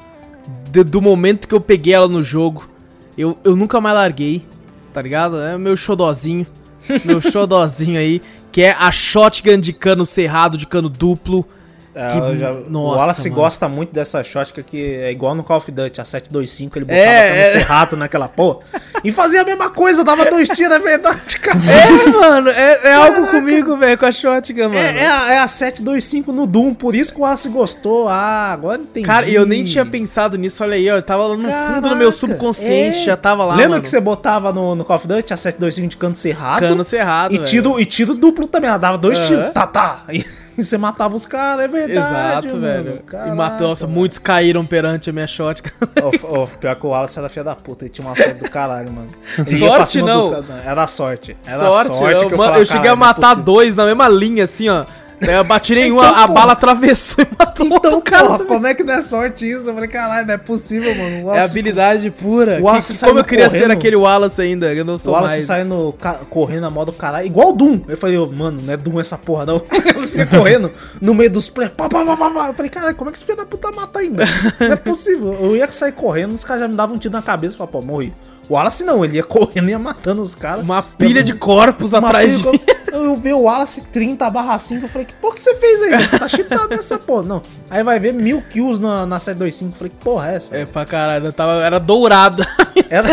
[0.70, 2.68] De- do momento que eu peguei ela no jogo.
[3.16, 4.44] Eu, eu nunca mais larguei,
[4.92, 5.38] tá ligado?
[5.40, 6.46] É o meu xodozinho.
[7.04, 8.20] Meu xodozinho aí.
[8.52, 11.46] Que é a shotgun de cano cerrado, de cano duplo.
[11.94, 13.42] É, Que- já- nossa, o Wallace mano.
[13.42, 17.00] gosta muito dessa shotgun que é igual no Call of Duty, a 725, ele botava
[17.00, 17.44] É, é, é.
[17.52, 18.58] cerrado naquela porra.
[19.04, 21.58] E fazia a mesma coisa, dava dois tiros, é verdade, cara.
[21.70, 24.76] É, mano, é, é algo comigo, velho, com a shotgun, mano.
[24.76, 28.08] É, é a, é a 725 no Doom, por isso que o Wallace gostou.
[28.08, 29.06] Ah, agora entendi.
[29.06, 30.96] Cara, e eu nem tinha pensado nisso, olha aí, ó.
[30.96, 33.04] Eu tava lá no fundo do meu Caraca, subconsciente, é.
[33.04, 33.82] já tava lá, Lembra mano.
[33.82, 36.60] que você botava no, no Call of Duty a 725 de cano cerrado?
[36.60, 39.26] Cano cerrado, E tiro, e tiro duplo também, ela dava dois Aham.
[39.28, 40.02] tiros, tá, tá.
[40.12, 40.24] E,
[40.56, 42.60] e você matava os caras, é verdade, Exato, mano.
[42.84, 42.94] velho.
[42.96, 43.98] e Caraca, matou, nossa, mano.
[43.98, 45.70] muitos caíram perante a minha shotgun.
[46.02, 48.50] Ô, ô, pior que o Wallace era filha da puta, ele tinha uma sorte do
[48.50, 49.08] caralho, mano.
[49.38, 50.20] Ele Sorte não.
[50.20, 51.36] dos Era sorte.
[51.46, 52.28] Era sorte, sorte, não.
[52.28, 54.08] que eu Mano, falava, eu cheguei a "Caralho, não é matar possível." dois na mesma
[54.08, 54.84] linha, assim, ó.
[55.20, 56.34] Daí eu bati nenhuma, Então, a pô.
[56.34, 58.26] bala atravessou e matou Então, outro cara.
[58.26, 59.68] porra, como é que não é sorte isso?
[59.70, 61.16] Eu falei, caralho, não é possível, mano.
[61.16, 62.58] O É Wallace- habilidade pura.
[62.60, 63.70] O Wallace que- como eu queria ser correndo.
[63.72, 65.44] aquele Wallace ainda, eu não O sou Wallace mais.
[65.46, 65.94] saindo
[66.30, 67.80] correndo a modo caralho, igual o Doom.
[67.88, 69.62] Eu falei, ô, mano, não é Doom essa porra, não.
[70.00, 71.68] Você correndo no meio dos pré.
[71.68, 72.46] Pá, pá, pá, pá.
[72.48, 74.24] Eu falei, caralho, como é que esse filho da puta mata ainda?
[74.60, 75.32] Não é possível.
[75.40, 77.80] Eu ia sair correndo, os caras já me davam um tiro na cabeça e falavam,
[77.80, 78.12] pô, morri.
[78.48, 80.62] O Wallace não, ele ia correndo e ia matando os caras.
[80.62, 82.44] Uma pilha de corpos Uma atrás de.
[82.94, 86.00] Eu, vi o Wallace 30 barra 5, eu falei, que porra que você fez aí?
[86.00, 87.22] Você tá cheatado nessa porra.
[87.24, 87.42] Não.
[87.68, 89.72] Aí vai ver mil kills na, na 725.
[89.72, 90.56] Eu falei, que porra é essa?
[90.56, 92.46] É pra caralho, eu tava, era dourada.
[92.90, 93.08] Era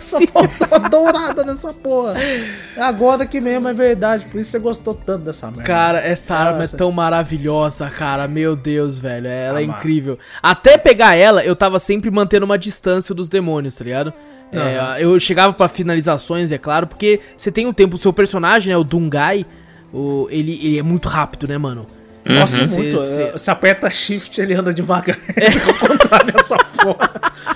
[0.00, 2.14] só faltou dourada nessa porra.
[2.76, 4.26] É agora que mesmo é verdade.
[4.26, 5.64] Por isso você gostou tanto dessa merda.
[5.64, 6.76] Cara, essa arma é Nossa.
[6.76, 8.28] tão maravilhosa, cara.
[8.28, 9.26] Meu Deus, velho.
[9.26, 9.78] Ela é mano.
[9.78, 10.18] incrível.
[10.42, 14.12] Até pegar ela, eu tava sempre mantendo uma distância dos demônios, tá ligado?
[14.52, 18.70] É, eu chegava pra finalizações, é claro, porque você tem um tempo, o seu personagem,
[18.70, 19.44] né, o Dungai,
[19.92, 21.86] o, ele, ele é muito rápido, né, mano?
[22.28, 22.68] Nossa, Uhum.
[22.70, 23.00] muito.
[23.00, 25.16] Cê- cê- Você aperta shift, ele anda devagar.
[25.50, 27.10] Fica ao contrário dessa porra.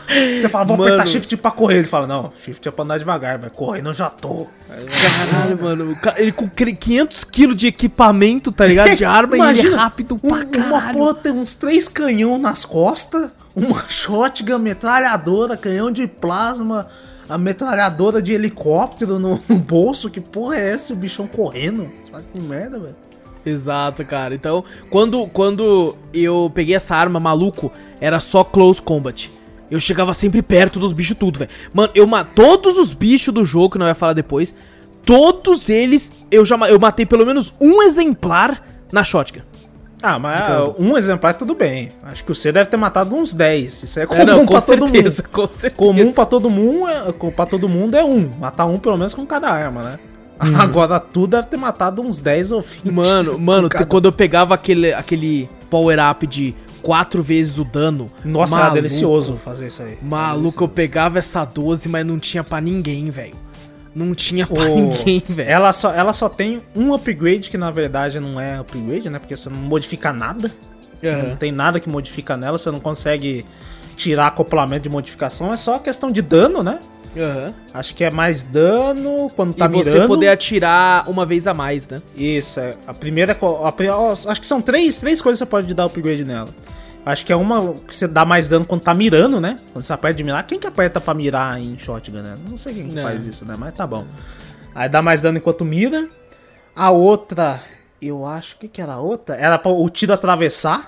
[0.08, 0.88] Você fala, vou Mano.
[0.94, 1.78] apertar shift pra correr.
[1.78, 4.46] Ele fala, não, shift é pra andar devagar, mas correndo eu já tô.
[4.68, 5.98] Caralho, mano.
[6.16, 8.94] Ele com 500 kg de equipamento, tá ligado?
[8.96, 10.98] De arma e ele é rápido um- pra Uma caralho.
[10.98, 16.86] porra tem uns três canhão nas costas, uma shotgun, metralhadora, canhão de plasma,
[17.28, 20.10] a metralhadora de helicóptero no, no bolso.
[20.10, 20.92] Que porra é essa?
[20.92, 21.90] O bichão correndo?
[22.02, 22.96] Você fala, Que merda, velho.
[23.44, 24.34] Exato, cara.
[24.34, 27.70] Então, quando, quando eu peguei essa arma, maluco,
[28.00, 29.30] era só close combat.
[29.70, 31.50] Eu chegava sempre perto dos bichos tudo, velho.
[31.72, 34.52] Mano, eu todos os bichos do jogo, que não vai falar depois,
[35.04, 38.62] todos eles eu já eu matei pelo menos um exemplar
[38.92, 39.42] na shotgun.
[40.02, 40.40] Ah, mas
[40.78, 41.90] um exemplar tudo bem.
[42.02, 43.82] Acho que você deve ter matado uns 10.
[43.82, 45.32] Isso é comum É, não, com pra todo certeza, mundo.
[45.32, 45.74] com certeza.
[45.74, 48.30] Comum pra todo mundo é, pra todo mundo é um.
[48.38, 49.98] Matar um pelo menos com cada arma, né?
[50.58, 52.86] Agora tu deve ter matado uns 10 ou 20.
[52.86, 52.92] Uhum.
[52.94, 58.06] Mano, mano, cada- quando eu pegava aquele, aquele power up de quatro vezes o dano.
[58.24, 59.98] Nossa, era maluco, delicioso fazer isso aí.
[60.02, 63.34] Maluco, eu pegava essa 12, mas não tinha pra ninguém, velho.
[63.94, 65.50] Não tinha pra O- ninguém, velho.
[65.50, 69.18] Ela só, ela só tem um upgrade que na verdade não é upgrade, né?
[69.18, 70.50] Porque você não modifica nada.
[71.04, 71.30] Aham.
[71.30, 73.44] Não tem nada que modifica nela, você não consegue
[73.96, 76.78] tirar acoplamento de modificação, é só questão de dano, né?
[77.16, 77.52] Aham.
[77.74, 80.06] Acho que é mais dano quando tá e você mirando.
[80.08, 82.00] poder atirar uma vez a mais, né?
[82.16, 82.74] Isso, é.
[82.86, 83.32] A primeira.
[83.32, 86.48] a acho que são três, três coisas que você pode dar upgrade nela.
[87.04, 89.56] Acho que é uma que você dá mais dano quando tá mirando, né?
[89.72, 90.46] Quando você aperta de mirar.
[90.46, 92.34] Quem que aperta pra mirar em shotgun, né?
[92.48, 93.02] Não sei quem que É.
[93.02, 93.54] faz isso, né?
[93.58, 94.04] Mas tá bom.
[94.74, 96.08] Aí dá mais dano enquanto mira.
[96.76, 97.60] A outra.
[98.00, 98.54] Eu acho.
[98.54, 99.34] O que que era a outra?
[99.34, 100.86] Era pra o tiro atravessar.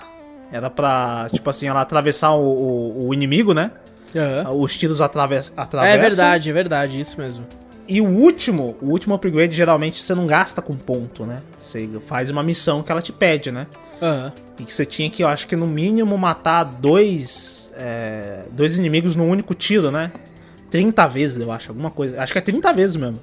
[0.51, 3.71] Era pra, tipo assim, ela atravessar o, o- o inimigo, né?
[4.49, 5.97] Os tiros atraves, atravessam.
[5.97, 7.45] É verdade, é verdade, isso mesmo.
[7.87, 11.41] E o último, o último upgrade, geralmente você não gasta com ponto, né?
[11.61, 13.67] Você faz uma missão que ela te pede, né?
[14.01, 14.31] Aham.
[14.59, 19.15] E que você tinha que, eu acho que no mínimo, matar dois, é, dois inimigos
[19.15, 20.11] num único tiro, né?
[20.69, 22.21] 30 vezes, eu acho, alguma coisa.
[22.21, 23.19] Acho que é 30 vezes mesmo.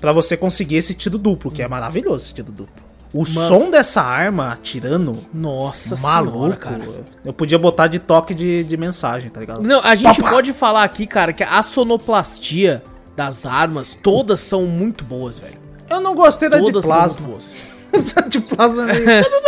[0.00, 2.91] Pra você conseguir esse tiro duplo, que é maravilhoso esse tiro duplo.
[3.14, 6.88] O som dessa arma atirando, Nossa maluco, senhora, cara.
[7.24, 9.62] eu podia botar de toque de, de mensagem, tá ligado?
[9.62, 12.82] Não, a gente Pá, pode falar aqui, cara, que a sonoplastia
[13.14, 15.58] das armas, todas são muito boas, velho.
[15.90, 17.28] Eu não gostei da de Todas são plasma.
[18.28, 19.26] de plasma é meio...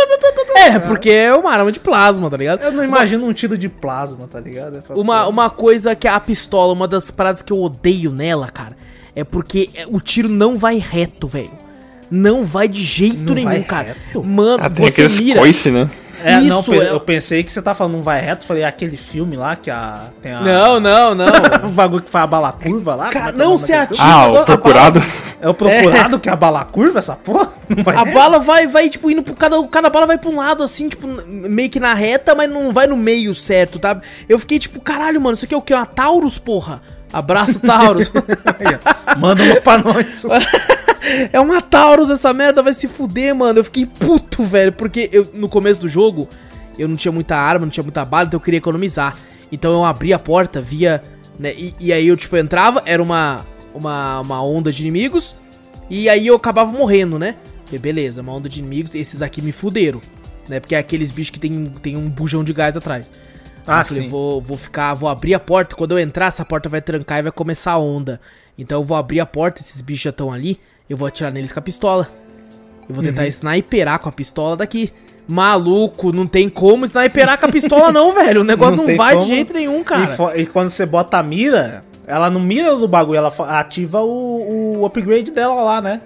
[0.57, 2.61] É, porque é uma arma de plasma, tá ligado?
[2.61, 4.81] Eu não imagino um tiro de plasma, tá ligado?
[4.81, 8.49] Falo, Uma, pô, uma coisa que a pistola, uma das paradas que eu odeio nela,
[8.49, 8.75] cara,
[9.15, 11.64] é porque é- o tiro não vai reto, velho.
[12.09, 13.95] Não vai de jeito Não nenhum, cara.
[14.07, 14.23] reto?
[14.27, 15.39] Mano, Ah, tem você aqueles mira.
[15.39, 15.89] coice, né?
[16.23, 18.63] É, não, Isso, pe- é- eu pensei que você tá falando não vai reto, falei
[18.63, 21.25] aquele filme lá que a tem a Não, não, não.
[21.67, 23.09] o bagulho que faz a bala curva lá.
[23.09, 24.03] Cara, é que é não, daquele atira.
[24.03, 25.03] Ah, o procurado.
[25.41, 27.49] É o procurado que é a bala curva essa porra?
[27.69, 28.13] Não vai A reto?
[28.15, 29.35] bala vai, vai, tipo, indo pro.
[29.35, 32.71] Cada, cada bala vai pra um lado, assim, tipo, meio que na reta, mas não
[32.71, 33.99] vai no meio certo, tá?
[34.27, 35.75] Eu fiquei tipo, caralho, mano, isso aqui é o quê?
[35.75, 36.81] Uma Taurus, porra?
[37.15, 38.11] Abraço, Taurus.
[39.17, 40.25] Manda uma pra nós.
[41.31, 43.59] é uma Taurus essa merda, vai se fuder, mano.
[43.59, 46.27] Eu fiquei puto, velho, porque eu, no começo do jogo
[46.77, 49.15] eu não tinha muita arma, não tinha muita bala, então eu queria economizar.
[49.49, 51.01] Então eu abri a porta, via.
[51.39, 55.35] Né, e, e aí eu, tipo, entrava, era uma, uma, uma onda de inimigos,
[55.89, 57.35] e aí eu acabava morrendo, né?
[57.65, 60.01] Falei, beleza, uma onda de inimigos, esses aqui me fuderam,
[60.49, 60.59] né?
[60.59, 63.09] Porque é aqueles bichos que tem, tem um bujão de gás atrás.
[63.67, 64.09] Ah, eu falei, sim.
[64.09, 65.75] vou, vou ficar, vou abrir a porta.
[65.75, 68.19] Quando eu entrar, essa porta vai trancar e vai começar a onda.
[68.57, 70.59] Então eu vou abrir a porta, esses bichos já estão ali.
[70.89, 72.07] Eu vou atirar neles com a pistola.
[72.87, 73.27] Eu vou tentar Uhum.
[73.31, 74.91] sniperar com a pistola daqui.
[75.27, 78.41] Maluco, não tem como sniperar com a pistola, não, velho.
[78.41, 79.25] O negócio não, tem vai como.
[79.25, 80.15] de jeito nenhum, cara.
[80.35, 84.77] E, e quando você bota a mira, ela não mira do bagulho, ela ativa o,
[84.79, 86.01] o upgrade dela lá, né?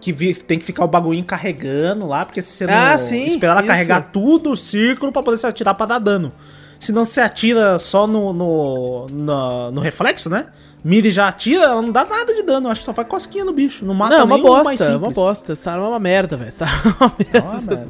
[0.00, 3.24] que, vi- tem que ficar o bagulhinho carregando lá, porque se você não Ah, sim,
[3.24, 3.66] esperar ela isso.
[3.68, 6.30] carregar tudo o círculo pra poder se atirar pra dar dano.
[6.78, 10.46] Se não se atira só no, no, na- no reflexo, né?
[10.84, 12.68] Mira e já atira, ela não dá nada de dano.
[12.68, 13.84] Acho que só faz cosquinha no bicho.
[13.84, 15.52] Não mata Não, é uma bosta, é uma bosta.
[15.52, 16.48] Essa arma é uma merda, velho.
[16.48, 17.88] Essa arma é uma merda.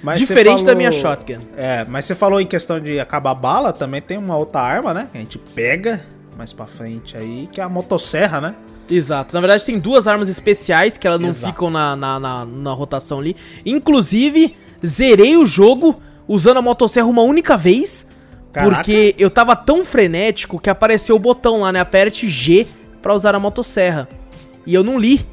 [0.00, 1.38] Mas você Diferente da falou- minha shotgun.
[1.56, 5.08] É, mas você falou em questão de acabar bala, também tem uma outra arma, né?
[5.10, 6.00] Que a gente pega
[6.36, 8.54] mais pra frente aí, que é a motosserra, né?
[8.88, 9.34] Exato.
[9.34, 11.52] Na verdade, tem duas armas especiais que elas não Exato.
[11.52, 13.36] ficam na, na, na, na rotação ali.
[13.66, 14.54] Inclusive,
[14.86, 18.06] zerei o jogo usando a motosserra uma única vez.
[18.58, 18.76] Caraca.
[18.76, 21.80] Porque eu tava tão frenético que apareceu o botão lá, né?
[21.80, 22.66] Aperte G
[23.00, 24.08] pra usar a motosserra.
[24.66, 25.24] E eu não li,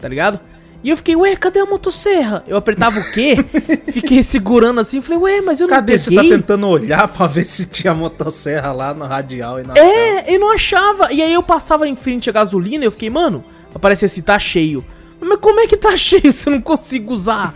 [0.00, 0.38] tá ligado?
[0.84, 2.44] E eu fiquei, ué, cadê a motosserra?
[2.46, 3.36] Eu apertava o quê?
[3.90, 5.94] Fiquei segurando assim, falei, ué, mas eu Cadê?
[5.94, 6.30] não Você peguei.
[6.30, 10.38] tá tentando olhar pra ver se tinha motosserra lá no radial e na É, eu
[10.38, 11.12] não achava.
[11.12, 14.38] E aí eu passava em frente a gasolina e eu fiquei, mano, aparecia assim, tá
[14.38, 14.84] cheio.
[15.20, 17.54] Mas como é que tá cheio se eu não consigo usar?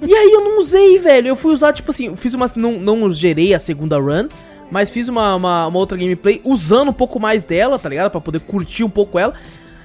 [0.00, 1.28] e aí eu não usei, velho.
[1.28, 2.46] Eu fui usar, tipo assim, fiz uma.
[2.56, 4.28] Não, não gerei a segunda run,
[4.70, 8.10] mas fiz uma, uma, uma outra gameplay usando um pouco mais dela, tá ligado?
[8.10, 9.34] Pra poder curtir um pouco ela.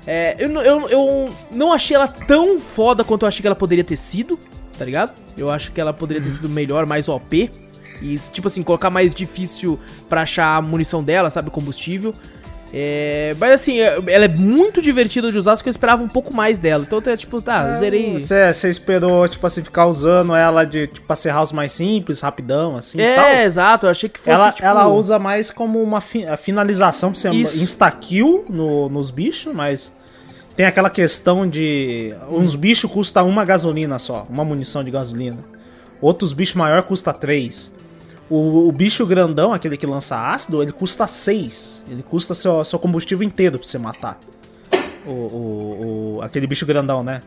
[0.05, 3.84] É, eu, eu, eu não achei ela tão foda quanto eu achei que ela poderia
[3.84, 4.39] ter sido,
[4.78, 5.14] tá ligado?
[5.38, 7.51] Eu acho que ela poderia ter sido melhor, mais OP.
[8.01, 11.51] E, tipo assim, colocar mais difícil pra achar a munição dela, sabe?
[11.51, 12.16] Combustível.
[12.74, 16.08] É, mas assim, é- ela é muito divertida de usar, só que eu esperava um
[16.08, 16.86] pouco mais dela.
[16.88, 18.18] Então, é, tipo, tá, zerei.
[18.18, 22.22] Você, você esperou, tipo assim, ficar usando ela de, tipo, pra ser house mais simples,
[22.22, 23.26] rapidão, assim e tal?
[23.26, 24.66] É, exato, eu achei que fosse, Ela, tipo...
[24.66, 29.92] ela usa mais como uma fi- a finalização pra você insta-kill no, nos bichos, mas
[30.56, 32.14] tem aquela questão de.
[32.30, 35.40] Uns bichos custam uma gasolina só, uma munição de gasolina.
[36.00, 37.70] Outros bichos maior custa três.
[38.34, 41.82] O, o bicho grandão, aquele que lança ácido, ele custa seis.
[41.90, 44.18] Ele custa seu, seu combustível inteiro pra você matar.
[45.06, 47.22] O, o, o- aquele bicho grandão, né?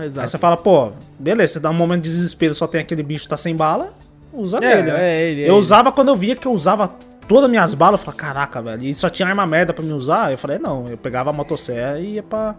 [0.00, 0.28] Aí exato.
[0.28, 3.30] você fala, pô, beleza, você dá um momento de desespero, só tem aquele bicho que
[3.30, 3.94] tá sem bala,
[4.32, 4.98] usa É, nele, né?
[5.10, 5.60] é ele, é eu ele.
[5.60, 6.88] usava quando eu via que eu usava
[7.28, 9.92] todas as minhas balas, eu falava, caraca, velho, e só tinha arma merda pra me
[9.92, 12.56] usar, eu falei, não, eu pegava a motosserra e ia pra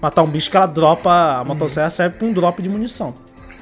[0.00, 3.14] matar um bicho que ela dropa, a motosserra serve pra um drop de munição.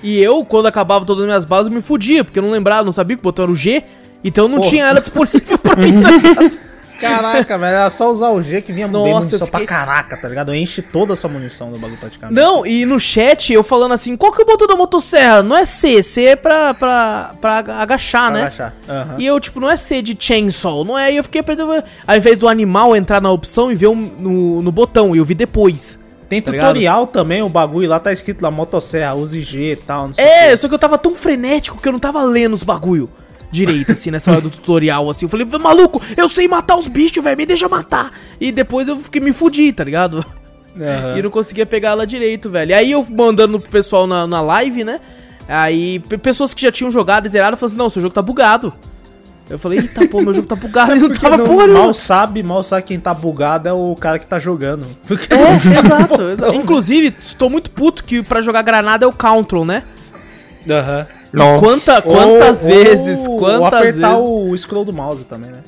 [0.02, 2.84] E eu, quando acabava todas as minhas balas, eu me fudia, porque eu não lembrava,
[2.84, 3.82] não sabia que o botão era o G,
[4.24, 4.70] então eu não Porra.
[4.70, 6.60] tinha ela disponível pra mim, tá ligado?
[7.02, 10.28] Caraca, velho, era só usar o G que vinha Nossa, munição fiquei- pra caraca, tá
[10.28, 10.54] ligado?
[10.54, 12.40] Enche toda a sua munição do bagulho praticamente.
[12.40, 15.42] Não, e no chat eu falando assim, qual que é o botão da motosserra?
[15.42, 18.40] Não é C, C é pra, pra, pra agachar, Pra né?
[18.42, 18.72] agachar.
[18.88, 19.16] Aham.
[19.18, 21.12] E eu, tipo, não é C de chainsaw, não é?
[21.12, 21.82] E eu fiquei apertando.
[22.06, 25.24] Ao invés do animal entrar na opção e ver um- no, no botão, e eu
[25.24, 25.98] vi depois.
[26.40, 30.06] Tem tá tutorial também, o bagulho lá tá escrito lá, motosserra, use G e tal,
[30.06, 32.54] não sei o É, só que eu tava tão frenético que eu não tava lendo
[32.54, 33.10] os bagulho
[33.50, 35.26] direito, assim, nessa hora do tutorial, assim.
[35.26, 38.10] Eu falei, maluco, eu sei matar os bichos, velho, me deixa matar.
[38.40, 40.24] E depois eu fiquei me fudi, tá ligado?
[40.80, 41.18] Aham.
[41.18, 42.70] E não conseguia pegar ela direito, velho.
[42.70, 45.00] E aí eu mandando pro pessoal na, na live, né?
[45.46, 48.22] Aí pe- pessoas que já tinham jogado e zerado falaram assim, não, seu jogo tá
[48.22, 48.72] bugado.
[49.50, 51.92] Eu falei, eita, pô, meu jogo tá bugado e não Porque tava não- porra mal
[51.92, 54.86] sabe, mal sabe quem tá bugado é o cara que tá jogando.
[55.06, 56.52] Porque É, não exato, botão, exato.
[56.52, 56.58] né?
[56.58, 59.82] Inclusive, estou muito puto que pra jogar granada é o Control, né?
[60.68, 61.06] Aham.
[61.32, 61.58] Nossa.
[61.60, 64.24] Quanta, quantas Ou- vezes, ou- quantas ou apertar vezes...
[64.26, 65.58] o scroll do mouse também, né?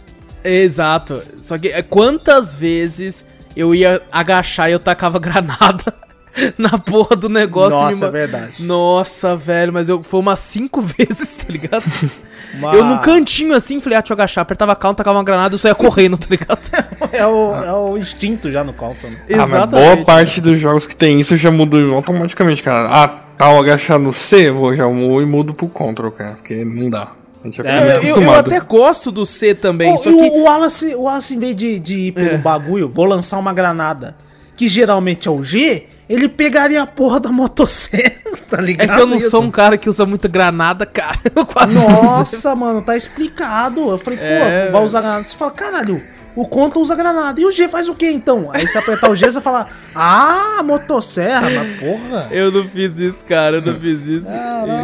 [0.44, 1.22] Exato.
[1.40, 3.24] Só que é, quantas vezes
[3.56, 5.92] eu ia agachar e eu tacava granada
[6.58, 7.78] na porra do negócio.
[7.78, 8.62] me Nossa, ma- é verdade.
[8.62, 11.84] Nossa, velho, mas eu foi umas cinco vezes, tá ligado?
[12.58, 15.52] Uma- Eu num cantinho assim, falei, ah, deixa eu agachar, apertava count, tacava uma granada
[15.52, 16.60] e eu saía correndo, tá ligado?
[17.12, 19.08] É o, é o instinto já no Compton.
[19.10, 19.18] né?
[19.32, 22.88] Ah, mas boa parte dos jogos que tem isso já mudou automaticamente, cara.
[22.90, 26.32] Ah, tá o agachar no C, vou já vou e mudo pro Ctrl, cara.
[26.32, 27.08] Porque não dá.
[27.62, 30.22] É, Eu, eu- até gosto do C também, Ô, só e que.
[30.22, 32.38] o, o Wallace, o Wallace, em vez de, de ir pelo É.
[32.38, 34.16] bagulho, vou lançar uma granada,
[34.56, 38.12] que geralmente é o G, ele pegaria a porra da motosserra,
[38.50, 38.94] tá É ligado?
[38.96, 41.18] que eu não sou um cara que usa muita granada, cara.
[41.34, 43.90] Eu quase- Nossa, mano, tá explicado.
[43.90, 45.24] Eu falei, pô, É, vai usar granada.
[45.24, 46.02] Você fala, caralho,
[46.36, 47.40] o Contra usa granada.
[47.40, 48.50] E o G faz o que então?
[48.52, 52.26] Aí você apertar o G, você fala, ah, motosserra, mas porra.
[52.30, 54.28] Eu não fiz isso, cara, eu não fiz isso.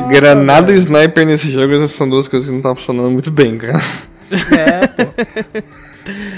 [0.08, 3.80] Granada e sniper nesse jogo são duas coisas que não estavam funcionando muito bem, cara.
[4.30, 5.12] É, pô.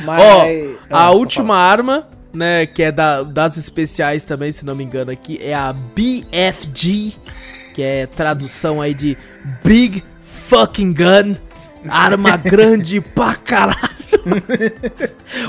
[0.05, 0.47] Mas, Ó,
[0.91, 5.39] a última arma, né, que é da- das especiais também, se não me engano aqui,
[5.43, 7.13] é a BFG,
[7.75, 9.17] que é tradução aí de
[9.65, 11.35] Big Fucking Gun.
[11.89, 13.77] Arma grande pra caralho.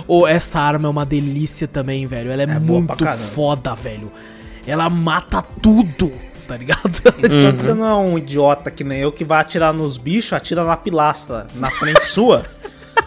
[0.07, 2.31] Ô, essa arma é uma delícia também, velho.
[2.31, 4.11] Ela é, boa pra muito foda, velho.
[4.65, 6.11] Ela mata tudo,
[6.47, 7.01] tá ligado?
[7.01, 7.27] Quando
[7.61, 10.77] você não é um idiota que nem eu que vai atirar nos bichos, atira na
[10.77, 12.45] pilastra, na frente sua.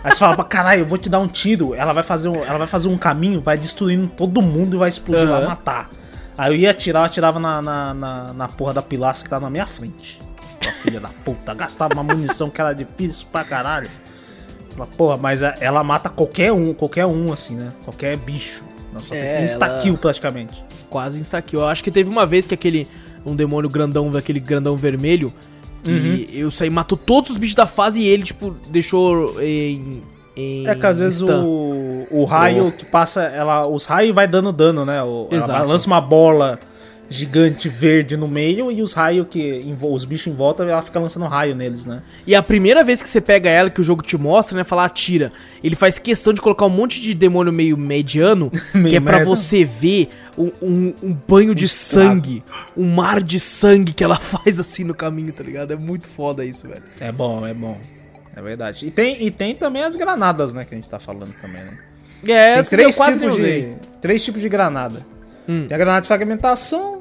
[0.02, 1.74] Aí você fala, pra caralho, eu vou te dar um tiro.
[1.74, 4.88] Ela vai fazer um, ela vai fazer um caminho, vai destruindo todo mundo e vai
[4.88, 5.48] explodir, vai Aham.
[5.48, 5.90] matar.
[6.38, 9.40] Aí eu ia atirar, eu atirava na, na, na, na porra da pilastra que tá
[9.40, 10.20] na minha frente.
[10.60, 13.88] Tua filha da puta, gastava uma munição que era difícil pra caralho.
[14.96, 17.72] Porra, mas ela mata qualquer um, qualquer um, assim, né?
[17.84, 18.62] Qualquer bicho.
[18.92, 20.62] Nossa, É, insta-kill praticamente.
[20.90, 21.60] Quase insta-kill.
[21.60, 22.86] Eu acho que teve uma vez que aquele.
[23.24, 25.32] Um demônio grandão, aquele grandão vermelho.
[25.86, 26.40] Que Uhum.
[26.40, 30.02] eu saí, matou todos os bichos da fase e ele, tipo, deixou em.
[30.36, 31.44] em É que às vezes stun.
[31.44, 35.02] o, o raio que passa, ela, os raios vai dando dano, né?
[35.02, 35.58] O, ela Exato.
[35.60, 36.58] vai- lança uma bola
[37.08, 41.26] gigante verde no meio e os raios que os bichos em volta, ela fica lançando
[41.26, 42.02] raio neles, né?
[42.26, 44.64] E a primeira vez que você pega ela, que o jogo te mostra, né?
[44.64, 45.32] Falar atira.
[45.62, 49.12] Ele faz questão de colocar um monte de demônio meio mediano, que Meio é pra
[49.18, 49.24] merda.
[49.30, 52.42] você ver um, um- um banho de sangue,
[52.76, 55.72] um mar de sangue que ela faz assim no caminho, tá ligado?
[55.72, 56.82] É muito foda isso, velho.
[57.00, 57.78] É bom, é bom.
[58.34, 58.84] É verdade.
[58.86, 60.64] E tem, e tem também as granadas, né?
[60.64, 61.78] Que a gente tá falando também, né?
[62.28, 63.68] É, Tem três tipos, de,
[64.00, 65.06] três tipos de granada.
[65.48, 65.66] Hum.
[65.66, 67.00] Tem a granada de fragmentação.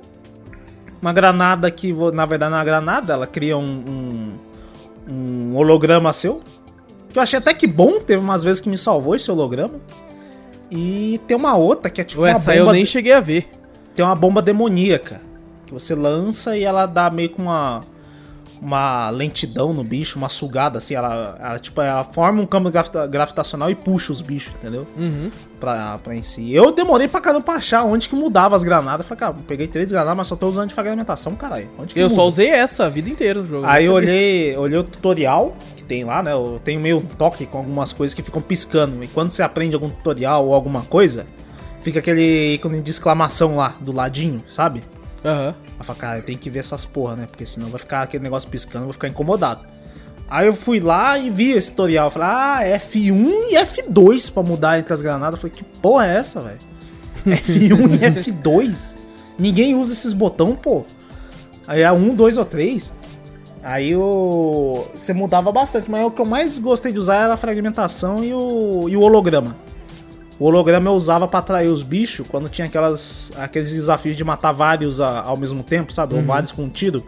[1.02, 3.76] Uma granada que, na verdade, não é uma granada, ela cria um,
[5.08, 6.42] um, um holograma seu.
[7.10, 9.80] Que eu achei até que bom, teve umas vezes que me salvou esse holograma.
[10.72, 12.66] E tem uma outra que é tipo Ué, uma essa bomba.
[12.66, 13.48] eu nem cheguei a ver.
[13.94, 15.22] Tem uma bomba demoníaca.
[15.66, 17.82] Que você lança e ela dá meio com uma.
[18.66, 20.96] Uma lentidão no bicho, uma sugada assim.
[20.96, 24.88] Ela, ela, tipo, ela forma um campo gravita- gravitacional e puxa os bichos, entendeu?
[24.98, 25.30] Uhum.
[25.60, 26.52] pra, pra em si.
[26.52, 29.06] Eu demorei pra caramba pra achar onde que mudava as granadas.
[29.06, 31.70] Falei, cara, peguei três granadas, mas só tô usando de fragmentação, caralho.
[31.78, 32.16] Onde que Eu muda?
[32.16, 33.66] só usei essa a vida inteira no jogo.
[33.68, 36.32] Aí eu olhei, olhei o tutorial que tem lá, né?
[36.34, 39.04] Eu tenho meio toque com algumas coisas que ficam piscando.
[39.04, 41.28] E quando você aprende algum tutorial ou alguma coisa,
[41.82, 44.82] fica aquele ícone de exclamação lá, do ladinho, sabe?
[45.26, 45.56] Aham.
[45.58, 47.26] Aí eu falei, cara, tem que ver essas porra, né?
[47.26, 49.68] Porque senão vai ficar aquele negócio piscando, vou ficar incomodado.
[50.30, 52.10] Aí eu fui lá e vi esse tutorial.
[52.12, 55.36] Falei, ah, F1 e F2 pra mudar entre as granadas.
[55.36, 56.60] Eu falei, que porra é essa, velho?
[57.26, 58.96] F1 e F2?
[59.38, 60.86] Ninguém usa esses botão, pô.
[61.68, 62.94] Aí é 1, 2 ou 3.
[63.64, 64.88] Aí eu...
[64.94, 68.32] você mudava bastante, mas o que eu mais gostei de usar era a fragmentação e
[68.32, 69.56] o, e o holograma.
[70.40, 74.52] O holograma eu usava pra atrair os bichos quando tinha aquelas, aqueles desafios de matar
[74.52, 76.14] vários a- ao mesmo tempo, sabe?
[76.16, 77.04] Ou vários com um tiro.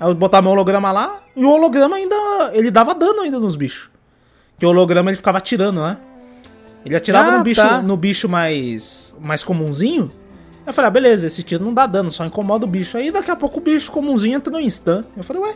[0.00, 2.16] Aí eu botava meu holograma lá e o holograma ainda.
[2.52, 3.90] Ele dava dano ainda nos bichos.
[4.58, 5.98] Que o holograma ele ficava atirando, né?
[6.84, 7.82] Ele atirava Ah, no bicho, tá.
[7.82, 10.10] no bicho mais, mais comunzinho.
[10.66, 12.96] Eu falei, ah, beleza, esse tiro não dá dano, só incomoda o bicho.
[12.96, 15.04] Aí daqui a pouco o bicho comunzinho entra no instant.
[15.16, 15.54] Eu falei, ué,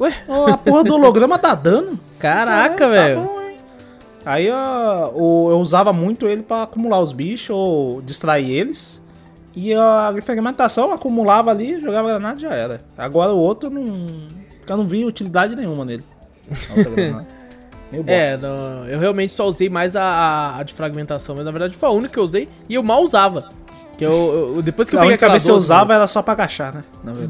[0.00, 0.14] Ué,
[0.52, 1.98] a porra do holograma dá dano?
[2.18, 3.20] caraca, É, velho.
[3.20, 3.45] Tá bom, hein?
[4.26, 9.00] Aí o- eu usava muito ele pra acumular os bichos ou distrair eles.
[9.54, 12.80] E a fragmentação acumulava ali, jogava granada e já era.
[12.98, 13.84] Agora o outro eu não.
[14.68, 16.02] Eu não vi utilidade nenhuma nele.
[17.16, 17.24] A.
[18.12, 21.76] É, não, eu realmente só usei mais a, a- a de fragmentação, mas na verdade
[21.76, 23.48] foi a única que eu usei e eu mal usava.
[23.96, 25.94] Que eu, eu- depois que eu a peguei única aquela vez que eu 12, usava
[25.94, 26.82] era só pra agachar, né?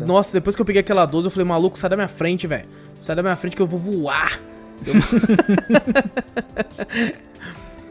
[0.06, 2.64] Nossa, depois que eu peguei aquela 12, eu falei, maluco, sai da minha frente, velho.
[3.00, 4.40] Sai da minha frente que eu vou voar.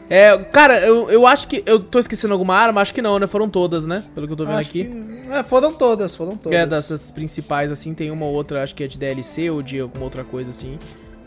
[0.08, 1.62] É, cara, eu, eu acho que.
[1.66, 2.80] Eu tô esquecendo alguma arma?
[2.80, 3.26] Acho que não, né?
[3.26, 4.04] Foram todas, né?
[4.14, 4.84] Pelo que eu tô vendo Acho aqui.
[4.84, 6.56] que- É, foram todas, foram todas.
[6.56, 9.80] É, dessas principais, assim, tem uma ou outra, acho que é de DLC ou de
[9.80, 10.78] alguma outra coisa, assim.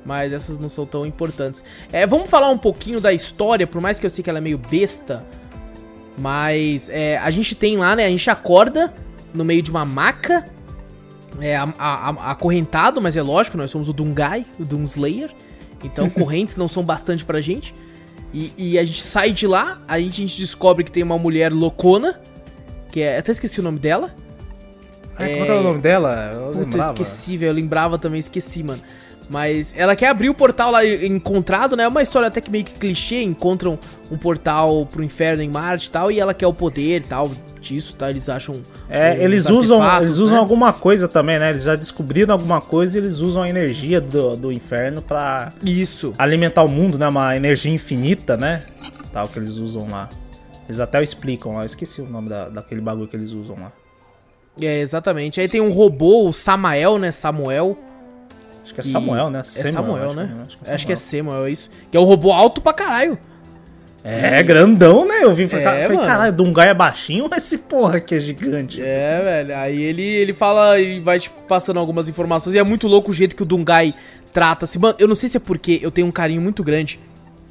[0.05, 1.63] Mas essas não são tão importantes.
[1.91, 4.41] É, vamos falar um pouquinho da história, por mais que eu sei que ela é
[4.41, 5.25] meio besta.
[6.17, 8.05] Mas é, a gente tem lá, né?
[8.05, 8.93] A gente acorda
[9.33, 10.45] no meio de uma maca.
[11.41, 15.31] É, a- a- a- acorrentado, mas é lógico, nós somos o Dungai, o Doomslayer.
[15.83, 17.73] Então correntes não são bastante pra gente.
[18.33, 21.17] E, e a gente sai de lá, a gente, a gente descobre que tem uma
[21.17, 22.19] mulher loucona.
[22.91, 23.17] Que é.
[23.17, 24.13] Até esqueci o nome dela.
[25.17, 26.31] Ai, como é que era o nome dela?
[26.33, 26.93] Eu Puta, eu lembrava.
[26.93, 27.49] esqueci, velho.
[27.49, 28.81] Eu lembrava também, esqueci, mano.
[29.29, 31.83] Mas ela quer abrir o portal lá encontrado, né?
[31.83, 33.21] É uma história até que meio que clichê.
[33.21, 33.77] Encontram
[34.09, 36.11] um portal pro inferno em Marte e tal.
[36.11, 38.09] E ela quer o poder e tal disso, tá?
[38.09, 38.55] Eles acham.
[38.89, 40.39] É, uns eles usam, eles usam né?
[40.39, 41.51] alguma coisa também, né?
[41.51, 46.13] Eles já descobriram alguma coisa e eles usam a energia do, do inferno pra Isso.
[46.17, 47.07] alimentar o mundo, né?
[47.07, 48.61] Uma energia infinita, né?
[49.13, 50.09] Tal que eles usam lá.
[50.67, 53.71] Eles até explicam lá, eu esqueci o nome da, daquele bagulho que eles usam lá.
[54.61, 55.39] É, exatamente.
[55.39, 57.11] Aí tem um robô, o Samael, né?
[57.11, 57.77] Samuel.
[58.69, 59.39] Acho que é Samuel, né?
[59.39, 60.29] É Samuel, Samuel, acho né?
[60.33, 61.69] que- Acho, Acho que é é Samuel, é isso.
[61.91, 63.17] Que é um robô alto pra caralho.
[64.03, 65.23] É, grandão, né?
[65.23, 68.81] Eu vi, falei, É, falei caralho, Dungai é baixinho, mas esse porra aqui é gigante.
[68.81, 69.57] É, velho.
[69.57, 72.55] Aí ele, ele fala e vai, tipo, passando algumas informações.
[72.55, 73.93] E é muito louco o jeito que o Dungai
[74.31, 74.79] trata-se.
[74.79, 76.97] Mano, eu não sei se é porque eu tenho um carinho muito grande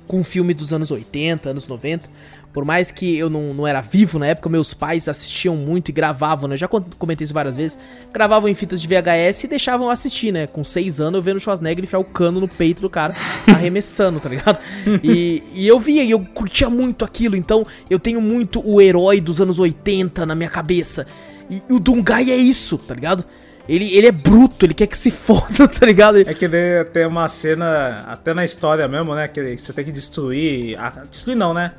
[0.06, 2.08] com filme dos anos 80, anos 90.
[2.52, 5.92] Por mais que eu não, não era vivo na época, meus pais assistiam muito e
[5.92, 6.54] gravavam, né?
[6.54, 7.78] Eu já comentei isso várias vezes.
[8.12, 10.46] Gravavam em fitas de VHS e deixavam assistir, né?
[10.46, 13.14] Com seis anos eu vendo o Schwarzenegger enfiar o cano no peito do cara,
[13.46, 14.58] arremessando, tá ligado?
[15.04, 17.36] E, e eu via e eu curtia muito aquilo.
[17.36, 21.06] Então eu tenho muito o herói dos anos 80 na minha cabeça.
[21.50, 23.24] E o Dungai é isso, tá ligado?
[23.68, 26.18] Ele, ele é bruto, ele quer que se foda, tá ligado?
[26.20, 29.28] É que ele tem uma cena, até na história mesmo, né?
[29.28, 30.78] Que você tem que destruir.
[31.10, 31.72] Destruir não, né?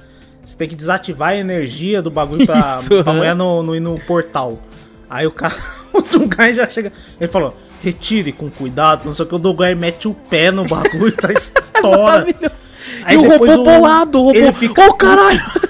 [0.49, 3.79] Você tem que desativar a energia do bagulho pra, Isso, pra mulher no, no, ir
[3.79, 4.59] no portal.
[5.07, 5.55] Aí o cara,
[5.93, 6.91] o Dungai já chega.
[7.19, 9.35] Ele falou: retire com cuidado, não sei o que.
[9.35, 12.25] O Dungai mete o pé no bagulho, tá estoura.
[13.03, 14.35] Aí e o robô o- bolado, o robô.
[14.37, 15.39] ele fica- Ô, caralho!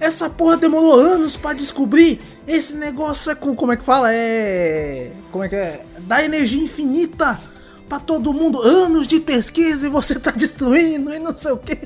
[0.00, 2.20] Essa porra demorou anos pra descobrir.
[2.48, 3.54] Esse negócio é com.
[3.54, 4.12] Como é que fala?
[4.12, 5.10] É.
[5.30, 5.80] Como é que é?
[6.00, 7.38] Dá energia infinita
[7.88, 8.60] pra todo mundo.
[8.60, 11.78] Anos de pesquisa e você tá destruindo e não sei o que.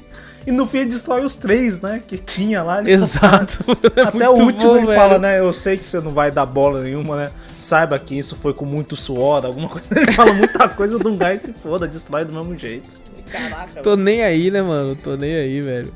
[0.47, 2.01] E no fim ele destrói os três, né?
[2.07, 2.80] Que tinha lá.
[2.80, 3.59] Ele Exato.
[3.97, 4.99] É Até o último bom, ele velho.
[4.99, 5.38] fala, né?
[5.38, 7.30] Eu sei que você não vai dar bola nenhuma, né?
[7.59, 9.86] Saiba que isso foi com muito suor, alguma coisa.
[9.95, 12.88] Ele fala muita coisa de um gás e se foda, destrói do mesmo jeito.
[13.30, 14.97] Caraca, Tô nem aí, né, mano?
[14.97, 15.93] Tô nem aí, velho.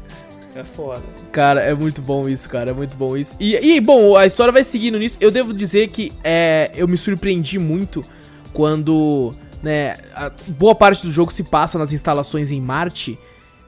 [0.55, 1.03] é foda.
[1.33, 2.71] Cara, é muito bom isso, cara.
[2.71, 3.35] É muito bom isso.
[3.41, 5.17] E, e, bom, a história vai seguindo nisso.
[5.21, 8.05] Eu devo dizer que é, eu me surpreendi muito
[8.53, 13.19] quando, né, a boa parte do jogo se passa nas instalações em Marte.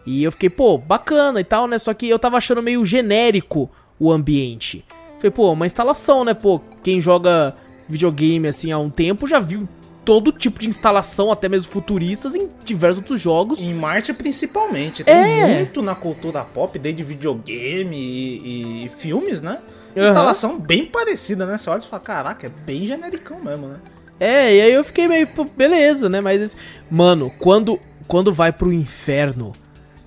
[0.07, 1.79] E eu fiquei, pô, bacana e tal, né?
[1.79, 4.85] Só que eu tava achando meio genérico o ambiente.
[5.19, 6.33] Falei, pô, uma instalação, né?
[6.33, 7.55] Pô, quem joga
[7.89, 9.69] videogame assim há um tempo já viu
[10.05, 13.65] todo tipo de instalação, até mesmo futuristas, em diversos outros jogos.
[13.65, 15.03] Em Marte, principalmente.
[15.03, 15.57] Tem É.
[15.57, 19.59] muito na cultura pop, desde videogame e, e filmes, né?
[19.97, 20.07] Aham.
[20.09, 21.59] Instalação bem parecida, né?
[21.59, 23.77] Você olha e fala, caraca, é bem genericão mesmo, né?
[24.21, 26.21] É, e aí eu fiquei meio, pô, beleza, né?
[26.21, 26.57] Mas,
[26.91, 29.53] mano, quando, quando vai pro inferno,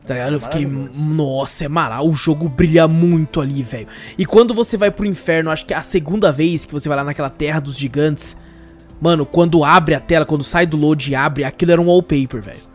[0.10, 0.34] tá ligado?
[0.34, 3.88] Eu fiquei, nossa, é mara, o jogo brilha muito ali, velho.
[4.18, 6.98] E quando você vai pro inferno, acho que é a segunda vez que você vai
[6.98, 8.36] lá naquela terra dos gigantes,
[9.00, 12.42] mano, quando abre a tela, quando sai do load e abre, aquilo era um wallpaper,
[12.42, 12.69] velho.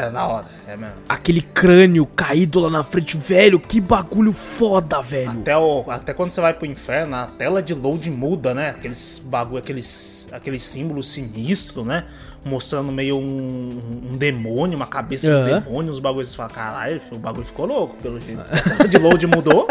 [0.00, 0.94] É da hora, é mesmo.
[1.08, 5.40] Aquele crânio caído lá na frente, velho, que bagulho foda, velho.
[5.40, 8.70] Até, o, até quando você vai pro inferno, a tela de load muda, né?
[8.70, 12.04] Aqueles bagulho, aqueles, aqueles símbolos sinistros, né?
[12.42, 13.78] Mostrando meio um,
[14.10, 15.60] um demônio, uma cabeça de Aham.
[15.60, 16.30] demônio, os bagulhos.
[16.30, 18.40] Você fala, caralho, o bagulho ficou louco, pelo jeito.
[18.40, 19.68] A tela de load mudou.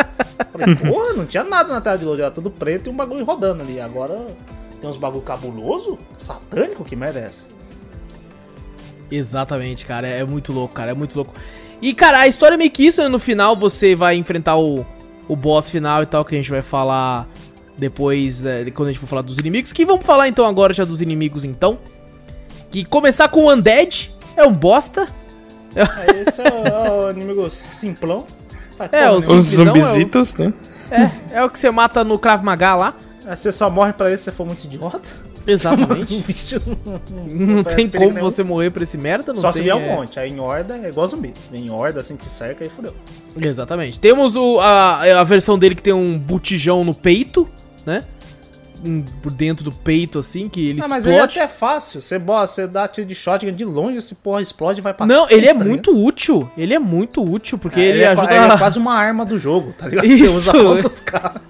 [0.51, 3.25] Falei, porra, não tinha nada na tela de load, era tudo preto e um bagulho
[3.25, 3.81] rodando ali.
[3.81, 4.27] Agora
[4.79, 7.31] tem uns bagulho cabuloso, satânico, que merda é?
[9.11, 10.07] Exatamente, cara.
[10.07, 10.91] É muito louco, cara.
[10.91, 11.33] É muito louco.
[11.81, 13.07] E, cara, a história é meio que isso, né?
[13.07, 14.85] No final você vai enfrentar o,
[15.27, 17.27] o boss final e tal, que a gente vai falar
[17.77, 19.71] depois, é, quando a gente for falar dos inimigos.
[19.71, 21.77] Que vamos falar então agora já dos inimigos, então.
[22.71, 25.07] Que começar com o Undead é um bosta.
[25.75, 28.25] Aí esse é o, é o inimigo simplão.
[28.77, 29.41] Faz É, os- nenhuma.
[29.41, 30.53] Os Simplesão é o- zumbizitos, né?
[30.91, 32.93] É, é o que você mata no Krav Maga lá.
[33.27, 34.99] Você só morre pra ele se você for muito idiota.
[35.51, 36.17] Exatamente.
[36.27, 38.21] Bicho não, não faz tem como nenhum.
[38.21, 40.19] você morrer pra esse merda, não Só tem, se vier um é- monte.
[40.19, 41.33] Aí em horda é igual zumbi.
[41.53, 42.93] Em horda, assim, te cerca e fodeu.
[43.39, 43.99] Exatamente.
[43.99, 47.47] Temos o, a, a versão dele que tem um botijão no peito,
[47.85, 48.03] né?
[48.85, 51.37] Um, por dentro do peito, assim, que ele Ah, mas aí é explode.
[51.37, 52.01] até fácil.
[52.01, 55.05] Você, bo- você dá tiro de shotgun de longe, esse porra explode e vai pra
[55.05, 55.69] Não, ele é pista, né?
[55.69, 56.49] muito útil.
[56.57, 58.55] Ele é muito útil, porque É, ele, é, qua- ajuda ele a...
[58.55, 60.05] é quase uma arma do jogo, tá ligado?
[60.07, 60.27] Isso.
[60.27, 61.41] Você usa contra os caras.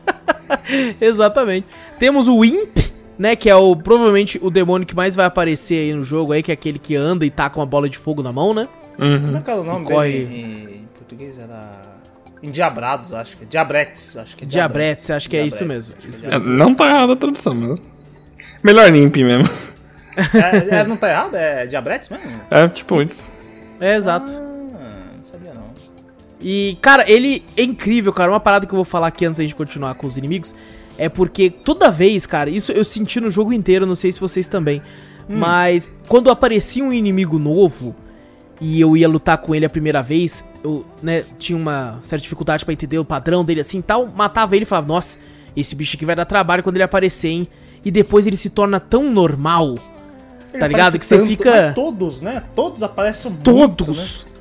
[1.00, 1.68] Exatamente.
[2.00, 2.78] Temos o Imp,
[3.20, 3.36] né?
[3.36, 6.50] Que é o provavelmente o demônio que mais vai aparecer aí no jogo aí, que
[6.50, 8.68] é aquele que anda e tá com uma bola de fogo na mão, né?
[8.96, 9.36] Como Uhum.
[9.38, 11.38] é que era o nome corre- dele em, em português?
[11.38, 11.72] Era...
[12.42, 13.46] Endiabrados, acho que.
[13.46, 15.96] Diabretes, acho que é Diabretes, acho que é isso Diabretes, mesmo.
[15.98, 16.58] acho que é Isso É, Diabretes.
[16.58, 17.94] não tá errada a tradução, mas.
[18.64, 19.50] Melhor Nimp mesmo.
[20.34, 21.36] É, é, não tá errado?
[21.36, 22.32] É Diabretes mesmo?
[22.50, 23.28] É tipo isso.
[23.80, 24.32] É, exato.
[24.34, 25.64] Ah, não sabia não.
[26.42, 28.32] E, cara, ele é incrível, cara.
[28.32, 30.56] Uma parada que eu vou falar aqui antes da gente continuar com os inimigos
[31.00, 34.48] é porque toda vez, cara, isso eu senti no jogo inteiro, não sei se vocês
[34.48, 34.82] também.
[35.28, 37.96] Mas quando aparecia um inimigo novo
[38.60, 42.66] e eu ia lutar com ele a primeira vez, eu, né, tinha uma certa dificuldade
[42.66, 45.18] pra entender o padrão dele assim e tal, matava ele e falava, nossa,
[45.56, 47.48] esse bicho aqui vai dar trabalho quando ele aparecer, hein?
[47.86, 49.76] E depois ele se torna tão normal,
[50.52, 50.98] Ele Tá ligado?
[50.98, 52.44] Que você tanto, fica- Todos, né?
[52.56, 54.26] Todos aparecem muito, Todos.
[54.26, 54.32] né?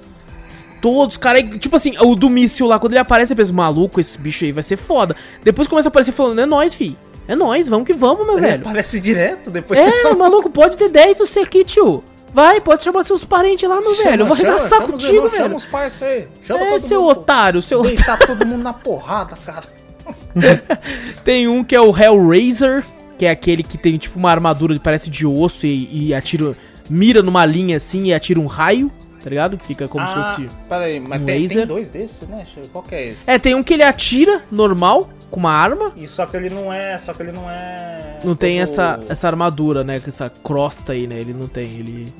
[0.80, 1.38] Todos, cara.
[1.40, 4.44] e, Tipo assim, o do míssil lá, quando ele aparece, eu penso, maluco, esse bicho
[4.44, 5.14] aí vai ser foda.
[5.42, 6.96] Depois começa a aparecer falando, é nóis, fi.
[7.26, 8.62] É nóis, vamos que vamos, meu Ele velho.
[8.62, 12.02] aparece direto, depois É, maluco, pode ter 10 você aqui, tio.
[12.32, 14.22] Vai, pode chamar seus parentes lá, meu velho.
[14.22, 15.56] Eu vou arregaçar chama contigo, irmãos, Chama velho.
[15.56, 16.46] os parceiros aí.
[16.46, 17.96] Chama É, seu mundo, otário, seu otário.
[17.96, 19.64] Deitar todo mundo na porrada, cara.
[21.24, 22.84] Tem um que é o Hellraiser,
[23.18, 26.56] que é aquele que tem tipo uma armadura que parece de osso e, e atira.
[26.88, 28.90] Mira numa linha assim e atira um raio,
[29.28, 29.58] tá ligado?
[29.58, 30.48] Fica como se fosse.
[30.68, 31.56] peraí, mas um tem, laser.
[31.58, 32.44] tem dois desses, né?
[32.72, 33.30] Qual que é esse?
[33.30, 35.92] É, tem um que ele atira normal, com uma arma.
[35.96, 36.96] E só que ele não é.
[36.98, 38.18] Só que ele não é.
[38.24, 40.00] Não tem todo- essa, essa armadura, né?
[40.00, 41.18] Com essa crosta aí, né?
[41.20, 41.64] Ele não tem.
[41.78, 42.12] Ele.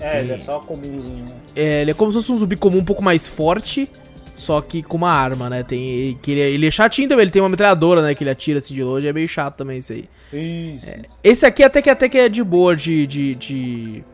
[0.00, 1.32] É, ele é só comumzinho, né?
[1.54, 3.88] É, ele é como se fosse um zumbi comum um pouco mais forte.
[4.34, 5.62] só que com uma arma, né?
[5.62, 8.14] Tem, que ele, é- ele é chatinho também, ele tem uma metralhadora, né?
[8.14, 10.04] Que ele atira assim de longe, é meio chato também isso aí.
[10.32, 10.86] Isso.
[11.22, 14.04] Esse aqui até que, até que é de boa de, de, de,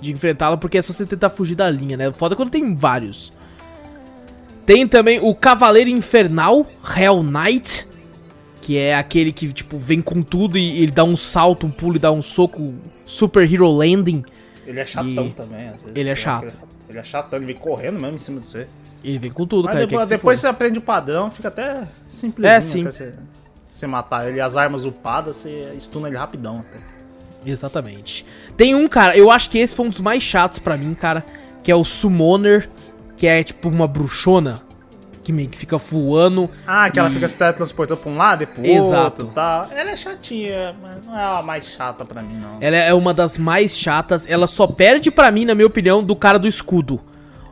[0.00, 2.12] de enfrentá-lo, porque é só você tentar fugir da linha, né?
[2.12, 3.32] Foda quando tem vários.
[4.66, 7.88] Tem também o Cavaleiro Infernal, Hell Knight,
[8.60, 11.96] que é aquele que, tipo, vem com tudo e ele dá um salto, um pulo
[11.96, 12.74] e dá um soco
[13.06, 14.22] Super Hero Landing.
[14.66, 15.96] Ele é chatão E- também, às vezes.
[15.96, 16.54] ele é chato.
[16.88, 18.68] Ele é chatão, ele vem correndo mesmo em cima de você.
[19.02, 19.86] Ele vem com tudo, Mas cara.
[19.86, 22.80] depois, que se depois você aprende o padrão, fica até simplesinho É, sim.
[22.82, 23.12] até você,
[23.70, 24.40] você matar ele.
[24.40, 26.78] As armas upadas, você stuna ele rapidão até.
[27.44, 28.24] Exatamente.
[28.56, 31.24] Tem um, cara, eu acho que esse foi um dos mais chatos pra mim, cara,
[31.62, 32.68] que é o Summoner,
[33.16, 34.60] que é tipo uma bruxona,
[35.22, 36.50] que meio que fica voando.
[36.66, 39.22] Ah, que ela E- fica se teletransportando pra um lado e pro Exato.
[39.22, 39.66] outro tal.
[39.70, 42.58] Ela é chatinha, mas não é a mais chata pra mim, não.
[42.60, 46.16] Ela é uma das mais chatas, ela só perde pra mim, na minha opinião, do
[46.16, 47.00] cara do escudo.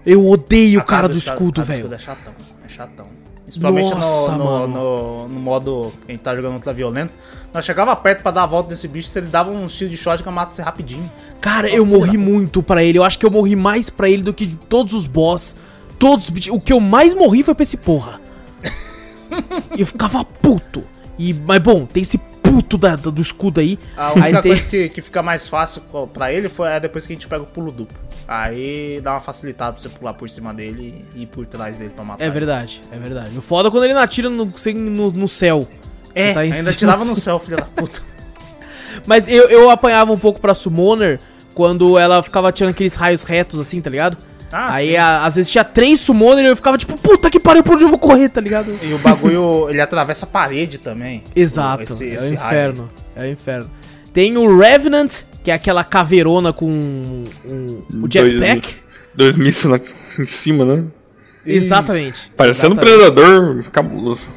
[0.05, 1.93] Eu odeio o cara do esca- escudo, do velho.
[1.93, 2.32] é chatão,
[2.64, 3.07] é chatão.
[3.47, 7.15] Principalmente Nossa, no, no, no, no modo que a gente tá jogando ultra violento.
[7.55, 9.97] Nós chegava perto pra dar a volta desse bicho, se ele dava um tiro de
[9.97, 11.09] shotgun, mata você rapidinho.
[11.41, 12.99] Cara, eu morri muito pra ele.
[12.99, 15.55] Eu acho que eu morri mais pra ele do que de todos os boss.
[15.97, 16.53] Todos os bichos.
[16.53, 18.21] O que eu mais morri foi pra esse porra.
[19.79, 20.83] Eu ficava puto.
[21.19, 22.19] E, mas bom, tem esse
[22.51, 23.79] puto da- do escudo aí.
[23.97, 24.53] A única tem...
[24.53, 25.83] coisa que, que fica mais fácil
[26.13, 27.97] pra ele foi é depois que a gente pega o pulo duplo.
[28.29, 31.91] Aí dá uma facilitada pra você pular por cima dele e ir por trás dele
[31.95, 32.23] pra matar.
[32.25, 32.33] É ele.
[32.33, 33.37] verdade, é verdade.
[33.39, 34.45] O foda é quando ele não atira no,
[34.75, 35.67] no, no céu.
[36.15, 37.21] É, tá ainda cima, tirava no assim.
[37.21, 38.01] céu, filho da puta.
[39.07, 41.21] Mas eu, eu apanhava um pouco pra Summoner
[41.55, 44.17] quando ela ficava tirando aqueles raios retos assim, tá ligado?
[44.53, 44.97] Ah, Aí sim.
[44.97, 47.85] a- às vezes tinha três Summoner e eu ficava tipo, puta que pariu, pra onde
[47.85, 48.73] eu vou correr, tá ligado?
[48.83, 51.25] E o bagulho, ele atravessa a parede também.
[51.35, 52.47] Exato, Esse- é esse o raio.
[52.49, 52.91] inferno.
[53.17, 53.71] É o inferno.
[54.13, 57.25] Tem o Revenant, que é aquela caveirona com um,
[58.03, 58.77] o jetpack.
[59.15, 59.83] Dois, dois mísseis
[60.19, 60.85] em cima, né?
[61.45, 62.31] Exatamente.
[62.37, 63.13] Parecendo um exatamente.
[63.15, 64.29] predador cabuloso.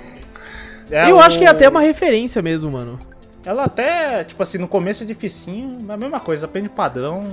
[0.91, 2.99] É, Eu o- acho que é até uma referência mesmo, mano.
[3.45, 7.26] Ela até, tipo assim, no começo é dificinho, mas a mesma coisa, aprende o padrão.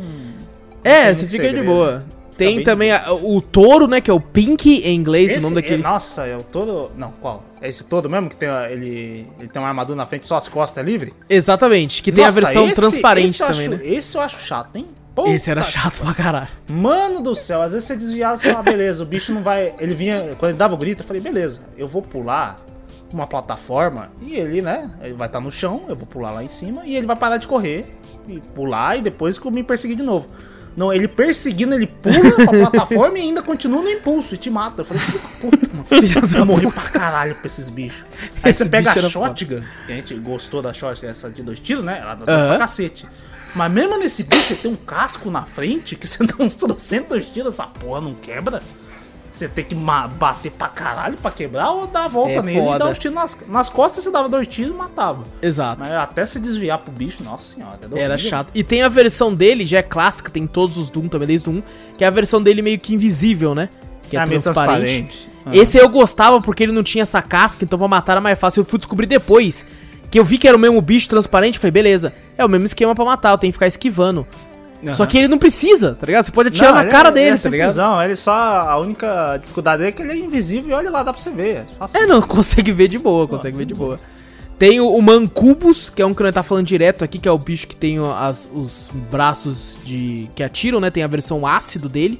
[0.84, 1.66] É, você fica de segredo.
[1.66, 2.04] boa.
[2.36, 5.42] Tem bem também a- o touro, né, que é o Pink em inglês, Esse, o
[5.42, 5.82] nome daquele...
[5.82, 6.90] é, nossa, é o todo.
[6.96, 7.42] Não, qual?
[7.60, 10.46] É esse todo mesmo que tem ele, ele tem uma armadura na frente, só as
[10.48, 11.14] costas é livre?
[11.28, 13.80] Exatamente, que tem Nossa, a versão esse- transparente esse também, acho- né?
[13.86, 14.86] Esse eu acho chato, hein?
[15.14, 16.48] Puta Esse era chato pra caralho.
[16.68, 19.72] Mano do céu, às vezes você desviava, você falava, beleza, o bicho não vai.
[19.80, 22.56] Ele vinha, quando ele dava o grito, eu falei, beleza, eu vou pular
[23.10, 24.90] uma plataforma e ele, né?
[25.00, 27.38] Ele vai estar no chão, eu vou pular lá em cima e ele vai parar
[27.38, 27.86] de correr
[28.28, 30.26] e pular e depois me perseguir de novo.
[30.76, 34.82] Não, ele perseguindo, ele pula pra plataforma e ainda continua no impulso e te mata.
[34.82, 35.86] Eu falei, filho da puta, mano.
[36.36, 38.04] Eu morri pra caralho pra esses bichos.
[38.42, 39.28] Aí Esse você pega a era foda.
[39.28, 41.98] shotgun, que a gente gostou da shotgun, essa de dois tiros, né?
[42.00, 42.48] Ela dá Aham.
[42.48, 43.06] pra cacete.
[43.54, 47.54] Mas mesmo nesse bicho tem um casco na frente que você dá uns trocentos tiros,
[47.54, 48.60] essa porra não quebra.
[49.36, 52.62] Você tem que bater pra caralho pra quebrar ou dar a volta É nele e
[52.64, 52.78] foda.
[52.78, 55.24] dar uns tiros nas, nas costas, você dava dois tiros e matava.
[55.42, 55.78] Exato.
[55.80, 58.30] Mas até se desviar pro bicho, nossa senhora, deu Era horrível.
[58.30, 58.48] chato.
[58.54, 61.52] E tem a versão dele, já é clássica, tem todos os Doom também, desde o
[61.52, 61.62] 1,
[61.98, 63.68] que é a versão dele meio que invisível, né?
[64.04, 64.86] Que é, meio transparente.
[64.86, 65.30] transparente.
[65.44, 65.54] Ah.
[65.54, 68.62] Esse eu gostava porque ele não tinha essa casca, então pra matar era mais fácil.
[68.62, 69.66] Eu fui descobrir depois
[70.10, 72.94] que eu vi que era o mesmo bicho transparente, falei, beleza, é o mesmo esquema
[72.94, 74.26] pra matar, eu tenho que ficar esquivando.
[74.94, 75.10] Só Aham.
[75.10, 76.24] que ele não precisa, tá ligado?
[76.24, 78.02] Você pode atirar Não, na cara é- dele, ele é tá ligado?
[78.04, 78.32] Ele só.
[78.32, 81.30] A única dificuldade dele é que ele é invisível e olha lá, dá pra você
[81.30, 81.56] ver.
[81.58, 81.98] É, fácil.
[82.00, 83.98] É, não, consegue ver de boa, consegue ver de boa.
[84.58, 87.32] Tem o, o Mancubus, que é um que nós tá falando direto aqui, que é
[87.32, 90.90] o bicho que tem as, os braços de que atiram, né?
[90.90, 92.18] Tem a versão ácido dele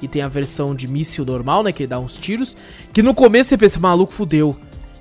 [0.00, 1.72] e tem a versão de míssil normal, né?
[1.72, 2.56] Que ele dá uns tiros.
[2.92, 4.56] Que no começo você pensa, maluco, fudeu.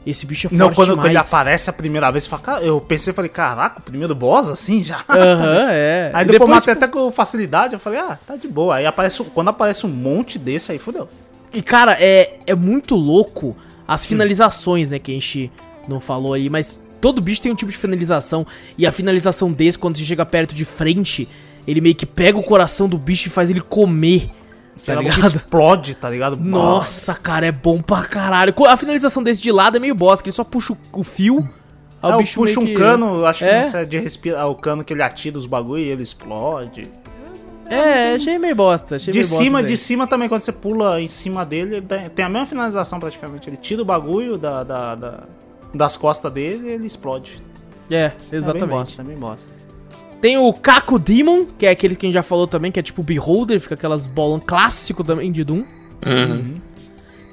[0.06, 2.28] Esse bicho é forte Não, quando, quando ele aparece a primeira vez,
[2.61, 5.03] eu pensei, falei, caraca, o primeiro boss assim já.
[5.07, 6.10] Aham, é.
[6.14, 8.76] Aí depois, depois, matei até com facilidade, eu falei, ah, tá de boa.
[8.76, 11.07] Aí aparece, quando aparece um monte desse aí, fudeu.
[11.53, 13.56] E cara, é, é muito louco
[13.88, 14.98] as finalizações, né?
[14.98, 15.52] Que a gente
[15.88, 18.48] não falou aí, mas todo bicho tem um tipo de finalização.
[18.78, 21.28] E a finalização desse, quando você chega perto de frente,
[21.68, 24.30] ele meio que pega o coração do bicho e faz ele comer.
[24.85, 26.38] Tá explode, tá ligado?
[26.38, 28.53] Nossa, cara, é bom pra caralho.
[28.68, 31.35] A finalização desse de lado é meio boss, que ele só puxa o, fio.
[32.02, 33.60] aí Aí o bicho puxa um que- cano, acho É?
[33.60, 36.89] que isso é de respirar, o cano que ele atira os bagulho e ele explode.
[37.69, 38.95] É, achei meio bosta.
[38.98, 39.65] Achei De meio bosta cima, aí.
[39.65, 43.49] de cima também, quando você pula em cima dele, ele tem- a mesma finalização praticamente.
[43.49, 45.23] Ele tira o bagulho da, da- da-
[45.73, 47.41] das costas dele e ele explode.
[47.89, 48.69] É, É bem exatamente.
[48.69, 49.53] bosta, é bem bosta.
[50.22, 52.84] Tem o Kaku Demon, que é aquele que a gente já falou também, que é
[52.84, 55.64] tipo Beholder, fica aquelas bolão clássico também de Doom.
[56.06, 56.53] Uhum.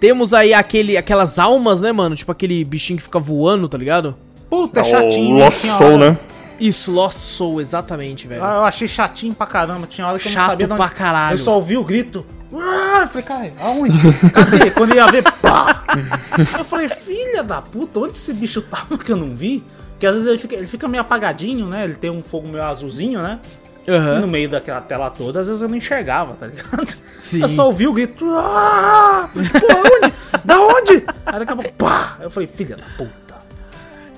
[0.01, 2.15] Temos aí aquele, aquelas almas, né, mano?
[2.17, 4.17] Tipo aquele bichinho que fica voando, tá ligado?
[4.49, 5.37] Puta, é o chatinho.
[5.37, 6.19] Lost Soul, né?
[6.59, 8.43] Isso, Lost Soul, exatamente, velho.
[8.45, 9.87] Ah, eu achei chatinho pra caramba.
[9.87, 10.67] Tinha hora que eu não Chato sabia.
[10.67, 11.35] de pra onde- caralho.
[11.35, 12.25] Eu só ouvi o grito.
[12.55, 13.99] Ah, eu falei, cara, aonde?
[14.33, 14.71] Cadê?
[14.71, 15.85] Quando eu ia ver, pá!
[16.59, 19.63] Eu falei, filha da puta, onde esse bicho tava que eu não vi?
[19.99, 21.83] Porque às vezes ele fica, ele fica meio apagadinho, né?
[21.83, 23.41] Ele tem um fogo meio azulzinho, né?
[23.85, 24.21] E Aham.
[24.21, 26.87] no meio daquela tela toda, às vezes eu não enxergava, tá ligado?
[27.19, 27.43] Sim.
[27.43, 28.25] Eu só ouvi o grito.
[28.33, 29.29] Ah!
[29.35, 30.15] Falei, Pô, onde?
[30.45, 31.05] Da onde?
[31.27, 32.17] Aí daqui a pouco, pá!
[32.21, 33.39] Eu falei, filha da puta.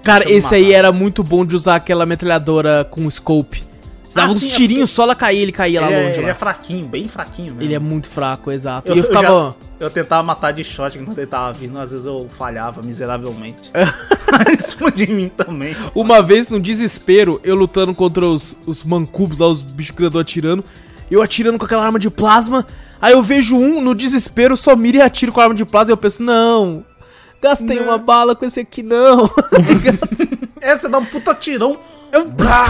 [0.03, 3.65] Cara, esse aí era muito bom de usar aquela metralhadora com scope.
[4.11, 6.03] Você dava Ah, uns sim, é tirinhos, só ela caía, ele caía lá Ele, é,
[6.07, 6.17] longe.
[6.19, 6.31] ele lá.
[6.31, 7.63] é fraquinho, bem fraquinho mesmo.
[7.63, 8.91] Ele é muito fraco, exato.
[8.91, 9.27] Eu, e eu ficava.
[9.29, 9.55] eu, já-
[9.87, 13.71] eu tentava matar de shot quando ele tava vindo, às vezes eu falhava miseravelmente.
[14.59, 15.77] Isso de mim também.
[15.95, 20.65] Uma vez, no desespero, eu lutando contra os, os mancubos lá, os bichos grandão atirando,
[21.09, 22.67] eu atirando com aquela arma de plasma,
[23.01, 25.93] aí eu vejo um, no desespero, só mira e atiro com a arma de plasma,
[25.93, 26.85] e eu penso, não,
[27.41, 27.85] gastei Não.
[27.85, 29.31] uma bala com esse aqui, não.
[30.61, 31.79] É, você dá um puta tirão.
[32.13, 32.65] Eu- Brá!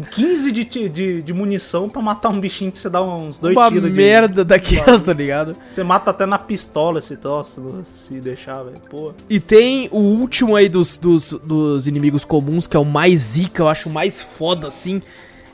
[0.00, 3.68] 15 de, de, de munição pra matar um bichinho que você dá uns dois uma
[3.70, 3.96] tiros de.
[3.96, 5.56] merda daquela, tá ligado?
[5.68, 8.80] Você mata até na pistola esse troço, se deixar, velho.
[8.90, 9.12] Pô.
[9.28, 13.62] E tem o último aí dos, dos, dos inimigos comuns, que é o mais zica,
[13.62, 15.02] eu acho o mais foda, assim,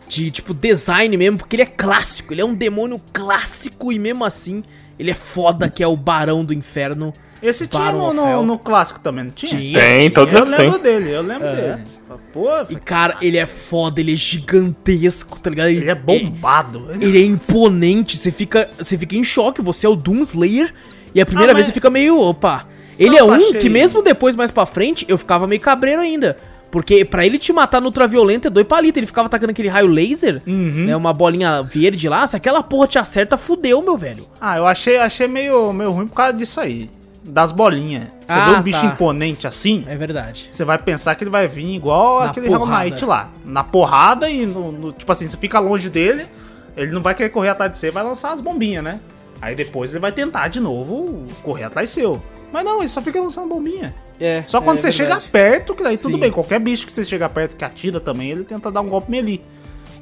[0.07, 4.25] de, tipo, design mesmo, porque ele é clássico, ele é um demônio clássico e mesmo
[4.25, 4.63] assim,
[4.99, 7.13] ele é foda, que é o Barão do Inferno.
[7.41, 8.43] Esse tinha Baron no, of no, Hell.
[8.45, 9.59] no clássico também, não tinha?
[9.61, 10.11] Tinha, Tem, tinha.
[10.11, 10.83] todos Eu eles lembro têm.
[11.01, 11.83] dele, eu lembro dele.
[12.33, 15.69] Pô, E, cara, ele é foda, ele é gigantesco, tá ligado?
[15.69, 16.89] ele é bombado.
[16.91, 20.73] Ele, ele é imponente, você fica, você fica em choque, você é o Doom Slayer,
[21.15, 22.67] e a primeira Ah, vez mas- você fica meio, opa.
[22.93, 26.03] Só Ele é um achei- que mesmo depois, mais pra frente, eu ficava meio cabreiro
[26.03, 26.37] ainda.
[26.71, 29.87] Porque pra ele te matar no ultraviolento é dois palitos, ele ficava atacando aquele raio
[29.87, 30.85] laser, Uhum.
[30.87, 34.27] né, uma bolinha verde lá, se aquela porra te acerta, fudeu, meu velho.
[34.41, 36.91] Ah, eu achei, achei meio, meio ruim por causa disso aí.
[37.25, 38.05] Das bolinhas.
[38.27, 38.87] Você Ah, vê um bicho tá.
[38.87, 40.49] imponente assim, É verdade.
[40.51, 42.85] você vai pensar que ele vai vir igual Na aquele porrada.
[42.85, 43.29] Knight lá.
[43.45, 46.25] Na porrada e no, no- Tipo assim, você fica longe dele,
[46.77, 49.01] ele não vai querer correr atrás de você, vai lançar as bombinhas, né?
[49.43, 52.23] Aí depois ele vai tentar de novo correr atrás seu.
[52.53, 53.95] Mas não, ele só fica lançando bombinha.
[54.21, 55.21] É, Só quando é você verdade.
[55.23, 56.21] chega perto, que daí tudo Sim.
[56.21, 56.31] bem.
[56.33, 59.41] Qualquer bicho que você chega perto que atira também, ele tenta dar um golpe melee.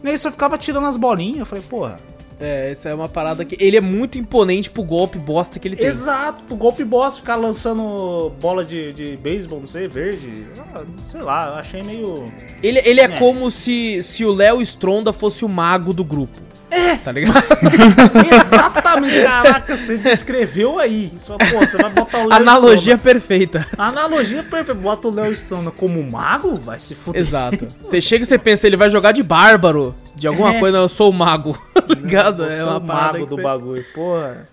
[0.03, 1.41] E aí você ficava tirando as bolinhas.
[1.41, 1.97] Eu falei, porra.
[2.39, 3.57] É, essa é uma parada que.
[3.59, 5.87] Ele é muito imponente pro golpe bosta que ele tem.
[5.87, 10.47] Exato, pro golpe boss ficar lançando bola de, de beisebol, não sei, verde.
[10.75, 12.31] Ah, sei lá, eu achei meio.
[12.63, 13.19] Ele, ele é, É.
[13.19, 16.37] como se, se o Léo Stronda fosse o mago do grupo.
[16.77, 16.97] É!
[16.97, 17.35] Tá ligado?
[18.33, 21.13] Exatamente, caraca, você descreveu aí.
[21.19, 23.61] Você, fala, pô, você vai botar o Léo Analogia perfeita.
[23.61, 23.83] Stronda.
[23.89, 24.75] Analogia perfeita.
[24.75, 27.21] Bota o Léo Stronda como mago, vai se fuder.
[27.21, 27.67] Exato.
[27.83, 30.59] Você chega e você pensa, ele vai jogar de bárbaro, de alguma É.
[30.61, 31.57] coisa, eu sou o mago.
[31.87, 32.45] Tá ligado?
[32.45, 34.49] Você É uma o parada mago do você- bagulho, porra.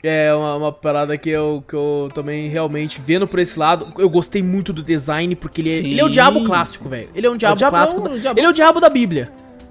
[0.00, 4.08] É uma, uma parada que eu, que eu também realmente vendo por esse lado, eu
[4.08, 7.08] gostei muito do design, porque ele é, ele é o diabo clássico, velho.
[7.16, 8.00] Ele é um diabo diabo é clássico.
[8.00, 9.28] um- da- o diabo- Ele é o diabo da Bíblia.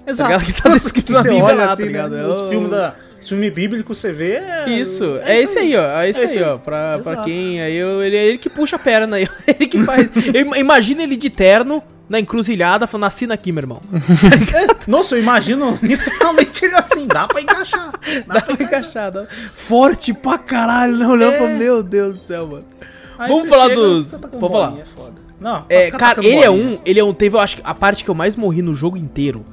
[0.08, 0.30] Exato.
[0.30, 0.44] ligado?
[0.54, 2.10] Que tá descrito na Você Bíblia olha lá, assim, tá ligado?
[2.12, 2.94] né, É Os filmes da.
[3.20, 4.34] Os filmes bíblicos você vê.
[4.34, 6.00] É, Isso, é, esse aí, ó.
[6.00, 6.52] É esse É aí, esse ó.
[6.52, 6.58] aí.
[6.60, 7.60] Pra, pra quem.
[7.60, 9.28] Aí eu, ele é ele que puxa a perna aí.
[9.46, 10.08] Ele que faz.
[10.56, 13.80] Imagina ele de terno, na encruzilhada, falando, assina aqui, meu irmão.
[14.86, 17.90] Nossa, eu imagino literalmente ele assim, dá pra encaixar.
[18.26, 19.26] Dá, Dá pra encaixar, dá.
[19.52, 21.06] Forte pra caralho, né?
[21.08, 21.38] Olhando É.
[21.38, 22.64] pra meu Deus do céu, mano.
[23.18, 24.74] Aí Vamos falar chega, dos- tacando pode falar.
[24.78, 25.14] é foda.
[25.40, 26.78] Não, É, cara, ele é um.
[26.86, 27.12] Ele é um.
[27.12, 29.44] Teve, eu acho que a parte que eu mais morri no jogo inteiro.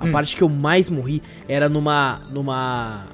[0.00, 0.10] A Hum.
[0.10, 2.20] parte que eu mais morri era numa.
[2.30, 3.04] numa.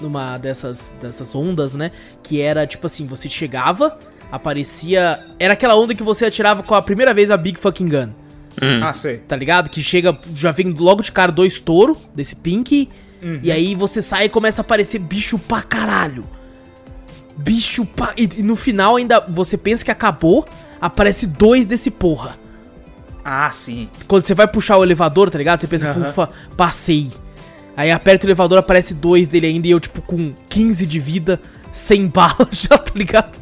[0.00, 0.94] numa dessas.
[1.00, 1.90] dessas ondas, né?
[2.22, 3.98] Que era tipo assim, você chegava,
[4.30, 5.24] aparecia.
[5.38, 8.10] Era aquela onda que você atirava com a primeira vez a Big Fucking Gun.
[8.82, 9.18] Ah, sei.
[9.18, 9.70] Tá ligado?
[9.70, 12.88] Que chega, já vem logo de cara dois touro desse pink.
[13.22, 13.38] Uhum.
[13.42, 16.24] E aí você sai e começa a aparecer bicho pra caralho.
[17.36, 18.12] Bicho pra.
[18.16, 20.46] E, e no final ainda você pensa que acabou,
[20.80, 22.36] aparece dois desse porra.
[23.24, 23.88] Ah, sim.
[24.06, 25.60] Quando você vai puxar o elevador, tá ligado?
[25.60, 26.08] Você pensa, Aham.
[26.08, 27.10] ufa, passei.
[27.76, 31.40] Aí aperta o elevador, aparece dois dele ainda e eu, tipo, com 15 de vida,
[31.72, 33.38] sem bala já, tá ligado?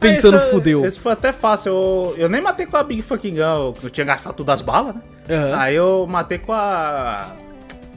[0.00, 0.84] Pensando, Esse- fudeu.
[0.84, 1.70] Esse foi até fácil.
[1.72, 3.40] Eu, eu nem matei com a Big Fucking Gun.
[3.40, 5.00] Eu, eu tinha gastado todas as balas, né?
[5.30, 5.56] Aham.
[5.60, 7.32] Aí eu matei com a.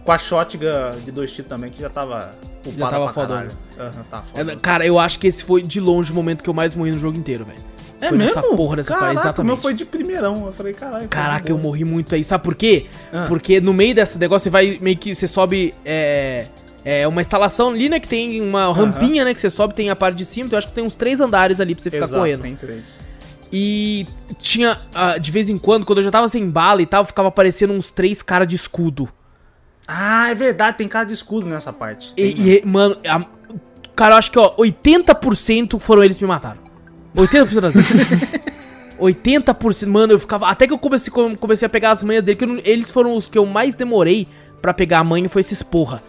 [0.05, 0.65] Com a Shotgun
[1.05, 2.31] de dois tiros também, que já tava
[2.65, 3.47] upada tava.
[3.79, 4.55] Aham, tá É, foda.
[4.57, 6.97] Cara, eu acho que esse foi de longe o momento que eu mais morri no
[6.99, 7.59] jogo inteiro, velho.
[8.01, 8.35] É foi mesmo?
[8.35, 9.51] nessa porra dessa Caraca, parada, exatamente.
[9.51, 10.45] o meu foi de primeirão.
[10.47, 11.07] Eu falei, caralho.
[11.07, 12.23] Caraca, eu morri muito aí.
[12.23, 12.87] Sabe por quê?
[13.13, 13.25] Ah.
[13.27, 15.13] Porque no meio desse negócio você vai meio que.
[15.15, 15.73] Você sobe.
[15.85, 16.45] É.
[16.83, 17.99] É uma instalação ali, né?
[17.99, 19.35] Que tem uma rampinha, né?
[19.35, 20.47] Que você sobe, tem a parte de cima.
[20.47, 22.41] Então eu acho que tem uns três andares ali pra você ficar Exato, correndo.
[22.41, 22.99] tem três.
[23.53, 24.07] E
[24.39, 27.27] tinha, ah, de vez em quando, quando eu já tava sem bala e tal, ficava
[27.27, 29.07] aparecendo uns três caras de escudo.
[29.87, 32.15] Ah, é verdade, tem cara de escudo nessa parte.
[32.15, 33.25] Tem, E, e, mano, a-
[33.95, 36.60] cara, eu acho que, ó, 80% foram eles que me mataram.
[37.15, 37.91] 80% das vezes.
[38.99, 40.47] 80%, mano, eu ficava.
[40.47, 43.15] Até que eu comecei, come- comecei a pegar as manhas dele, que não- eles foram
[43.15, 44.27] os que eu mais demorei
[44.61, 46.01] pra pegar a manha, foi esses porra.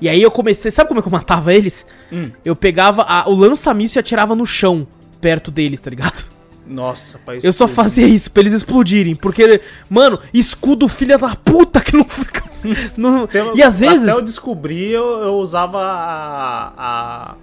[0.00, 0.70] E aí eu comecei.
[0.70, 1.84] Sabe como é que eu matava eles?
[2.12, 2.30] Hum.
[2.44, 4.86] eu pegava a- o lança-míssil e atirava no chão,
[5.20, 6.24] perto deles, tá ligado?
[6.66, 7.38] Nossa, pai.
[7.42, 9.60] Eu só fazia isso pra eles explodirem, porque,
[9.90, 12.42] mano, escudo filha da puta que não fica.
[12.96, 14.02] não- e às vezes.
[14.08, 17.34] Até eu descobri, eu, eu usava a, a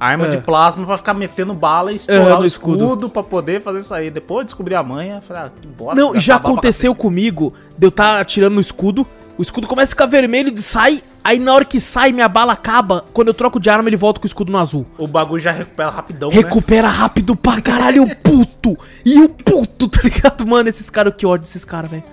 [0.00, 0.28] arma É.
[0.30, 3.10] de plasma pra ficar metendo bala e estourar no o escudo, escudo.
[3.10, 4.10] pra poder fazer isso aí.
[4.10, 6.00] Depois eu descobri a manha, falei, ah, que bosta.
[6.00, 9.06] Não, já aconteceu comigo de eu estar atirando no escudo,
[9.36, 12.52] o escudo começa a ficar vermelho e sai, aí na hora que sai, minha bala
[12.54, 14.86] acaba, quando eu troco de arma, ele volta com o escudo no azul.
[14.98, 16.36] O bagulho já recupera rapidão, né?
[16.36, 18.76] Recupera rápido pra caralho, o puto!
[19.04, 20.46] E o puto, tá ligado?
[20.46, 22.04] Mano, esses caras, que ódio desses caras, velho.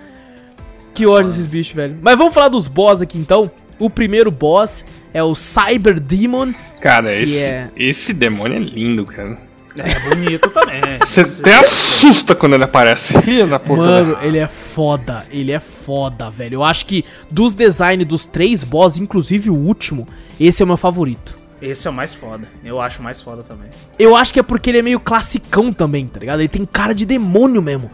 [0.93, 1.99] Que ódio desses bichos, velho.
[2.01, 3.51] Mas vamos falar dos boss aqui então.
[3.79, 4.83] O primeiro boss
[5.17, 6.53] é o Cyber Demon.
[6.81, 9.37] Cara, esse, é- esse demônio é lindo, cara.
[9.77, 10.81] É bonito também.
[11.01, 13.13] Você até assusta quando ele aparece.
[13.21, 13.59] Filha da.
[13.59, 15.23] Mano, ele é foda.
[15.31, 16.55] Ele é foda, velho.
[16.55, 20.07] Eu acho que dos designs dos três boss, inclusive o último,
[20.39, 21.37] esse é o meu favorito.
[21.61, 22.47] Esse é o mais foda.
[22.63, 23.69] Eu acho mais foda também.
[23.97, 26.39] Eu acho que é porque ele é meio classicão também, tá ligado?
[26.39, 27.89] Ele tem cara de demônio mesmo.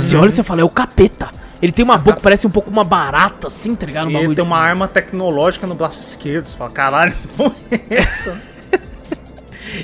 [0.00, 1.28] Você olha e você fala, é o capeta.
[1.60, 4.06] Ele tem uma boca que parece um pouco uma barata, assim, tá ligado?
[4.08, 6.44] Um E ele tem de- uma arma tecnológica no braço esquerdo.
[6.44, 8.40] Você fala, caralho, não é essa?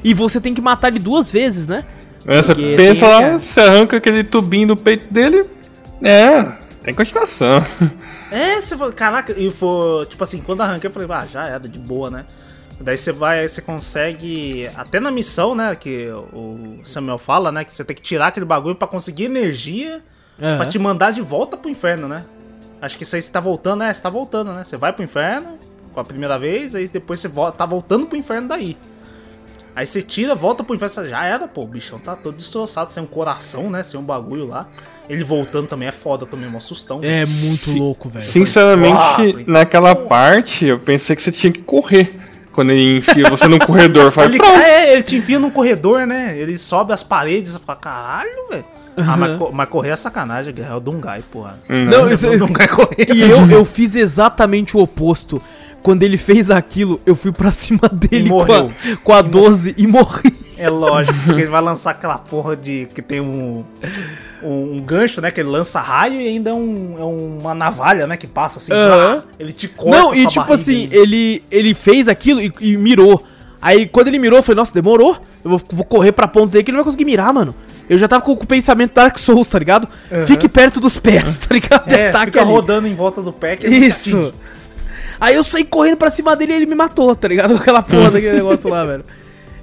[0.03, 1.85] E você tem que matar ele duas vezes, né?
[2.27, 5.45] Aí Você Porque pensa lá, você arranca aquele tubinho do peito dele.
[6.03, 6.43] É,
[6.83, 7.65] tem continuação.
[8.31, 11.69] É, você fala, caraca, e foi, tipo assim, quando arranquei, eu falei, ah, já era,
[11.69, 12.25] de boa, né?
[12.81, 17.73] Daí você vai, você consegue, até na missão, né, que o Samuel fala, né, que
[17.73, 20.03] você tem que tirar aquele bagulho pra conseguir energia
[20.41, 20.57] Aham.
[20.57, 22.25] pra te mandar de volta pro inferno, né?
[22.81, 24.65] Acho que isso aí você tá voltando, é, você tá voltando, né?
[24.65, 25.59] Você vai pro inferno
[25.93, 28.77] com a primeira vez, aí depois você volta, tá voltando pro inferno daí.
[29.77, 33.03] Aí você tira, volta pro inferno, já era, pô, o bichão tá todo destroçado, sem
[33.03, 34.69] um coração, né, sem um bagulho lá.
[35.09, 37.01] Ele voltando também é foda, também, um assustão.
[37.03, 38.25] É muito louco, velho.
[38.25, 42.21] Sinceramente, "Ah", falei, naquela parte, eu pensei que você tinha que correr.
[42.53, 44.13] Quando ele enfia você no corredor.
[44.13, 46.39] Fala, Ele, é, ele te enfia num corredor, né?
[46.39, 48.65] Ele sobe as paredes e fala, caralho, velho.
[48.97, 51.59] Ah, mas, co- mas correr é sacanagem, é o Dungai, porra.
[51.69, 53.09] Não, isso, O Dungai correr.
[53.15, 55.41] E eu, eu fiz exatamente o oposto.
[55.83, 59.87] Quando ele fez aquilo, eu fui pra cima dele com a, com a 12 e
[59.87, 60.33] morri.
[60.57, 62.89] É lógico, porque ele vai lançar aquela porra de.
[62.95, 63.65] que tem um.
[64.43, 65.31] Um, um gancho, né?
[65.31, 68.17] Que ele lança raio e ainda é, um, é uma navalha, né?
[68.17, 68.73] Que passa assim.
[68.73, 69.99] Vrá, ele te corta.
[69.99, 73.23] Não, e sua tipo assim, ele, ele fez aquilo e, e mirou.
[73.61, 75.19] Aí quando ele mirou, eu falei, nossa, demorou.
[75.45, 77.55] Eu vou, vou correr pra ponta dele que ele não vai conseguir mirar, mano.
[77.89, 79.89] Eu já tava com o pensamento Dark Souls, tá ligado?
[80.27, 81.93] Fique perto dos pés, tá ligado?
[81.93, 82.51] É, ataque fica ali.
[82.51, 84.33] rodando em volta do pé que Isso.
[85.21, 87.55] Aí eu saí correndo pra cima dele e ele me matou, tá ligado?
[87.55, 89.05] Com aquela porra daquele negócio lá, velho.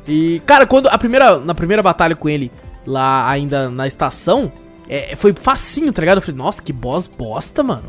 [0.07, 2.51] E, cara, quando a primeira, na primeira batalha com ele,
[2.85, 4.51] lá ainda na estação,
[4.89, 6.17] é, foi facinho, tá ligado?
[6.17, 7.85] Eu falei, nossa, que boss bosta, mano.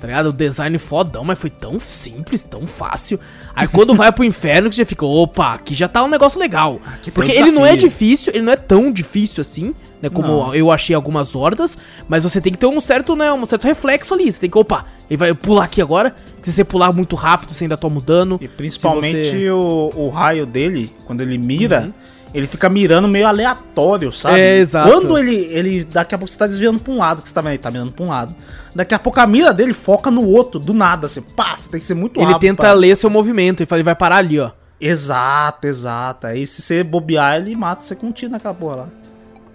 [0.00, 0.26] Tá ligado?
[0.28, 3.18] O design fodão, mas foi tão simples, tão fácil.
[3.60, 6.80] Aí quando vai pro inferno, que você fica, opa, aqui já tá um negócio legal.
[6.86, 10.08] Aqui tem Porque um ele não é difícil, ele não é tão difícil assim, né?
[10.08, 10.54] Como Não.
[10.54, 11.76] eu achei algumas hordas,
[12.08, 14.30] mas você tem que ter um certo, né, um certo reflexo ali.
[14.30, 16.14] Você tem que, opa, ele vai pular aqui agora.
[16.40, 18.38] Se você pular muito rápido, você ainda toma dano.
[18.40, 21.92] E principalmente você- o, o raio dele, quando ele mira,
[22.34, 24.38] ele fica mirando meio aleatório, sabe?
[24.40, 24.90] É, exato.
[24.90, 25.84] Quando ele, ele.
[25.84, 27.70] Daqui a pouco você tá desviando pra um lado, que você tá vendo, ele tá
[27.70, 28.34] mirando pra um lado.
[28.74, 31.80] Daqui a pouco a mira dele foca no outro, do nada, assim, pá, você tem
[31.80, 32.40] que ser muito Ele rápido.
[32.40, 34.50] tenta pra- ler seu movimento e fala, ele vai parar ali, ó.
[34.80, 36.26] Exato, exato.
[36.28, 38.88] Aí se você bobear, ele mata você com um tiro naquela porra lá.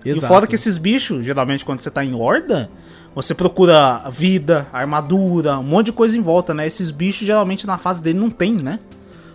[0.04, 0.28] E Exato.
[0.28, 2.70] foda é que esses bichos, geralmente quando você tá em horda,
[3.16, 6.66] você procura vida, armadura, um monte de coisa em volta, né?
[6.68, 8.80] Esses bichos geralmente na fase dele não tem, né?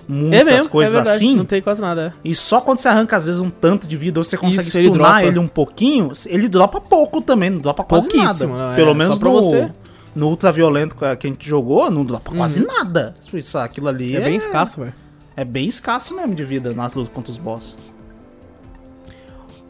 [0.08, 1.36] Muitas É mesmo, coisas é verdade, assim.
[1.36, 2.14] Não tem quase nada.
[2.16, 2.18] é.
[2.24, 4.78] E só quando você arranca, às vezes, um tanto de vida, ou você consegue Isso,
[4.78, 5.26] ele stunar dropa.
[5.26, 8.46] ele, um pouquinho, ele dropa pouco também, não dropa quase nada.
[8.46, 9.70] Não, é, Pelo só menos pra no, você.
[10.16, 13.12] no ultraviolento que a gente jogou, não dropa quase nada.
[13.34, 14.94] Isso, aquilo ali É bem escasso, velho.
[15.36, 17.76] É bem escasso mesmo de vida nas lutas contra os boss.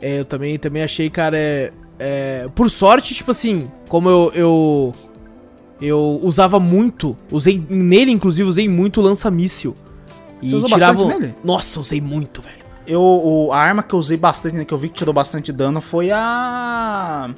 [0.00, 4.94] É, eu também, também achei, cara, é, é, Por sorte, tipo assim, como eu, eu.
[5.80, 9.74] Eu usava muito, usei nele, inclusive, usei muito lança-míssil.
[10.40, 10.94] E Você usou tirava.
[10.94, 11.34] bastante nele?
[11.44, 12.56] Nossa, usei muito, velho.
[12.86, 15.52] Eu, o- a arma que eu usei bastante, né, que eu vi que tirou bastante
[15.52, 17.30] dano, foi a.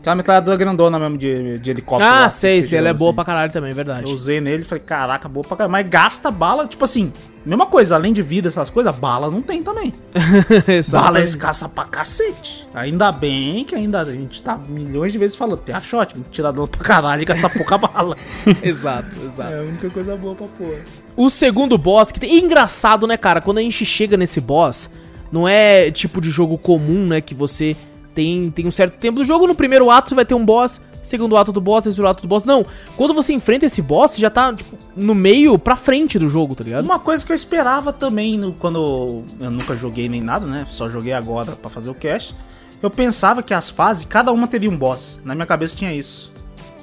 [0.00, 2.10] Aquela metralhadora grandona mesmo de, de helicóptero.
[2.10, 3.14] Ah, lá, sei, sei, ela é gelo, boa assim.
[3.14, 4.10] pra caralho também, é verdade.
[4.10, 5.70] Eu usei nele e falei, caraca, boa pra caralho.
[5.70, 7.12] Mas gasta bala, tipo assim,
[7.46, 9.94] mesma coisa, além de vida, essas coisas, bala não tem também.
[10.90, 12.66] Bala é escassa pra cacete.
[12.74, 16.50] Ainda bem que ainda a gente tá milhões de vezes falando, tem a shot, tirar
[16.50, 18.16] dano pra caralho e gastar pouca bala.
[18.60, 19.52] exato, exato.
[19.52, 20.80] É a única coisa boa pra pôr.
[21.16, 22.38] O segundo boss, que tem.
[22.38, 23.40] Engraçado, né, cara?
[23.40, 24.90] Quando a gente chega nesse boss,
[25.30, 27.20] não é tipo de jogo comum, né?
[27.20, 27.76] Que você
[28.14, 29.46] tem, tem um certo tempo do jogo.
[29.46, 30.80] No primeiro ato você vai ter um boss.
[31.02, 32.44] segundo ato do boss, terceiro ato do boss.
[32.44, 32.64] Não,
[32.96, 36.54] quando você enfrenta esse boss, você já tá, tipo, no meio pra frente do jogo,
[36.54, 36.84] tá ligado?
[36.84, 40.64] Uma coisa que eu esperava também no- quando eu nunca joguei nem nada, né?
[40.70, 42.34] Só joguei agora pra fazer o cast.
[42.80, 45.20] Eu pensava que as fases, cada uma teria um boss.
[45.24, 46.32] Na minha cabeça tinha isso.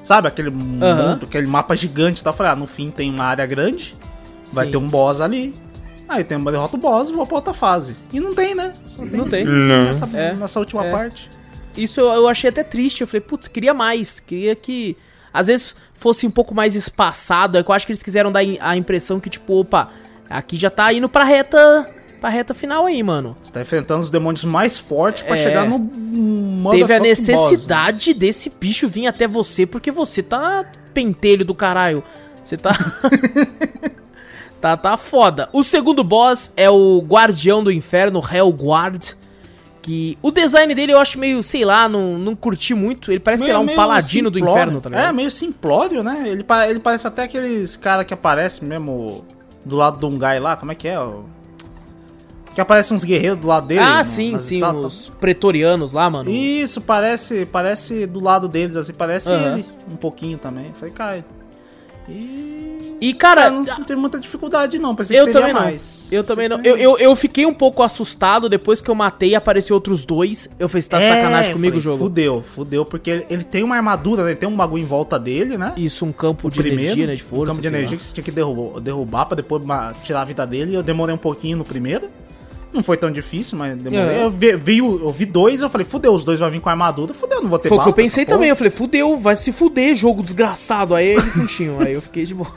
[0.03, 0.81] Sabe, aquele mundo,
[1.23, 2.31] aquele mapa gigante e tal.
[2.33, 3.95] Eu falei, ah, no fim tem uma área grande,
[4.51, 4.71] vai Sim.
[4.71, 5.53] ter um boss ali.
[6.07, 7.95] Aí tem uma derrota o boss e vou pra outra fase.
[8.11, 8.73] E não tem, né?
[8.87, 9.45] Só Não esse- tem.
[9.45, 9.83] Não.
[9.85, 10.91] Nessa, É, nessa última é.
[10.91, 11.29] parte.
[11.77, 13.01] Isso eu, eu achei até triste.
[13.01, 14.19] Eu falei, putz, queria mais.
[14.19, 14.97] Queria que,
[15.31, 17.57] às vezes, fosse um pouco mais espaçado.
[17.57, 19.89] É que eu acho que eles quiseram dar a impressão que, tipo, opa,
[20.29, 21.87] aqui já tá indo pra reta,
[22.19, 23.35] pra reta final aí, mano.
[23.41, 25.37] Você tá enfrentando os demônios mais fortes pra É.
[25.37, 26.99] chegar no Teve a motherfucking boss, né?
[26.99, 32.03] necessidade desse bicho vir até você porque você tá pentelho do caralho.
[32.43, 32.71] Você tá.
[34.61, 35.49] tá, tá foda.
[35.53, 39.13] O segundo boss é o Guardião do Inferno, Hellguard.
[39.81, 43.11] Que o design dele eu acho meio, sei lá, não, não curti muito.
[43.11, 44.61] Ele parece, sei lá, um Meio- paladino do simplório.
[44.61, 45.09] inferno, tá ligado?
[45.09, 46.23] É, meio simplório, né?
[46.27, 49.23] Ele, ele parece até aqueles cara que aparece mesmo
[49.65, 50.97] do lado de um guy lá, como é que é?
[52.53, 53.79] Que aparecem uns guerreiros do lado dele.
[53.79, 54.93] ah, no- sim, sim, estátuas.
[54.93, 56.29] os pretorianos lá, mano.
[56.29, 59.53] Isso, parece, parece do lado deles, assim, parece Aham.
[59.59, 60.71] ele um pouquinho também.
[60.73, 61.25] Falei, cara.
[62.09, 62.39] E.
[63.01, 64.93] E, cara, Cara, não, não teve muita dificuldade, não.
[64.93, 65.61] Pensei Eu que teria também não.
[65.69, 66.07] mais.
[66.11, 66.59] Eu também não.
[66.65, 70.49] Eu, eu, eu fiquei um pouco assustado depois que eu matei e apareceu outros dois.
[70.59, 71.97] Eu falei, você tá de É, sacanagem comigo o jogo?
[71.97, 74.31] Fudeu, fudeu, porque ele, ele tem uma armadura, né?
[74.31, 75.73] Ele tem um bagulho em volta dele, né?
[75.77, 77.15] Isso, um campo de primeiro, energia, né?
[77.15, 77.53] De força.
[77.53, 77.77] um campo de sei lá.
[77.77, 79.63] energia que você tinha que derrubar, derrubar pra depois
[80.03, 80.75] tirar a vida dele.
[80.75, 82.09] Eu demorei um pouquinho no primeiro.
[82.71, 84.17] Não foi tão difícil, mas demorei.
[84.17, 84.23] É.
[84.23, 86.69] Eu, vi, vi o- eu vi dois, eu falei, fudeu, os dois vão vir com
[86.69, 87.13] armadura.
[87.13, 88.37] Fudeu, não vou ter Foi o que eu pensei porra.
[88.37, 88.49] também.
[88.49, 90.93] Eu falei, fudeu, vai se fuder, jogo desgraçado.
[90.93, 91.79] Aí eles não tinham.
[91.81, 92.49] Aí eu fiquei de boa.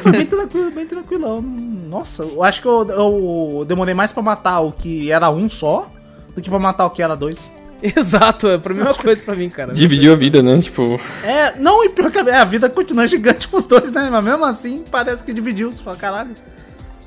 [0.00, 1.40] Foi bem tranquilo, bem tranquilão.
[1.42, 5.88] Nossa, eu acho que eu, eu demorei mais pra matar o que era um só
[6.34, 7.48] do que pra matar o que era dois.
[7.82, 9.74] Exato, é a mesma coisa pra mim, cara.
[9.74, 10.58] Dividiu a vida, né?
[10.58, 14.08] Tipo, É, não, e pior que a, a vida continua gigante pros dois, né?
[14.10, 15.70] Mas mesmo assim, parece que dividiu.
[15.70, 16.30] Você fala, caralho.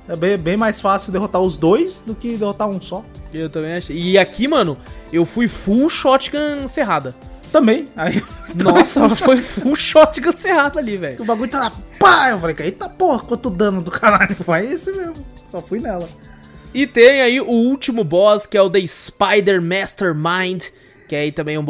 [0.08, 3.04] É bem, bem mais fácil derrotar os dois do que derrotar um só.
[3.34, 3.96] Eu também achei.
[3.98, 4.78] E aqui, mano,
[5.12, 7.14] eu fui full shotgun cerrada.
[7.52, 7.86] Também.
[7.96, 8.24] Aí
[8.62, 11.22] Nossa, foi full shotgun cerrada ali, velho.
[11.22, 12.30] o bagulho tá lá, pá!
[12.30, 14.36] Eu falei, eita porra, quanto dano do caralho.
[14.44, 15.26] Foi esse mesmo.
[15.48, 16.08] Só fui nela.
[16.74, 20.66] E tem aí o último boss, que é o The Spider Mastermind,
[21.08, 21.66] que é aí também um,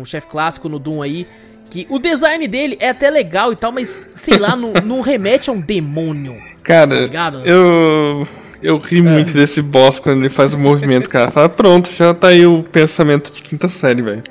[0.00, 1.26] um chefe clássico no Doom aí.
[1.74, 5.50] Que o design dele é até legal e tal, mas sei lá, não, não remete
[5.50, 6.36] a um demônio.
[6.62, 7.42] cara, ligado?
[7.44, 8.20] eu.
[8.62, 11.30] Eu ri muito desse boss quando ele faz o movimento, cara.
[11.32, 14.22] Fala, pronto, já tá aí o pensamento de quinta série, velho.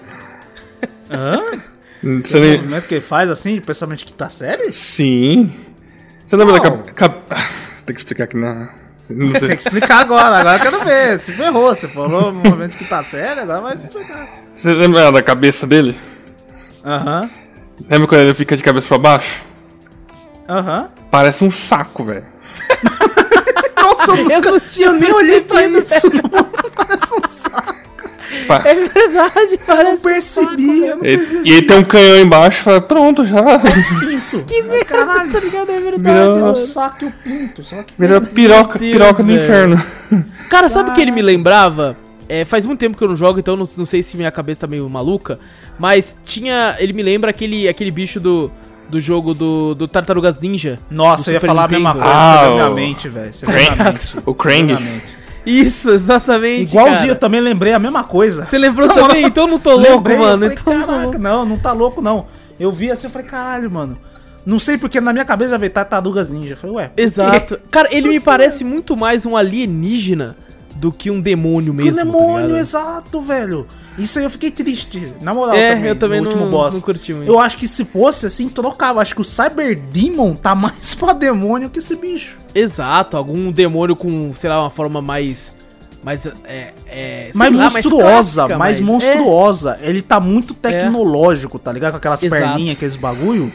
[1.12, 1.40] Hã?
[2.24, 2.52] Você O nem...
[2.58, 4.72] movimento que ele faz assim, de pensamento de quinta série?
[4.72, 5.46] Sim.
[6.26, 6.94] Você lembra da cap...
[6.94, 7.48] cap- Ah,
[7.86, 8.70] Tem que explicar aqui na.
[9.10, 11.20] Não Tem que explicar agora, agora eu quero ver.
[11.20, 14.30] Se ferrou, você falou no momento de quinta série, agora vai se explicar.
[14.56, 15.96] Você lembra da cabeça dele?
[16.86, 17.30] Aham,
[17.90, 19.42] Lembra quando ele fica de cabeça pra baixo?
[20.48, 20.88] aham.
[21.10, 22.26] Parece um saco, velho.
[23.78, 26.44] Nossa, Eu não tinha eu nem olhei pra isso, não.
[26.76, 27.84] Parece um saco.
[28.48, 29.92] Pa- É verdade, Eu parece.
[29.92, 31.50] não percebi, eu não percebi.
[31.50, 33.42] E ele tem um canhão embaixo fala, pronto, já.
[33.60, 34.44] pinto.
[34.48, 35.32] Que merda, Caralho.
[35.32, 35.70] tá ligado?
[35.72, 37.64] É verdade, Virou- É o saco e o pinto.
[37.64, 39.84] Só que Vira piroca, Deus, piroca do inferno.
[40.50, 41.96] Cara, sabe o que ele me lembrava?
[42.34, 44.62] É, faz muito tempo que eu não jogo, então não, não sei se minha cabeça
[44.62, 45.38] tá meio maluca.
[45.78, 46.76] Mas tinha.
[46.80, 48.50] Ele me lembra aquele, aquele bicho do,
[48.90, 50.80] do jogo do, do Tartarugas Ninja.
[50.90, 52.06] Nossa, eu ia falar a mesma Nintendo.
[52.06, 52.20] coisa.
[52.20, 53.32] Ah, você veio o- na minha mente, velho.
[54.26, 54.74] O Krang.
[54.74, 55.04] Mente.
[55.46, 56.72] Isso, exatamente.
[56.72, 58.46] Igualzinho, eu também lembrei a mesma coisa.
[58.46, 59.26] Você lembrou também?
[59.26, 60.40] Então eu não tô louco, Lembrei, eu mano.
[60.42, 61.20] falei, Então não caraca, louco.
[61.20, 62.26] não, não tá louco, não.
[62.60, 63.98] Eu vi assim, eu falei, caralho, mano.
[64.46, 66.54] Não sei porque na minha cabeça já veio Tartarugas Ninja.
[66.54, 66.92] Eu falei, ué?
[66.98, 67.60] Exato.
[67.70, 70.36] Cara, ele me parece muito mais um alienígena
[70.76, 72.00] do que um demônio Que mesmo.
[72.00, 72.60] tá demônio, ligado?
[72.60, 73.68] exato, velho.
[73.98, 75.14] Isso aí eu fiquei triste.
[75.22, 76.74] Na moral, É, também, eu também no não- último boss.
[76.74, 77.28] não curti muito.
[77.32, 79.02] Eu acho que se fosse assim, trocava.
[79.02, 82.38] Acho que o Cyber Demon tá mais pra demônio que esse bicho.
[82.56, 85.54] Exato, algum demônio com, sei lá, uma forma mais.
[86.04, 86.26] Mais.
[86.44, 88.02] É, é, sei mais lá, monstruosa,
[88.42, 89.78] clássica, mais mas- monstruosa.
[89.82, 91.92] Ele tá muito tecnológico, tá ligado?
[91.92, 92.42] Com aquelas Exato.
[92.42, 93.52] perninhas, aqueles bagulho.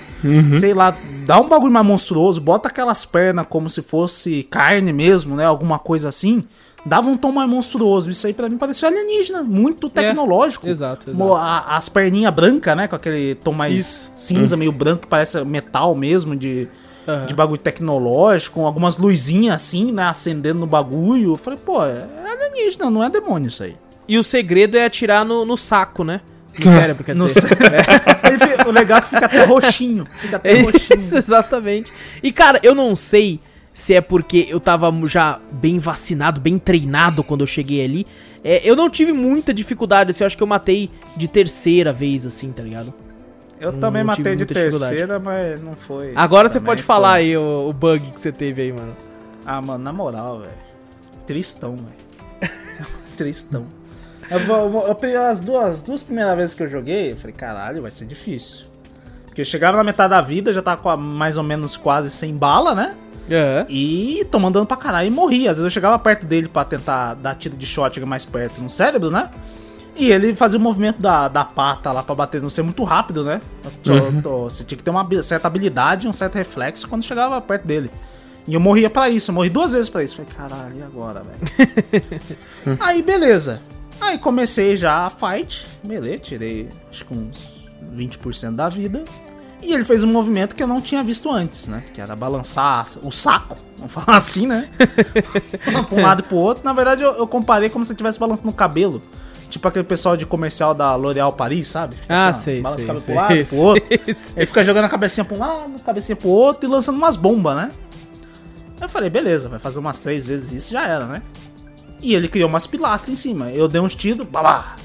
[0.59, 0.97] Sei lá,
[1.27, 5.45] dá um bagulho mais monstruoso, bota aquelas pernas como se fosse carne mesmo, né?
[5.45, 6.45] Alguma coisa assim.
[6.86, 8.10] Dava um tom mais monstruoso.
[8.10, 10.66] Isso aí pra mim pareceu alienígena, muito tecnológico.
[10.66, 12.88] É, exato, Mo- a- as perninhas brancas, né?
[12.88, 14.12] Com aquele tom mais Isso.
[14.16, 16.68] cinza, meio branco, que parece metal mesmo, de,
[17.06, 17.26] Aham.
[17.26, 20.05] de bagulho tecnológico, com algumas luzinhas assim, né?
[20.05, 21.32] Acendendo no bagulho.
[21.32, 23.76] Eu falei, pô, é alienígena, não é demônio isso aí.
[24.06, 26.20] E o segredo é atirar no, no saco, né?
[26.59, 27.44] No cérebro, quer No dizer.
[28.24, 30.06] Ele fi- o legal é que fica até roxinho.
[30.18, 30.98] Fica até É roxinho.
[30.98, 31.92] isso, exatamente.
[32.22, 33.40] E, cara, eu não sei
[33.78, 38.05] se é porque eu tava já bem vacinado, bem treinado quando eu cheguei ali.
[38.42, 42.26] É, eu não tive muita dificuldade, assim, eu acho que eu matei de terceira vez,
[42.26, 42.92] assim, tá ligado?
[43.60, 46.10] Eu Não também tive matei de terceira, mas não foi.
[46.16, 46.86] Agora você pode foi.
[46.88, 48.96] falar aí o, o bug que você teve aí, mano.
[49.46, 50.52] Ah, mano, na moral, velho.
[51.24, 52.52] Tristão, velho.
[53.16, 53.64] Tristão.
[54.28, 57.92] Eu, eu, eu, as duas, duas primeiras vezes que eu joguei, eu falei, caralho, vai
[57.92, 58.66] ser difícil.
[59.24, 62.10] Porque eu chegava na metade da vida, já tava com a- mais ou menos quase
[62.10, 62.96] sem bala, né?
[63.30, 63.66] Aham.
[63.68, 65.50] E tomando dano pra caralho e morria.
[65.50, 68.70] Às vezes eu chegava perto dele pra tentar dar tiro de shot mais perto no
[68.70, 69.30] cérebro, né?
[69.96, 73.24] E ele fazia o movimento da, da pata lá pra bater no ser muito rápido,
[73.24, 73.40] né?
[73.82, 73.92] Tô-
[74.22, 77.90] tô- você tinha que ter uma certa habilidade, um certo reflexo quando chegava perto dele.
[78.46, 80.14] E eu morria pra isso, eu morri duas vezes pra isso.
[80.16, 82.05] Falei, caralho, e agora, velho?
[82.80, 83.60] Aí, beleza.
[84.00, 87.64] Aí comecei já a fight, beleza, tirei acho que uns
[87.94, 89.05] 20% da vida.
[89.62, 91.82] E ele fez um movimento que eu não tinha visto antes, né?
[91.94, 94.68] Que era balançar o saco, vamos falar assim, né?
[95.89, 96.64] pra um lado e pro outro.
[96.64, 99.02] Na verdade, eu, eu comparei como se eu estivesse balançando o cabelo.
[99.51, 101.97] Tipo aquele pessoal de comercial da L'Oréal Paris, sabe?
[101.97, 103.86] Fica Ah, assim, ó, sei, balança o sei, cabelo sei, pro lado, pro sei, outro.
[103.89, 104.32] sei.
[104.36, 107.56] Ele fica jogando a cabecinha pra um lado, cabecinha pro outro e lançando umas bombas,
[107.56, 107.70] né?
[108.80, 111.22] Eu falei, beleza, vai fazer umas três vezes isso, já era, né?
[112.01, 113.51] E ele criou umas pilastras em cima.
[113.51, 114.76] Eu dei uns tiros, babá.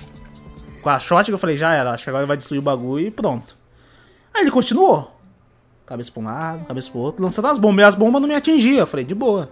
[0.82, 3.06] Com a shot eu falei, já era, acho que agora ele vai destruir o bagulho
[3.08, 3.56] e pronto.
[4.34, 5.12] Aí ele continuou.
[5.86, 7.84] Cabeça pra um lado, cabeça pro outro, lançando as bombas.
[7.84, 8.80] E as bombas não me atingiam.
[8.80, 9.50] Eu falei, de boa.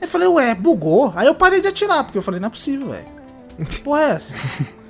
[0.00, 1.12] Eu falei, ué, bugou.
[1.14, 3.06] Aí eu parei de atirar, porque eu falei, não é possível, velho.
[3.68, 4.34] Que porra é essa?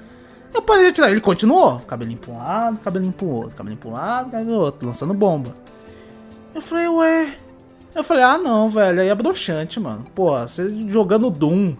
[0.55, 1.11] Eu parei de atirar.
[1.11, 1.79] Ele continuou.
[1.81, 5.15] Cabelinho pra um lado, cabelinho pro outro, cabelinho pra um lado, cabelinho pro outro, lançando
[5.15, 5.55] bomba.
[6.55, 7.37] Eu falei, ué.
[7.95, 10.05] Eu falei, ah não, velho, aí é broxante, mano.
[10.15, 11.75] Pô, você jogando Doom,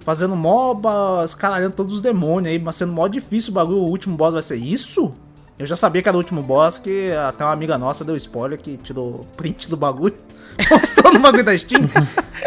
[0.00, 4.16] fazendo moba, escaralhando todos os demônios aí, mas sendo mó difícil o bagulho, o último
[4.16, 5.14] boss vai ser isso?
[5.62, 8.58] Eu já sabia que era o último boss, que até uma amiga nossa deu spoiler
[8.58, 10.14] que tirou print do bagulho.
[10.68, 11.88] Postou no bagulho da Steam.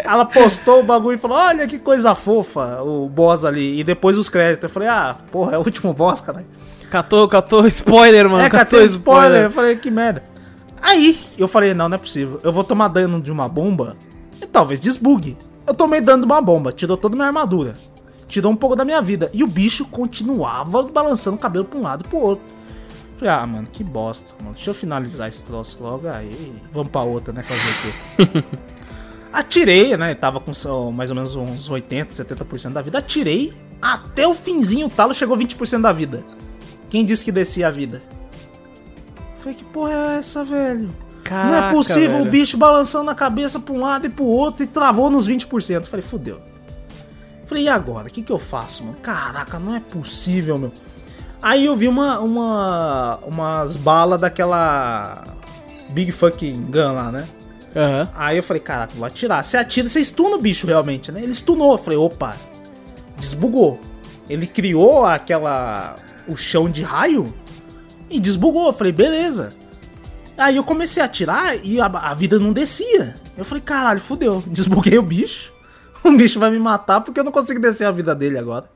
[0.03, 3.79] Ela postou o bagulho e falou: Olha que coisa fofa, o boss ali.
[3.79, 4.65] E depois os créditos.
[4.65, 6.45] Eu falei: Ah, porra, é o último boss, caralho.
[6.89, 8.43] Catou, catou spoiler, mano.
[8.43, 9.45] É, catei spoiler.
[9.45, 10.23] Eu falei, que merda.
[10.81, 12.39] Aí, eu falei, não, não é possível.
[12.43, 13.95] Eu vou tomar dano de uma bomba
[14.41, 15.37] e talvez desbugue.
[15.65, 17.73] Eu tomei dano de uma bomba, tirou toda a minha armadura.
[18.27, 19.29] Tirou um pouco da minha vida.
[19.33, 22.55] E o bicho continuava balançando o cabelo pra um lado e pro outro.
[23.17, 24.53] Falei, ah, mano, que bosta, mano.
[24.55, 26.07] Deixa eu finalizar esse troço logo.
[26.07, 27.43] Aí, vamos pra outra, né?
[27.43, 28.43] Fazer o quê?
[29.31, 30.13] Atirei, né?
[30.15, 30.51] Tava com
[30.91, 32.97] mais ou menos uns 80, 70% da vida.
[32.99, 33.53] Atirei.
[33.81, 36.23] Até o finzinho, o talo chegou 20% da vida.
[36.89, 38.01] Quem disse que descia a vida?
[39.39, 40.89] Falei, que porra é essa, velho?
[41.23, 42.27] Caraca, Não é possível velho.
[42.27, 45.85] o bicho balançando a cabeça pra um lado e pro outro e travou nos 20%.
[45.85, 46.39] Falei, fudeu.
[47.45, 48.07] Falei, e agora?
[48.07, 48.97] O que, que eu faço, mano?
[49.01, 50.71] Caraca, não é possível, meu.
[51.45, 55.23] Aí eu vi uma, uma umas balas daquela
[55.91, 57.27] Big Fucking Gun lá, né?
[57.76, 58.09] Aham.
[58.15, 59.43] Aí eu falei, caraca, vou atirar.
[59.43, 61.22] Você atira, você stuna o bicho realmente, né?
[61.22, 61.73] Ele stunou.
[61.73, 62.35] Eu falei, opa,
[63.19, 63.80] desbugou.
[64.27, 65.97] Ele criou aquela.
[66.27, 67.31] o chão de raio
[68.09, 68.65] e desbugou.
[68.65, 69.53] Eu falei, beleza.
[70.35, 73.17] Aí eu comecei a atirar e a, a vida não descia.
[73.38, 74.43] Eu falei, caralho, fudeu.
[74.47, 75.53] Desbuguei o bicho.
[76.03, 78.74] O bicho vai me matar porque eu não consigo descer a vida dele agora.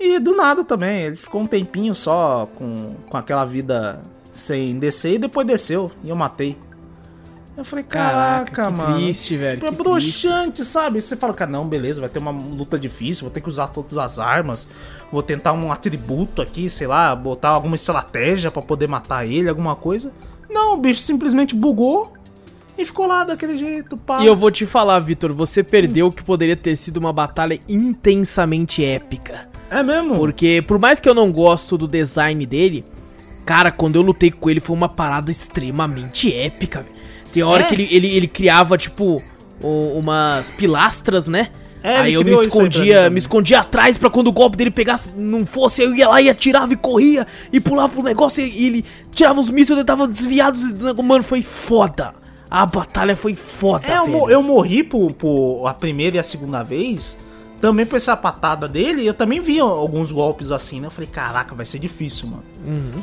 [0.00, 1.02] E do nada também.
[1.02, 4.00] Ele ficou um tempinho só com, com aquela vida
[4.32, 5.92] sem descer e depois desceu.
[6.02, 6.56] E eu matei.
[7.56, 8.96] Eu falei, caraca, Caraca, que mano.
[8.96, 9.82] triste, velho, É que triste.
[9.82, 11.02] broxante, sabe?
[11.02, 13.98] Você fala, cara, não, beleza, vai ter uma luta difícil, vou ter que usar todas
[13.98, 14.66] as armas,
[15.12, 19.76] vou tentar um atributo aqui, sei lá, botar alguma estratégia pra poder matar ele, alguma
[19.76, 20.10] coisa.
[20.48, 22.10] Não, o bicho simplesmente bugou
[22.78, 24.22] e ficou lá daquele jeito, pá.
[24.22, 27.60] E eu vou te falar, Vitor, você perdeu o que poderia ter sido uma batalha
[27.68, 29.49] intensamente épica.
[29.70, 30.16] É mesmo?
[30.16, 32.84] Porque, por mais que eu não gosto do design dele,
[33.46, 36.94] cara, quando eu lutei com ele foi uma parada extremamente épica, velho.
[37.32, 37.66] Tem hora É?
[37.66, 39.22] que ele, ele, ele criava, tipo,
[39.62, 41.48] umas pilastras, né?
[41.82, 45.46] É, aí eu me escondia, me escondia atrás pra quando o golpe dele pegasse, não
[45.46, 49.40] fosse, eu ia lá e atirava e corria e pulava pro negócio e ele tirava
[49.40, 50.58] os mísseis, eu tava desviado.
[51.02, 52.12] Mano, foi foda.
[52.50, 56.62] A batalha foi foda, É, eu, eu morri por, por a primeira e a segunda
[56.62, 57.16] vez.
[57.60, 60.86] Também por essa patada dele, eu também vi alguns golpes assim, né?
[60.86, 62.42] Eu falei, caraca, vai ser difícil, mano.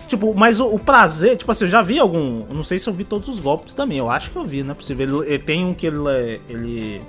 [0.07, 2.43] Tipo, mas o, o prazer, tipo assim, eu já vi algum.
[2.51, 3.99] Não sei se eu vi todos os golpes também.
[3.99, 5.21] Eu acho que eu vi, não é possível.
[5.21, 7.01] Ele, ele tem um que ele, é- ele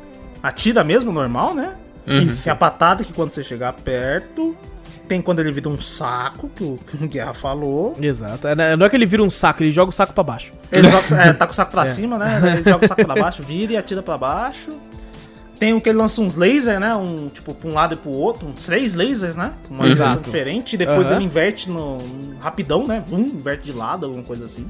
[0.42, 1.74] atira mesmo, normal, né?
[2.06, 2.44] Isso.
[2.44, 4.54] Tem a patada que quando você chegar perto.
[5.08, 7.96] Tem quando ele vira um saco, que o, que o Guerra falou.
[7.98, 8.46] Exato.
[8.46, 10.52] É, Não é que ele vira um saco, ele joga o saco pra baixo.
[10.70, 12.38] Ele joga, é, tá com o saco pra cima, né?
[12.58, 14.70] Ele joga o saco pra baixo, vira e atira pra baixo.
[15.58, 16.94] Tem um que ele lança uns lasers, né?
[16.94, 18.46] Um, tipo, pra um lado e pro outro.
[18.48, 19.52] Uns três lasers, né?
[19.68, 20.74] Uma direção diferente.
[20.74, 21.16] E depois Aham.
[21.16, 21.98] ele inverte no.
[22.40, 23.02] Rapidão, né?
[23.04, 24.66] Vum, inverte de lado, alguma coisa assim.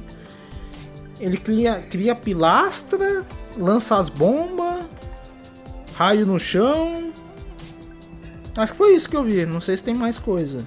[1.19, 3.23] Ele cria, cria pilastra,
[3.57, 4.79] lança as bombas,
[5.95, 7.11] raio no chão.
[8.57, 9.45] Acho que foi isso que eu vi.
[9.45, 10.65] Não sei se tem mais coisa.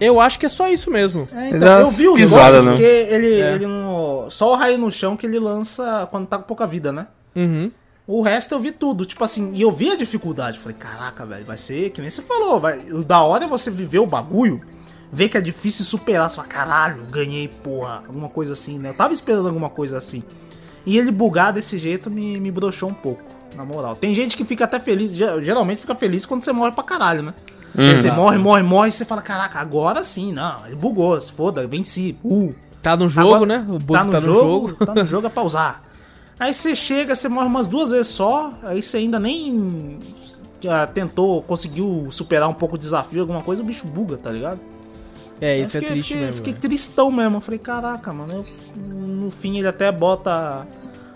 [0.00, 1.28] Eu acho que é só isso mesmo.
[1.32, 2.70] É, então, eu vi os pisada, né?
[2.72, 3.54] porque ele, É.
[3.54, 4.26] ele não.
[4.30, 7.06] Só o raio no chão que ele lança quando tá com pouca vida, né?
[7.36, 7.70] Uhum.
[8.06, 10.58] O resto eu vi tudo, tipo assim, e eu vi a dificuldade.
[10.58, 12.78] Falei, caraca, velho, vai ser que nem você falou, vai.
[13.06, 14.60] Da hora é você viver o bagulho,
[15.12, 16.28] ver que é difícil superar.
[16.28, 18.90] Você fala, caralho, ganhei, porra, alguma coisa assim, né?
[18.90, 20.22] Eu tava esperando alguma coisa assim.
[20.84, 23.22] E ele bugar desse jeito me, me broxou um pouco,
[23.54, 23.94] na moral.
[23.94, 27.22] Tem gente que fica até feliz, ge- geralmente fica feliz quando você morre pra caralho,
[27.22, 27.34] né?
[27.96, 31.66] Você morre, morre, morre, e você fala, caraca, agora sim, não, ele bugou, se foda,
[31.68, 32.52] venci, uh.
[32.82, 33.66] Tá no jogo, Agora- né?
[33.68, 34.86] O bug tá no, jogo, jogo.
[34.86, 35.82] Tá no jogo é pra usar.
[36.42, 39.96] Aí você chega, você morre umas duas vezes só, aí você ainda nem
[40.60, 44.58] já tentou, conseguiu superar um pouco o desafio, alguma coisa, o bicho buga, tá ligado?
[45.40, 46.36] É, isso é fiquei- triste fiquei, mesmo.
[46.38, 46.60] Fiquei velho.
[46.62, 47.36] tristão mesmo.
[47.36, 48.32] Eu falei, caraca, mano.
[48.34, 50.66] eu- no fim ele até bota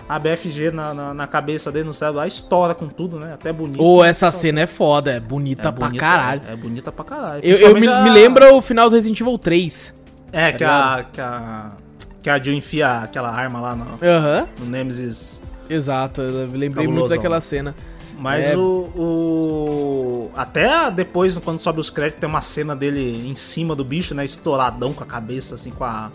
[0.08, 3.30] a BFG na, na, na cabeça dele, no lá estoura com tudo, né?
[3.34, 3.82] Até bonito.
[3.82, 6.42] Ô, essa cena é foda, é bonita é pra bonita, caralho.
[6.48, 7.40] É, é bonita pra caralho.
[7.42, 9.92] Eu, eu me, Principalmente me a- lembra o final do Resident Evil 3.
[10.32, 11.72] É, tá que a, que a.
[12.26, 15.40] Que a Jill enfia aquela arma lá no, Aham, no Nemesis
[15.70, 16.20] exato.
[16.22, 17.16] Eu lembrei muito Cabulosão.
[17.16, 17.72] daquela cena.
[18.18, 18.56] Mas É.
[18.56, 23.84] o, o- Até depois, quando sobe os créditos, tem uma cena dele em cima do
[23.84, 24.24] bicho, né?
[24.24, 26.10] Estouradão com a cabeça, assim, com a,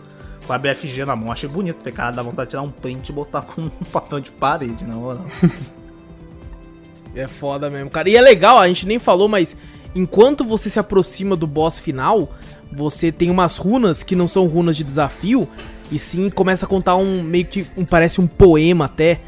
[0.46, 1.32] com a BFG na mão.
[1.32, 4.20] Achei bonito, porque cara dá vontade de tirar um print e botar com um papel
[4.20, 5.24] de parede, na moral.
[7.16, 8.10] É foda mesmo, cara.
[8.10, 9.56] E é legal, a gente nem falou, mas
[9.96, 12.34] enquanto você se aproxima do boss final,
[12.72, 15.48] você tem umas runas que não são runas de desafio,
[15.92, 19.20] e sim começa a contar um meio que um parece um poema até.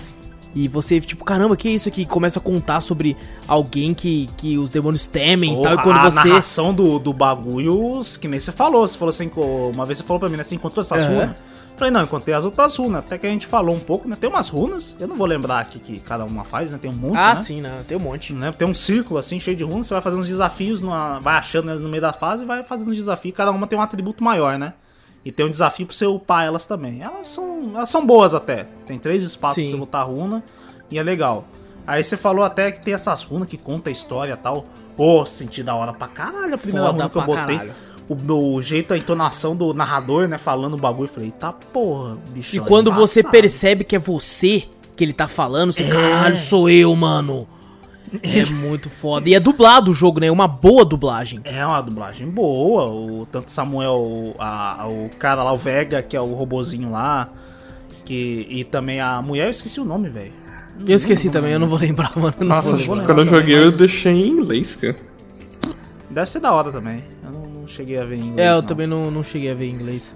[0.55, 2.05] E você, tipo, caramba, que é isso aqui?
[2.05, 3.17] Começa a contar sobre
[3.47, 5.73] alguém que, que os demônios temem e tal.
[5.73, 6.27] E quando a você.
[6.29, 8.87] narração do, do bagulho, que nem você falou.
[8.87, 10.43] Você falou assim, uma vez você falou pra mim, né?
[10.43, 11.13] Você encontrou essas Aham.
[11.21, 11.35] runas?
[11.75, 12.99] Falei, não, encontrei as outras runas.
[12.99, 14.15] Até que a gente falou um pouco, né?
[14.15, 16.77] Tem umas runas, eu não vou lembrar aqui que cada uma faz, né?
[16.79, 17.41] Tem um monte, Ah, né?
[17.43, 17.83] sim, né?
[17.87, 18.31] Tem um monte.
[18.31, 18.51] né?
[18.55, 21.71] Tem um círculo assim, cheio de runas, você vai fazendo uns desafios, numa- vai achando
[21.71, 23.35] elas no meio da fase e vai fazendo uns desafios.
[23.35, 24.73] Cada uma tem um atributo maior, né?
[25.25, 27.01] E tem um desafio pra você upar elas também.
[27.01, 28.67] Elas são, elas são boas até.
[28.85, 29.63] Tem três espaços Sim.
[29.63, 30.43] pra você botar runa
[30.91, 31.45] e é legal.
[31.87, 34.63] Aí você falou até que tem essas runas que conta a história e tal.
[34.95, 37.57] Pô, senti da hora pra caralho a primeira Foda runa que eu botei.
[37.57, 37.73] caralho.
[38.09, 40.37] O meu jeito, a entonação do narrador, né?
[40.37, 41.05] Falando o bagulho.
[41.07, 42.55] eu Falei, tá porra, bicho.
[42.55, 43.31] E quando você embaçado.
[43.31, 47.47] percebe que é você que ele tá falando, você, caralho, sou eu, mano.
[48.21, 49.27] É muito foda.
[49.27, 50.29] E é dublado o jogo, né?
[50.29, 51.39] Uma boa dublagem.
[51.43, 52.85] É uma dublagem boa.
[52.91, 57.29] O tanto Samuel, a- o cara lá, o Vega, que é o robozinho lá.
[58.05, 60.33] Que, e também a mulher, eu esqueci o nome, velho.
[60.85, 62.33] Eu esqueci também, eu não vou lembrar, mano.
[62.41, 63.05] Não Nossa, lembrar.
[63.05, 64.95] quando eu joguei eu mas- deixei em inglês, cara.
[66.09, 67.03] Deve ser da hora também.
[67.23, 68.39] Eu não, não cheguei a ver em inglês.
[68.39, 68.63] É, eu não.
[68.63, 70.13] também não, não cheguei a ver em inglês.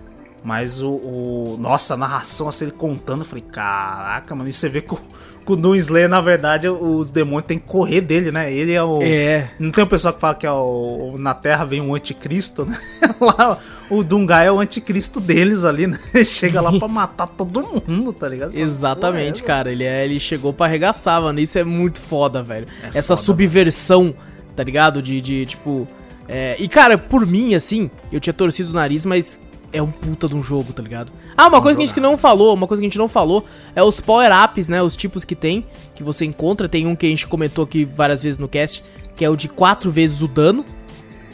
[0.48, 4.50] Mas o, o- Nossa, a narração, assim, ele contando, eu falei, caraca, mano.
[4.50, 4.98] E você vê que o,
[5.46, 8.50] que o Doom Slayer, na verdade, os demônios têm que correr dele, né?
[8.54, 9.02] Ele é o.
[9.04, 9.50] É.
[9.60, 12.80] Não tem o pessoal que fala que é o, na Terra vem um anticristo, né?
[13.20, 13.60] Lá,
[13.90, 16.00] o Dungai é o anticristo deles ali, né?
[16.16, 18.56] Ele chega lá pra matar todo mundo, tá ligado?
[18.58, 19.70] Exatamente, Ué, cara.
[19.70, 21.42] Ele, é, ele chegou pra arregaçar, mano.
[21.42, 22.68] Isso é muito foda, velho.
[22.84, 24.16] É Essa foda, subversão,
[24.56, 25.02] tá ligado?
[25.02, 25.86] De, de tipo.
[26.26, 29.42] é, E, cara, por mim, assim, eu tinha torcido o nariz, mas
[29.72, 31.12] é um puta de um jogo, tá ligado?
[31.36, 33.46] Ah, uma coisa que a gente não falou, uma coisa que a gente não falou
[33.76, 34.82] é os power-ups, né?
[34.82, 36.68] Os tipos que tem, que você encontra.
[36.68, 38.84] Tem um que a gente comentou aqui várias vezes no cast,
[39.16, 40.66] que é o de quatro vezes o dano.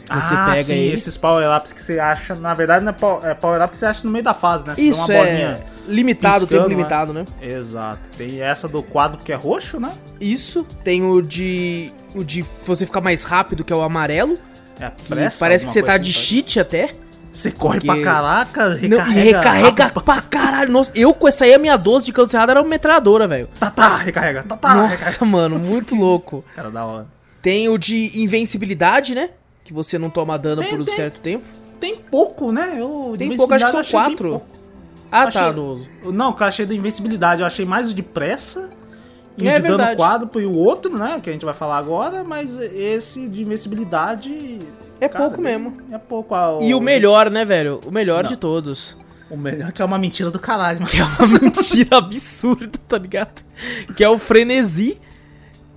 [0.06, 0.94] Você ah, pega sim, ele.
[0.94, 4.10] esses power-ups que você acha, na verdade, não é é power-up que você acha no
[4.10, 4.74] meio da fase, né?
[4.74, 6.74] Você Isso é limitado, tempo piscando, né?
[6.74, 7.24] limitado, né?
[7.40, 8.02] Exato.
[8.16, 9.92] Tem essa do quadro que é roxo, né?
[10.20, 11.90] Isso, tem o de.
[12.14, 14.38] O de você ficar mais rápido, que é o amarelo.
[14.78, 16.94] É a que pressa, parece que você tá de assim, cheat até.
[17.34, 17.38] Tá?
[17.38, 19.20] Você corre Porque- pra caraca, Não, recarrega.
[19.20, 20.72] e recarrega rápido pra caralho.
[20.72, 23.48] Nossa, eu com essa aí, a minha 12 de canto cerrado era uma metralhadora, velho.
[23.58, 24.42] Tá, tá, recarrega.
[24.44, 25.04] Tá, tá, recarrega.
[25.04, 26.44] Nossa, mano, muito louco.
[26.54, 27.06] Cara, da hora.
[27.42, 29.30] Tem o de invencibilidade, né?
[29.64, 30.94] Que você não toma dano Tem, por um tem.
[30.96, 31.44] certo tempo.
[31.80, 32.76] Tem pouco, né?
[32.78, 34.40] Eu, Tem pouco, acho que são quatro.
[35.12, 35.52] Ah, Achei- tá.
[35.52, 35.80] No...
[36.12, 37.40] Não, que eu achei da invencibilidade.
[37.42, 38.70] Eu achei mais o de pressa.
[39.36, 41.18] E É o de dano quadro e o outro, né?
[41.22, 42.22] Que a gente vai falar agora.
[42.22, 44.58] Mas esse de invencibilidade.
[45.00, 45.76] É cara, pouco mesmo.
[45.90, 46.34] É pouco.
[46.34, 47.80] ah, E o melhor, né, velho?
[47.84, 48.30] O melhor Não.
[48.30, 48.96] de todos.
[49.30, 50.90] O melhor que é uma mentira do caralho, mano.
[50.90, 53.42] Que é uma mentira absurda, tá ligado?
[53.96, 54.98] Que é o frenesi.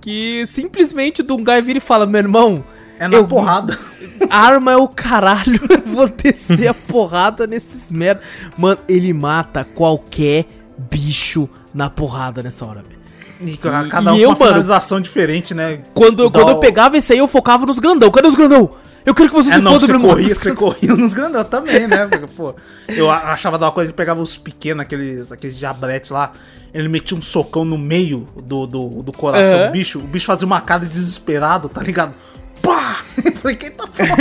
[0.00, 2.64] Que simplesmente o Dungai vira e fala: Meu irmão,
[2.98, 3.76] É na eu- porrada.
[4.30, 5.60] arma é o caralho.
[5.68, 8.20] Eu vou descer a porrada nesses merda.
[8.56, 10.46] Mano, ele mata qualquer
[10.78, 12.97] bicho na porrada nessa hora, velho.
[13.40, 15.80] E cada um e eu, uma mano, finalização diferente, né?
[15.94, 18.10] Quando, quando eu pegava esse aí, eu focava nos grandão.
[18.10, 18.70] Cadê os grandão?
[19.06, 20.10] Eu quero que você É, se não, você irmão.
[20.10, 22.06] corria, você corria nos grandão também, né?
[22.06, 22.54] Porque, pô,
[22.88, 26.32] eu achava da hora quando ele pegava os pequenos, aqueles, aqueles diabretes lá,
[26.74, 30.46] ele metia um socão no meio do, do, do coração do bicho, o bicho fazia
[30.46, 32.12] uma cara de desesperado, tá ligado?
[32.60, 32.98] Pá!
[33.40, 34.16] falei, que tá porra?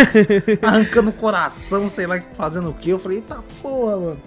[0.62, 2.90] Arrancando o coração, sei lá, fazendo o que.
[2.90, 4.22] Eu falei, eita porra, mano.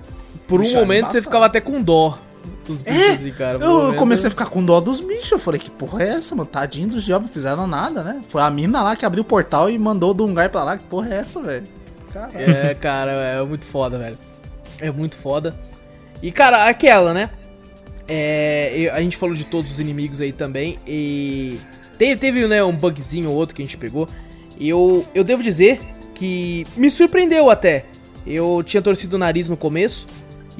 [0.47, 2.19] Por um é momento você ficava até com dó
[2.67, 3.59] dos bichos, É, assim, cara.
[3.59, 5.31] Eu comecei a ficar com dó dos bichos.
[5.31, 6.49] Eu falei, que porra é essa, mano?
[6.49, 8.21] Tadinho dos diabos, não fizeram nada, né?
[8.29, 10.77] Foi a mina lá que abriu o portal e mandou o Dungai pra lá.
[10.77, 11.65] Que porra é essa, velho?
[12.35, 14.19] É, cara, é muito foda, velho.
[14.81, 15.55] É muito foda.
[16.23, 17.31] E, cara, aquela, né?
[18.09, 20.79] É, a gente falou de todos os inimigos aí também.
[20.87, 21.59] E
[21.97, 24.09] teve, teve né, um bugzinho ou outro que a gente pegou.
[24.59, 25.81] E eu, eu devo dizer
[26.15, 27.87] que me surpreendeu até.
[28.27, 30.07] Eu tinha torcido o nariz no começo.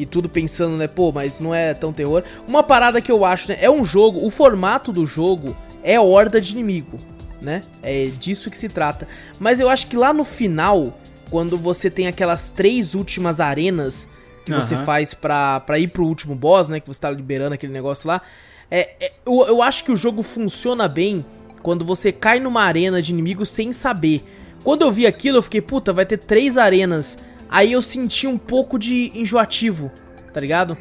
[0.01, 0.89] E tudo pensando, né?
[0.89, 2.23] Pô, mas não é tão terror.
[2.49, 3.59] Uma parada que eu acho, né?
[3.61, 4.25] É um jogo.
[4.25, 6.99] O formato do jogo é horda de inimigo,
[7.39, 7.61] né?
[7.83, 9.07] É disso que se trata.
[9.39, 10.99] Mas eu acho que lá no final,
[11.31, 14.09] quando você tem aquelas três últimas arenas
[14.47, 14.85] que você Aham.
[14.87, 16.81] faz pra, pra ir pro último boss, né?
[16.81, 18.23] Que você tá liberando aquele negócio lá.
[18.71, 21.23] É, é- eu, eu acho que o jogo funciona bem
[21.63, 24.25] quando você cai numa arena de inimigo sem saber.
[24.65, 27.19] Quando eu vi aquilo, eu fiquei, puta, vai ter três arenas.
[27.51, 29.91] Aí eu senti um pouco de enjoativo,
[30.33, 30.77] tá ligado?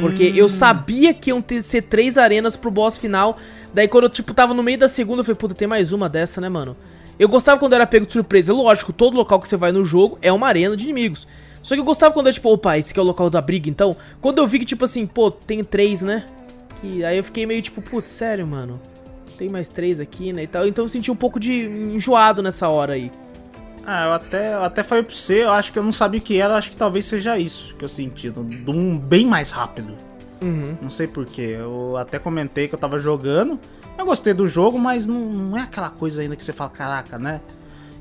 [0.00, 3.36] Porque eu sabia que iam ter, ser três arenas pro boss final.
[3.74, 6.08] Daí quando eu, tipo, tava no meio da segunda, eu falei, puta, tem mais uma
[6.08, 6.74] dessa, né, mano?
[7.18, 8.52] Eu gostava quando eu era pego de surpresa.
[8.52, 11.28] Lógico, todo local que você vai no jogo é uma arena de inimigos.
[11.62, 13.68] Só que eu gostava quando eu, tipo, opa, esse aqui é o local da briga,
[13.68, 13.96] então.
[14.20, 16.24] Quando eu vi que, tipo assim, pô, tem três, né?
[16.80, 18.80] Que, aí eu fiquei meio tipo, putz, sério, mano.
[19.38, 20.44] Tem mais três aqui, né?
[20.44, 20.66] E tal.
[20.66, 23.10] Então eu senti um pouco de enjoado nessa hora aí.
[23.86, 26.22] Ah, eu até, eu até falei pra você, eu acho que eu não sabia o
[26.22, 28.32] que era, eu acho que talvez seja isso que eu senti.
[28.66, 29.94] Um bem mais rápido.
[30.42, 30.76] Uhum.
[30.80, 31.56] Não sei porquê.
[31.58, 33.58] Eu até comentei que eu tava jogando.
[33.98, 37.18] Eu gostei do jogo, mas não, não é aquela coisa ainda que você fala, caraca,
[37.18, 37.40] né?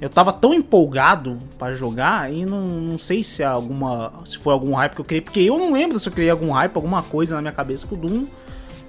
[0.02, 4.12] Eu tava tão empolgado pra jogar e não, não sei se é alguma.
[4.26, 6.52] se foi algum hype que eu criei, porque eu não lembro se eu criei algum
[6.52, 8.26] hype, alguma coisa na minha cabeça com o Doom.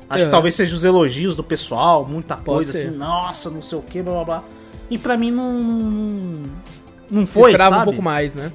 [0.08, 0.26] Acho É.
[0.26, 2.88] que talvez seja os elogios do pessoal, muita Pode coisa ser.
[2.88, 4.44] assim, nossa, não sei o que, blá blá blá.
[4.90, 6.32] E pra mim não.
[7.14, 7.82] Não- foi, esperava sabe?
[7.82, 8.52] um pouco mais, né?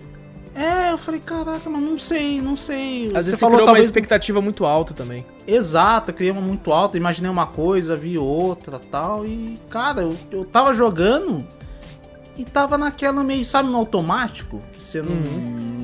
[0.56, 3.06] É, eu falei, caraca, mas não sei, não sei.
[3.08, 5.26] Às vezes você falou criou talvez uma expectativa muito alta também.
[5.48, 9.26] Exato, eu criei uma muito alta, imaginei uma coisa, vi outra tal.
[9.26, 11.46] E, cara, eu, eu tava jogando
[12.38, 15.16] e tava naquela meio, sabe, no automático, que você não,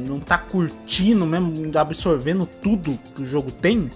[0.07, 3.89] não tá curtindo mesmo, absorvendo tudo que o jogo tem.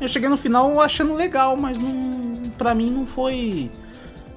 [0.00, 3.70] Eu cheguei no final achando legal, mas não, pra mim não foi.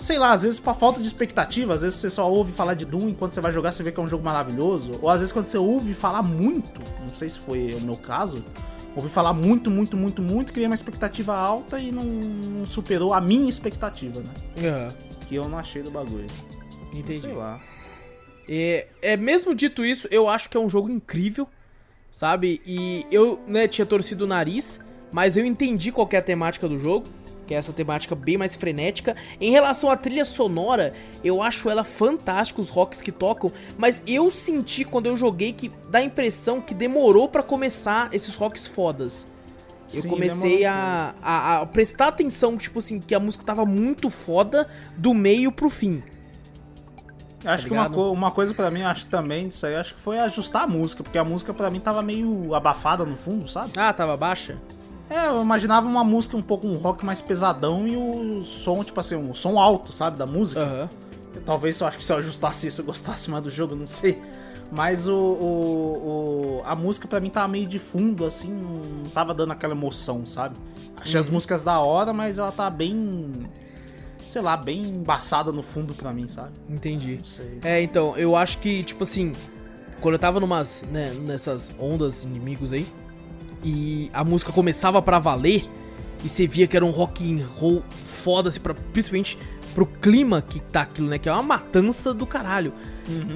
[0.01, 2.85] Sei lá, às vezes pra falta de expectativa, às vezes você só ouve falar de
[2.85, 4.91] Doom enquanto você vai jogar você vê que é um jogo maravilhoso.
[4.99, 8.43] Ou às vezes quando você ouve falar muito, não sei se foi o meu caso,
[8.95, 13.21] ouvi falar muito, muito, muito, muito, criei uma expectativa alta e não, não superou a
[13.21, 14.67] minha expectativa, né?
[14.67, 14.87] Aham,
[15.29, 16.25] Que eu não achei do bagulho.
[16.91, 17.19] entendi.
[17.19, 17.59] Sei lá.
[18.49, 21.47] É, é, mesmo dito isso, eu acho que é um jogo incrível,
[22.11, 22.59] sabe?
[22.65, 24.81] E eu, né, tinha torcido o nariz,
[25.13, 27.05] mas eu entendi qual que é a temática do jogo,
[27.51, 29.13] que é essa temática bem mais frenética.
[29.39, 34.31] Em relação à trilha sonora, eu acho ela fantástica, os rocks que tocam, mas eu
[34.31, 39.27] senti quando eu joguei que dá a impressão que demorou pra começar esses rocks fodas.
[39.93, 44.09] Eu Sim, comecei a, a, a prestar atenção, tipo assim, que a música tava muito
[44.09, 46.01] foda do meio pro fim.
[47.43, 49.99] Acho que uma, co- uma coisa pra mim, acho que também disso aí, acho que
[49.99, 53.73] foi ajustar a música, porque a música pra mim tava meio abafada no fundo, sabe?
[53.75, 54.57] Ah, tava baixa?
[55.11, 58.99] É, eu imaginava uma música um pouco um rock mais pesadão e o som, tipo
[58.99, 60.61] assim, um som alto, sabe, da música.
[60.61, 60.89] Aham.
[61.45, 64.21] Talvez eu acho que se eu ajustasse isso eu gostasse mais do jogo, não sei.
[64.71, 69.33] Mas o, o- o- a música pra mim tava meio de fundo, assim, não tava
[69.33, 70.55] dando aquela emoção, sabe?
[70.95, 73.43] Achei as músicas da hora, mas ela tá bem.
[74.27, 76.51] Sei lá, bem embaçada no fundo pra mim, sabe?
[76.69, 77.19] Entendi.
[77.63, 79.33] É, então, eu acho que, tipo assim,
[79.99, 82.85] quando eu tava numas, né, nessas ondas inimigos aí,
[83.63, 85.69] e a música começava pra valer,
[86.23, 89.37] e você via que era um rock and roll foda, assim, pra, principalmente
[89.73, 92.73] pro clima que tá aquilo, né, que é uma matança do caralho.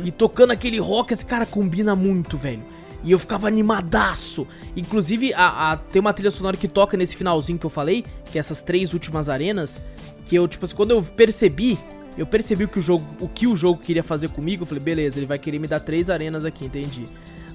[0.03, 2.61] E tocando aquele rock, esse cara combina muito, velho.
[3.03, 4.47] E eu ficava animadaço.
[4.75, 8.37] Inclusive, a, a- tem uma trilha sonora que toca nesse finalzinho que eu falei, que
[8.37, 9.81] é essas três últimas arenas,
[10.25, 11.77] que eu, tipo assim, quando eu percebi,
[12.17, 14.83] eu percebi o que o jogo, o que o jogo queria fazer comigo, eu falei,
[14.83, 17.05] beleza, ele vai querer me dar três arenas aqui, entendi.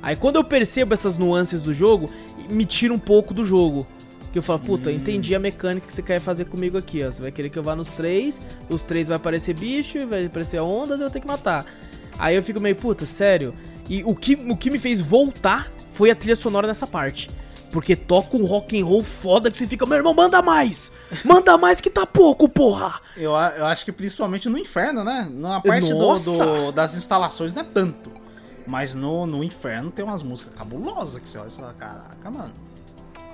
[0.03, 2.11] Aí quando eu percebo essas nuances do jogo,
[2.49, 3.87] me tira um pouco do jogo.
[4.33, 7.11] Que eu falo, puta, eu entendi a mecânica que você quer fazer comigo aqui, ó.
[7.11, 10.61] Você vai querer que eu vá nos três, os três vai aparecer bicho, vai aparecer
[10.61, 11.67] ondas e eu ter que matar.
[12.19, 13.53] Aí eu fico meio, puta, sério.
[13.89, 17.29] E o que, o que me fez voltar foi a trilha sonora nessa parte.
[17.73, 20.91] Porque toca um rock and roll foda que você fica, meu irmão, manda mais!
[21.25, 23.01] Manda mais que tá pouco, porra!
[23.17, 25.29] Eu, eu acho que principalmente no inferno, né?
[25.33, 28.11] Na parte do- do- das instalações não é tanto.
[28.71, 32.53] Mas no, no inferno tem umas músicas cabulosas que você olha e fala, caraca, mano.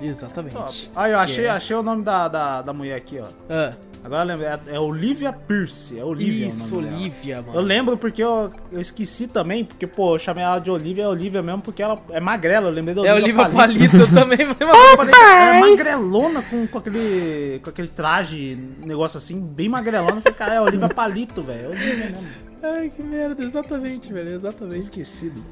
[0.01, 0.53] Exatamente.
[0.55, 0.89] Top.
[0.95, 1.49] Aí, eu achei, É.
[1.49, 3.25] achei o nome da, da, da mulher aqui, ó.
[3.49, 3.73] Ah,
[4.03, 5.99] Agora eu lembro, é, é Olivia Pierce.
[5.99, 6.47] É Olivia.
[6.47, 6.77] Isso.
[6.77, 7.55] Olivia, mano.
[7.55, 11.07] Eu lembro porque eu, eu esqueci também, porque, pô, eu chamei ela de Olivia, é
[11.07, 14.37] Olivia mesmo, porque ela é magrela, eu lembrei da É Olivia Olivia Palito, eu também.
[14.47, 20.17] cara, ela é magrelona com, com, aquele, com aquele traje, negócio assim, bem magrelona.
[20.17, 21.65] Eu falei, cara, é Olivia Palito, velho.
[21.65, 22.46] É Olivia mesmo.
[22.61, 24.83] Ai, que merda, exatamente, velho, exatamente.
[24.83, 25.43] Esquecido.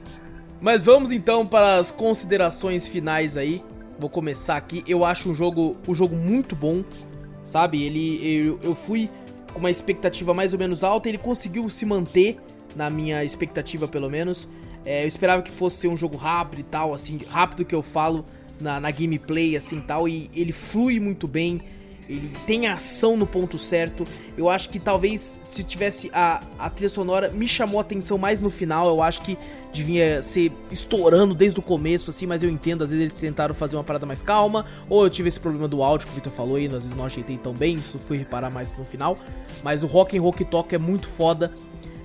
[0.62, 3.64] Mas vamos então para as considerações finais aí.
[4.00, 4.84] Vou começar aqui.
[4.88, 6.84] Eu acho um jogo, um jogo muito bom,
[7.44, 7.84] sabe?
[7.84, 9.10] Ele, eu, eu fui
[9.54, 12.38] com uma expectativa mais ou menos alta, ele conseguiu se manter
[12.76, 14.50] na minha expectativa pelo menos.
[14.86, 17.82] É, eu esperava que fosse ser um jogo rápido e tal, assim, rápido que eu
[17.82, 18.26] falo
[18.60, 21.62] na, na gameplay assim tal, e ele flui muito bem.
[22.08, 24.06] Ele tem ação no ponto certo.
[24.38, 28.42] Eu acho que talvez se tivesse a, a trilha sonora me chamou a atenção mais
[28.42, 28.88] no final.
[28.88, 29.38] Eu acho que
[29.74, 33.76] devia ser estourando desde o começo, assim, mas eu entendo, às vezes eles tentaram fazer
[33.76, 34.66] uma parada mais calma.
[34.88, 37.06] Ou eu tive esse problema do áudio que o Victor falou aí, às vezes não
[37.06, 39.18] ajeitei tão bem, isso fui reparar mais no final.
[39.64, 41.52] Mas o Rock and Rock Talk é muito foda.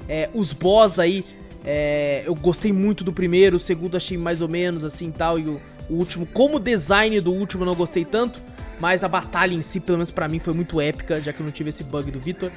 [0.09, 1.24] É, os boss aí,
[1.64, 5.47] é, eu gostei muito do primeiro, o segundo achei mais ou menos assim tal, e
[5.47, 8.43] o, o último, como o design do último eu não gostei tanto,
[8.81, 11.44] mas a batalha em si, pelo menos pra mim, foi muito épica, já que eu
[11.44, 12.51] não tive esse bug do Victor.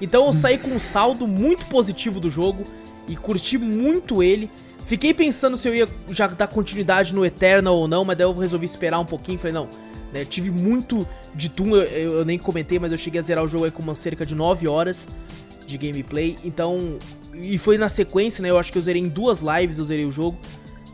[0.00, 2.64] Então eu saí com um saldo muito positivo do jogo
[3.08, 4.50] e curti muito ele.
[4.86, 8.32] Fiquei pensando se eu ia já dar continuidade no Eternal ou não, mas daí eu
[8.32, 9.38] resolvi esperar um pouquinho.
[9.38, 9.68] Falei, não,
[10.12, 13.44] né, tive muito de Doom, eu, eu- eu nem comentei, mas eu cheguei a zerar
[13.44, 15.08] o jogo aí com uma cerca de 9 horas
[15.66, 16.36] de gameplay.
[16.44, 16.98] Então,
[17.34, 18.50] e foi na sequência, né?
[18.50, 20.36] Eu acho que eu zerei em duas lives, eu zerei o jogo.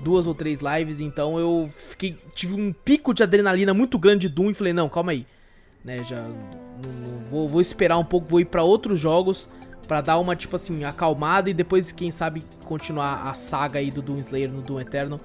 [0.06, 2.16] Duas ou três lives, então eu fiquei.
[2.32, 5.26] Tive um pico de adrenalina muito grande de Doom e falei, não, calma aí.
[5.84, 6.22] Né, já.
[6.22, 9.48] não- vou, vou esperar um pouco, vou ir pra outros jogos
[9.88, 14.00] pra dar uma, tipo assim, acalmada e depois, quem sabe, continuar a saga aí do
[14.00, 15.18] Doom Slayer no Doom Eternal.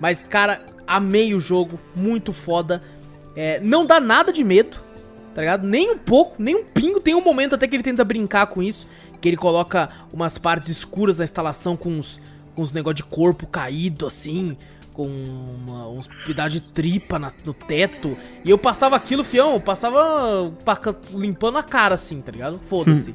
[0.00, 2.82] Mas, cara, amei o jogo, muito foda.
[3.36, 4.76] É, não dá nada de medo,
[5.36, 5.64] tá ligado?
[5.64, 7.00] Nem um pouco, nem um pingo.
[7.00, 8.88] Tem um momento até que ele tenta brincar com isso,
[9.20, 12.20] que ele coloca umas partes escuras na instalação com uns,
[12.56, 14.56] com uns negócio de corpo caído, assim,
[14.92, 18.16] com uma- uns pedaços de tripa na- no teto.
[18.44, 20.52] E eu passava aquilo, fião, eu passava
[21.12, 22.58] limpando a cara, assim, tá ligado?
[22.58, 23.14] Foda-se.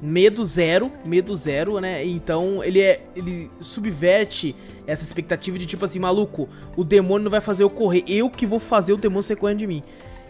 [0.00, 2.04] Medo zero, medo zero, né?
[2.04, 3.04] Então ele é.
[3.14, 8.02] Ele subverte essa expectativa de tipo assim, maluco, o demônio não vai fazer eu correr,
[8.08, 9.80] eu que vou fazer o demônio ser correndo de mim.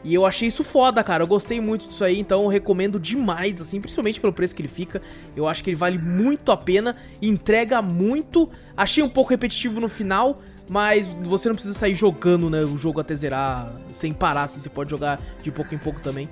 [0.05, 1.23] E eu achei isso foda, cara.
[1.23, 4.69] Eu gostei muito disso aí, então eu recomendo demais, assim, principalmente pelo preço que ele
[4.69, 5.01] fica.
[5.37, 8.51] Eu acho que ele vale muito a pena, entrega muito.
[8.77, 13.01] Achei um pouco repetitivo no final, mas você não precisa sair jogando, né, o jogo
[13.01, 16.29] até zerar sem parar, assim, você pode jogar de pouco em pouco também.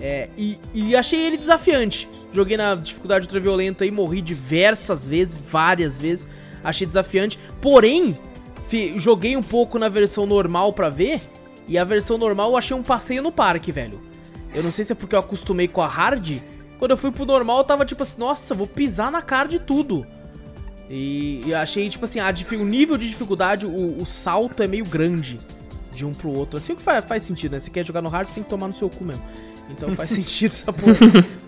[0.00, 2.08] É, e, e achei ele desafiante.
[2.32, 6.26] Joguei na dificuldade ultraviolenta e morri diversas vezes, várias vezes.
[6.64, 7.38] Achei desafiante.
[7.60, 8.18] Porém,
[8.96, 11.20] joguei um pouco na versão normal pra ver.
[11.66, 14.00] E a versão normal eu achei um passeio no parque, velho.
[14.54, 16.38] Eu não sei se é porque eu acostumei com a hard.
[16.78, 19.58] Quando eu fui pro normal, eu tava tipo assim, nossa, vou pisar na cara de
[19.58, 20.06] tudo.
[20.90, 24.84] E, e achei, tipo assim, a, o nível de dificuldade, o, o salto é meio
[24.84, 25.40] grande
[25.94, 26.58] de um pro outro.
[26.58, 27.58] Assim o que faz, faz sentido, né?
[27.58, 29.22] Se quer jogar no hard, você tem que tomar no seu cu mesmo.
[29.70, 30.98] Então faz sentido essa porra.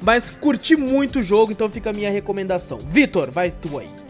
[0.01, 2.79] Mas curti muito o jogo, então fica a minha recomendação.
[2.79, 4.04] Vitor, vai tu aí.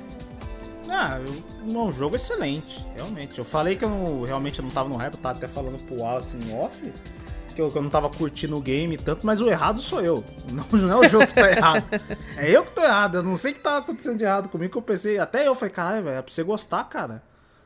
[0.96, 3.36] Ah, é um jogo excelente, realmente.
[3.38, 5.76] Eu falei que eu não- realmente eu não tava no hype, eu tava até falando
[5.84, 6.92] pro Wallace em off,
[7.54, 10.22] que eu, que eu não tava curtindo o game tanto, mas o errado sou eu.
[10.52, 11.84] Não, não é o jogo que tá errado.
[12.36, 13.16] É eu que tô errado.
[13.18, 15.54] Eu não sei o que tá acontecendo de errado comigo, que eu pensei, até eu
[15.54, 17.22] falei, caralho, é pra você gostar, cara.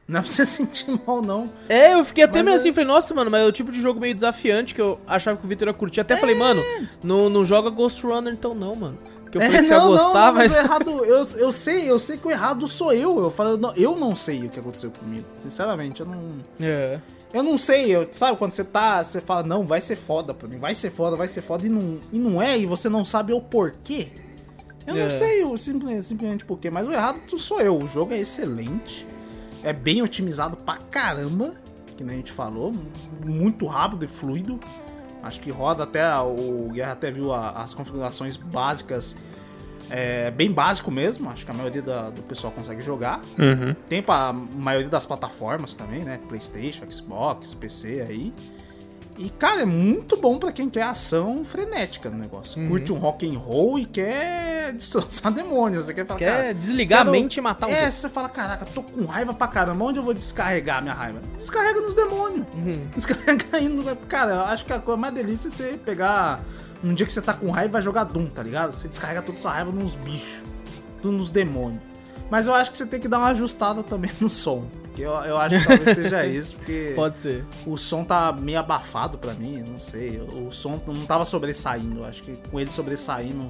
[0.07, 1.51] Não é pra você sentir mal, não.
[1.69, 3.71] É, eu fiquei até Mas meio é- assim, falei, nossa, mano, mas é o tipo
[3.71, 6.01] de jogo meio desafiante que eu achava que o Vitor ia curtir.
[6.01, 6.63] Até falei, mano,
[7.03, 8.99] não, não joga Ghost Runner então não, mano.
[9.29, 10.53] Porque eu falei que você ia É, não, não, gostar, não, mas...
[10.53, 13.19] o errado, eu, eu sei, eu sei que o errado sou eu.
[13.21, 15.27] Eu falo, não, eu não sei o que aconteceu comigo.
[15.35, 16.21] Sinceramente, eu não.
[16.61, 16.99] É.
[17.33, 20.49] Eu não sei, eu, sabe, quando você tá, você fala, não, vai ser foda pra
[20.49, 23.05] mim, vai ser foda, vai ser foda, e não, e não é, e você não
[23.05, 24.09] sabe o porquê.
[24.87, 25.03] Eu É.
[25.03, 27.77] não sei o simplesmente, simplesmente porquê, mas o errado sou eu.
[27.77, 29.07] O jogo é excelente,
[29.63, 31.53] é bem otimizado pra caramba,
[31.99, 32.73] que nem a gente falou,
[33.23, 34.59] muito rápido e fluido.
[35.23, 39.17] Acho que roda até, o Guerra até viu as configurações básicas,
[39.91, 43.21] é bem básico mesmo, acho que a maioria da- do pessoal consegue jogar.
[43.39, 43.75] Uhum.
[43.89, 46.21] Tem pra maioria das plataformas também, né?
[46.29, 48.33] PlayStation, Xbox, PC aí.
[49.19, 52.63] E, cara, é muito bom pra quem quer ação frenética no negócio.
[52.63, 52.69] Uhum.
[52.69, 55.87] Curte um rock and roll e quer destroçar demônios.
[55.87, 58.29] Você quer falar, Quer cara, desligar quero- a mente e matar um É, você fala,
[58.29, 59.85] caraca, tô com raiva pra caramba.
[59.85, 61.21] Onde eu vou descarregar minha raiva?
[61.37, 62.47] Descarrega nos demônios.
[62.55, 62.81] Uhum.
[62.95, 63.97] Descarrega aí no...
[64.07, 66.41] Cara, eu acho que a coisa mais delícia é você pegar...
[66.85, 68.73] Um dia que você tá com raiva e vai jogar Doom, tá ligado?
[68.73, 70.45] Você descarrega toda essa raiva nos bichos.
[71.03, 71.83] Nos demônios.
[72.31, 74.65] Mas eu acho que você tem que dar uma ajustada também no som.
[75.03, 77.45] Eu, eu acho que talvez seja isso, porque Pode ser.
[77.67, 80.21] o som tá meio abafado pra mim, não sei.
[80.21, 82.05] O som não tava sobressaindo.
[82.05, 83.49] Acho que com ele sobressaindo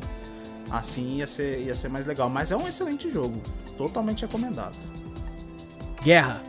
[0.70, 2.28] assim ia ser, ia ser mais legal.
[2.28, 3.40] Mas é um excelente jogo.
[3.76, 4.76] Totalmente recomendado.
[6.02, 6.42] Guerra.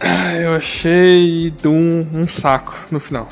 [0.00, 3.28] Ah, Eu achei Doom um saco no final.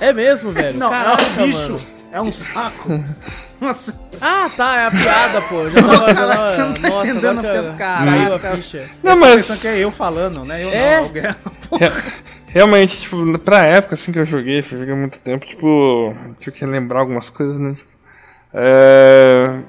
[0.00, 0.76] É mesmo, velho?
[0.78, 1.58] Não, Caraca, é um bicho.
[1.58, 1.80] mano.
[2.12, 2.88] É um saco.
[3.60, 5.68] Nossa, Ah, tá, é a piada, pô.
[5.68, 8.04] Já tava, já tava- você não tá Nossa, entendendo pelo que cara.
[8.10, 8.90] Caiu a ficha.
[9.02, 10.64] Não, mas que é eu falando, né?
[10.64, 10.96] Eu É?
[10.96, 11.22] não, alguém.
[11.78, 12.12] Re-
[12.48, 16.66] Realmente, tipo, pra época assim que eu joguei, eu joguei muito tempo, tipo, tinha que
[16.66, 17.74] lembrar algumas coisas, né?
[17.74, 17.88] Tipo,
[18.52, 19.60] é...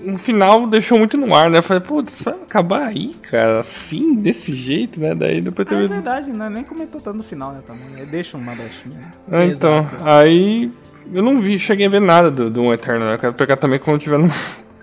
[0.00, 1.58] No final deixou muito no ar, né?
[1.58, 5.12] Eu falei, putz, vai acabar aí, cara, assim, desse jeito, né?
[5.12, 5.88] Daí depois Ah, é teve.
[5.88, 6.48] verdade, né?
[6.48, 7.62] Nem comentou tanto no final, né?
[7.66, 8.06] Também.
[8.06, 8.94] Deixa uma brechinha.
[8.96, 9.10] Né?
[9.32, 9.96] Ah, então, Exato.
[10.04, 10.70] aí
[11.12, 13.14] eu não vi, cheguei a ver nada do, do Eterno, né?
[13.14, 14.30] Eu quero pegar também quando tiver no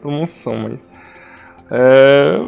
[0.02, 0.80] promoção, mas.
[1.72, 2.42] É,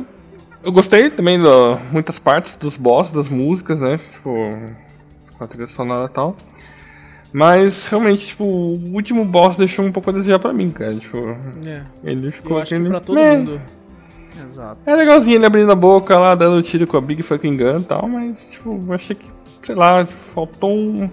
[0.64, 1.48] eu gostei também de
[1.92, 4.00] muitas partes dos boss, das músicas, né?
[4.14, 4.34] Tipo,
[5.38, 6.36] com a trilha sonora e tal.
[7.34, 10.96] Mas realmente, tipo, o último boss deixou um pouco a desejar pra mim, cara.
[10.96, 11.18] Tipo,
[11.66, 12.90] É, ele ficou eu acho que aquele.
[12.90, 13.62] pra todo mundo.
[14.40, 14.80] Exato.
[14.86, 17.84] É legalzinho ele abrindo a boca lá, dando tiro com a Big Fucking Gun e
[17.84, 19.26] tal, mas, tipo, eu achei que,
[19.64, 21.10] sei lá, tipo, faltou um,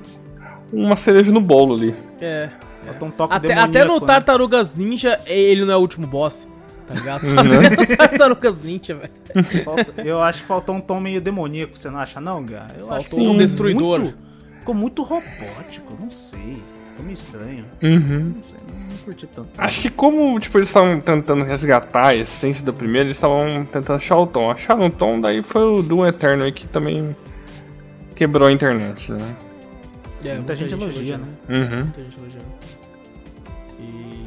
[0.73, 1.95] uma cereja no bolo ali.
[2.21, 2.49] É.
[2.83, 4.07] Falta um toque Até, demoníaco, até no né?
[4.07, 6.47] Tartarugas Ninja, ele não é o último boss.
[6.87, 7.25] Tá ligado?
[7.25, 7.39] Uhum.
[7.39, 9.65] Até no Tartarugas Ninja, velho.
[9.65, 12.67] Falta- eu acho que faltou um tom meio demoníaco, você não acha não, Gá?
[12.79, 14.01] Eu acho Faltou que um ficou destruidor.
[14.01, 14.17] Muito,
[14.59, 16.63] ficou muito robótico, não sei.
[16.91, 17.65] Ficou meio estranho.
[17.83, 18.35] Uhum.
[18.37, 19.49] Não sei, não, não curti tanto.
[19.57, 23.97] Acho que como, tipo, eles estavam tentando resgatar a essência do primeiro, eles estavam tentando
[23.97, 24.51] achar o tom.
[24.51, 27.17] Acharam o tom, daí foi o Doom Eterno aí que também
[28.15, 29.37] quebrou a internet, né?
[30.25, 31.29] É, Muita gente elogia, né?
[31.49, 31.83] Uhum.
[31.85, 32.47] Muita gente elogiando.
[33.81, 34.27] E.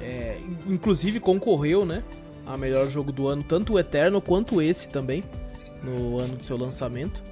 [0.00, 2.02] É, inclusive concorreu, né?
[2.46, 5.24] A melhor jogo do ano, tanto o Eterno quanto esse também,
[5.82, 7.22] no ano do seu lançamento.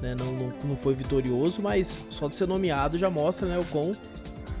[0.00, 0.14] Né?
[0.18, 3.92] Não, não, não foi vitorioso, mas só de ser nomeado já mostra, né, o quão,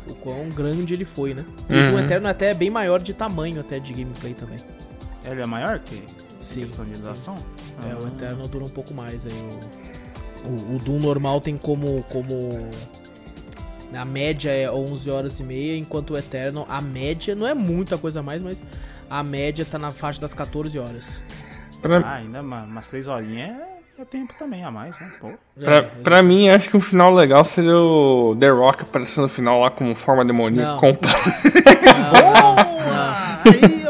[0.06, 1.44] o quão grande ele foi, né?
[1.68, 1.90] E o Uhum.
[1.92, 4.58] Doom Eterno até é bem maior de tamanho até de gameplay também.
[5.24, 6.00] Ele é maior que
[6.42, 6.60] Sim.
[6.60, 6.92] questão de?
[6.94, 7.98] É, Ah.
[8.02, 9.32] o Eterno dura um pouco mais aí.
[9.32, 9.58] O,
[10.44, 12.04] o, o Doom normal tem como.
[12.10, 12.58] como.
[13.94, 17.98] A média é 11 horas e meia, enquanto o Eterno, a média, não é muita
[17.98, 18.64] coisa a mais, mas
[19.10, 21.22] a média tá na faixa das 14 horas.
[21.82, 25.10] Pra, Ah, ainda uma- umas três horinhas é, é tempo também a mais, né?
[25.20, 25.32] Pô.
[25.60, 29.28] pra, É, pra mim, acho que um final legal seria o The Rock aparecendo no
[29.28, 30.70] final lá com forma demoníaca.
[30.72, 30.78] Não.
[30.78, 30.96] Com...
[33.44, 33.86] Aí,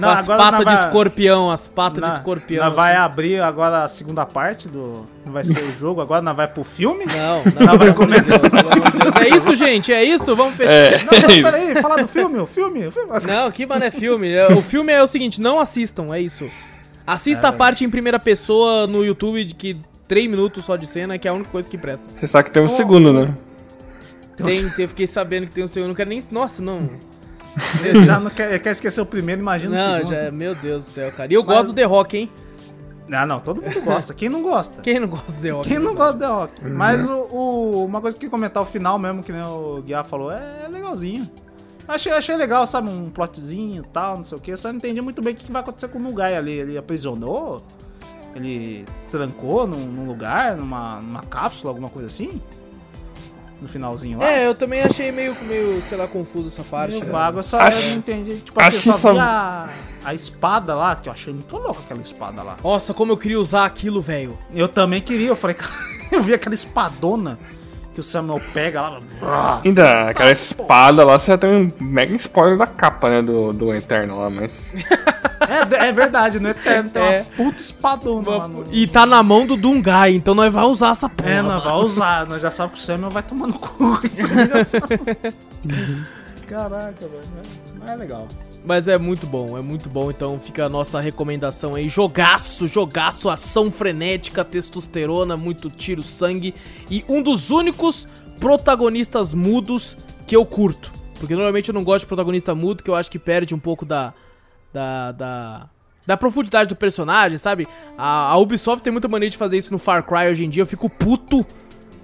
[0.00, 2.64] Com as patas de escorpião, as patas de escorpião.
[2.64, 3.00] Nós vai assim.
[3.00, 5.06] abrir agora a segunda parte do.
[5.24, 7.04] Não vai ser o jogo, agora nós vai pro filme?
[7.06, 7.36] Não,
[7.66, 9.16] não, Deus, amor de Deus.
[9.16, 10.34] É isso, gente, é isso?
[10.34, 10.72] Vamos fechar.
[10.72, 13.10] É, Não, não, peraí, falar do filme, o filme, o filme.
[13.26, 14.32] Não, que mano é filme.
[14.32, 16.48] É, O filme é o seguinte, não assistam, é isso.
[17.06, 21.18] Assista a parte em primeira pessoa no YouTube de que 3 minutos só de cena,
[21.18, 22.06] que é a única coisa que presta.
[22.16, 23.34] Você sabe que tem um segundo, né?
[24.36, 26.20] Tem, tem, fiquei sabendo que tem um segundo, não quero nem.
[26.30, 26.88] Nossa, não.
[27.84, 30.08] Ele já não quer, quer esquecer o primeiro, imagina o Não, segundo.
[30.14, 31.30] já, meu Deus do céu, cara.
[31.32, 32.30] E eu gosto do The Rock, hein?
[33.12, 34.14] Ah, não, todo mundo gosta.
[34.14, 34.80] Quem não gosta?
[34.82, 35.68] Quem não gosta do The Rock?
[35.68, 36.70] Quem não gosta do The Rock?
[36.70, 40.30] Mas o, o- uma coisa que comentar o final mesmo, que nem o Guiar falou,
[40.30, 41.28] é legalzinho.
[41.88, 42.88] Achei, achei legal, sabe?
[42.88, 44.56] Um plotzinho e tal, não sei o que.
[44.56, 46.52] Só não entendi muito bem o que que vai acontecer com o Mugai ali.
[46.52, 47.60] Ele aprisionou?
[48.32, 52.40] Ele trancou num, num lugar, numa, numa cápsula, alguma coisa assim?
[53.60, 54.26] No finalzinho lá?
[54.30, 56.92] É, eu também achei meio, meio sei lá, confuso essa parte.
[56.92, 57.10] Meio né?
[57.12, 58.36] vago, eu só Acho- eu não entendi.
[58.36, 59.68] Tipo assim, eu só só- vi a,
[60.04, 62.56] a espada lá, que eu achei muito louca aquela espada lá.
[62.64, 64.38] Nossa, como eu queria usar aquilo, velho.
[64.54, 65.70] Eu também queria, eu falei, cara,
[66.10, 67.38] eu vi aquela espadona
[68.00, 68.98] que o Samuel pega lá.
[69.20, 69.60] vrá.
[69.64, 73.22] Ainda, aquela espada lá, você já tem um mega spoiler da capa, né?
[73.22, 74.72] Do, do Eterno lá, mas.
[75.50, 77.16] É, é verdade, no Eterno tem É.
[77.16, 78.64] uma puta espadona lá no.
[78.70, 81.28] E tá na mão do Dungai, então nós vamos usar essa porra.
[81.30, 83.98] É, nós vai usar, nós já sabemos que o Samuel vai tomar no cu.
[84.04, 85.00] Isso já sabe.
[86.46, 87.24] Caraca, velho.
[87.80, 88.28] Mas é legal.
[88.64, 90.10] Mas é muito bom, é muito bom.
[90.10, 91.88] Então fica a nossa recomendação aí.
[91.88, 96.54] Jogaço, jogaço, ação frenética, testosterona, muito tiro, sangue.
[96.90, 98.06] E um dos únicos
[98.38, 99.96] protagonistas mudos
[100.26, 100.92] que eu curto.
[101.18, 103.84] Porque normalmente eu não gosto de protagonista mudo, que eu acho que perde um pouco
[103.84, 104.12] da.
[104.72, 105.12] da.
[105.12, 105.68] da,
[106.06, 107.68] da profundidade do personagem, sabe?
[107.96, 110.62] A, a Ubisoft tem muita mania de fazer isso no Far Cry hoje em dia.
[110.62, 111.46] Eu fico puto,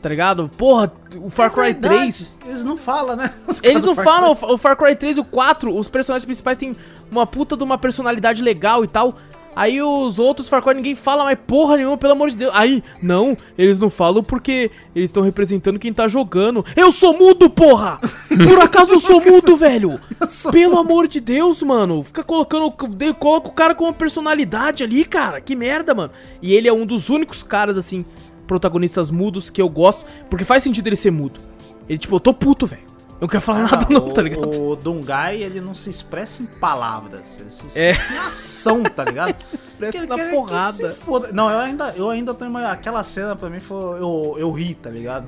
[0.07, 0.49] tá ligado?
[0.57, 2.27] Porra, o Far É Cry verdade, 3.
[2.47, 3.29] Eles não falam, né?
[3.49, 4.53] Os Eles não Far falam, Cry.
[4.53, 6.77] o Far Cry 3 e o 4, os personagens principais têm
[7.11, 9.17] uma puta de uma personalidade legal e tal.
[9.57, 12.53] Aí os outros Far Cry ninguém fala mais porra nenhuma, pelo amor de Deus.
[12.55, 16.65] Aí, não, eles não falam porque eles estão representando quem tá jogando.
[16.77, 17.99] Eu sou mudo, porra!
[18.29, 19.99] Por acaso eu sou mudo, velho?
[20.53, 22.05] Pelo amor de Deus, mano.
[22.05, 22.71] Fica colocando.
[23.19, 25.41] Coloca o cara com uma personalidade ali, cara.
[25.41, 26.13] Que merda, mano.
[26.41, 28.05] E ele é um dos únicos caras, assim,
[28.47, 30.05] protagonistas mudos que eu gosto.
[30.31, 31.41] Porque faz sentido ele ser mudo.
[31.89, 32.83] Ele, tipo, eu tô puto, velho.
[33.19, 34.61] Eu não quero falar nada, não, o, tá ligado?
[34.63, 37.93] O Dungai, ele não se expressa em palavras, ele se É.
[37.93, 39.41] expressa em ação, tá ligado?
[39.43, 40.97] Se expressa Ele na porrada.
[41.33, 42.75] Não, eu ainda, eu ainda tô imaginando.
[42.75, 44.01] Aquela cena pra mim foi.
[44.01, 45.27] Eu, eu ri, tá ligado?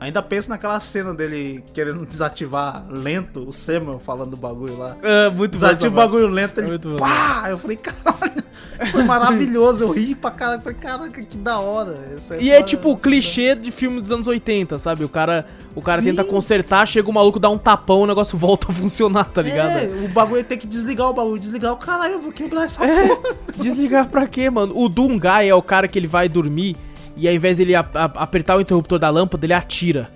[0.00, 4.96] Ainda penso naquela cena dele querendo desativar lento o Samuel falando do bagulho lá.
[5.02, 5.66] É, muito bom.
[5.66, 6.68] Desativa o bagulho lento, É ele.
[6.70, 6.96] muito bom.
[6.98, 7.46] pá!
[7.48, 8.44] Eu falei, caralho,
[8.92, 9.82] foi maravilhoso.
[9.82, 10.62] Eu ri pra caralho.
[10.62, 11.96] Falei, caraca, que da hora.
[12.38, 15.02] E é tipo o clichê de filme dos anos 80, sabe?
[15.02, 15.44] O cara,
[15.74, 16.10] o cara Sim.
[16.10, 19.78] tenta consertar, chega o maluco, dá um tapão, o negócio volta a funcionar, tá ligado?
[19.78, 21.40] É, o bagulho tem que desligar o bagulho.
[21.40, 23.34] Desligar o caralho, eu vou quebrar essa É, porra.
[23.58, 24.72] desligar pra quê, mano?
[24.76, 26.76] O Dungai é o cara que ele vai dormir
[27.18, 30.10] e ao invés dele a- a- apertar o interruptor da lâmpada, ele atira.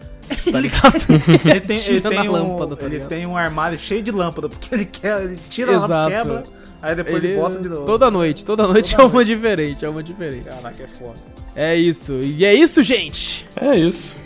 [0.50, 0.94] Tá ligado?
[1.44, 3.08] Ele tem, ele Atira tem na um, lâmpada, tá ele ligado?
[3.10, 5.92] tem um armário cheio de lâmpada, porque ele quer, ele tira Exato.
[5.92, 6.42] a quebra,
[6.80, 7.84] aí depois ele, Ele- bota de novo.
[7.84, 10.44] Toda noite, toda noite Toda é uma diferente, é uma diferente.
[10.44, 11.18] Caraca, é foda.
[11.54, 12.14] É isso.
[12.14, 13.46] E é isso, gente.
[13.56, 14.16] É isso.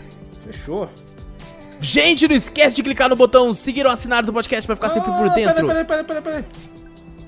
[0.44, 0.88] Fechou?
[1.80, 5.10] Gente, não esquece de clicar no botão seguir ou assinar do podcast pra ficar sempre
[5.10, 5.66] por Ah, dentro.
[5.66, 6.44] Peraí, peraí, peraí, peraí.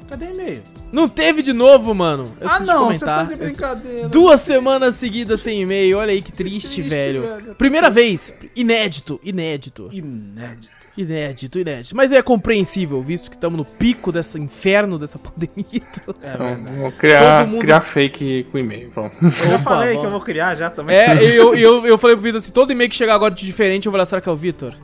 [0.09, 0.63] Cadê o e-mail?
[0.91, 2.35] Não teve de novo, mano.
[2.41, 4.09] Eu Ah, não, você tá de brincadeira.
[4.09, 7.23] Duas semanas seguidas sem e-mail, olha aí que triste, triste, velho.
[7.23, 7.55] velho.
[7.57, 10.78] Primeira vez, inédito, inédito, Inédito.
[11.03, 11.97] Inédito, inédito.
[11.97, 15.55] Mas é compreensível, visto que estamos no pico desse inferno, dessa pandemia.
[15.73, 16.15] então.
[16.23, 16.77] É Então, verdade.
[16.79, 18.91] vou criar, mundo- criar fake com e-mail.
[18.91, 19.17] Pronto.
[19.23, 20.01] Eu já Opa, falei bom.
[20.01, 20.97] que eu vou criar já também.
[20.97, 23.87] É, eu, eu, eu falei pro Vitor assim, todo e-mail que chegar agora de diferente,
[23.87, 24.75] eu vou lá, será que é o Vitor?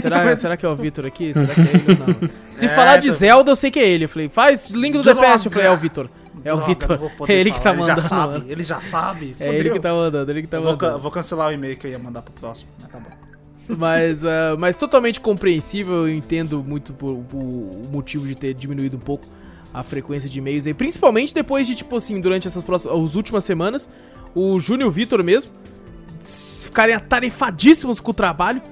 [0.00, 1.32] Será, será que é o Vitor aqui?
[1.32, 2.30] Será que é ele ou não?
[2.50, 4.04] Se É, falar de tá- Zelda, eu sei que é ele.
[4.04, 5.20] Eu falei, faz link do Droga!
[5.20, 5.44] DPS.
[5.46, 6.08] Eu falei, é o Vitor.
[6.44, 6.98] É o Droga, Vitor.
[6.98, 7.90] vou poder É ele que tá falar, mandando.
[7.92, 9.36] Ele já sabe, ele já sabe.
[9.40, 10.98] É ele que tá mandando, ele que tá Eu vou, mandando.
[10.98, 12.70] vou cancelar o e-mail que eu ia mandar pro próximo.
[12.80, 13.10] Mas tá bom.
[13.76, 18.96] Mas, ah, mas totalmente compreensível, eu entendo muito por, por o motivo de ter diminuído
[18.96, 19.26] um pouco
[19.72, 23.44] a frequência de e-mails aí, principalmente depois de, tipo assim, durante essas próximas, as últimas
[23.44, 23.88] semanas,
[24.34, 25.52] o Júnior e o Vitor mesmo
[26.20, 28.62] ficarem atarefadíssimos com o trabalho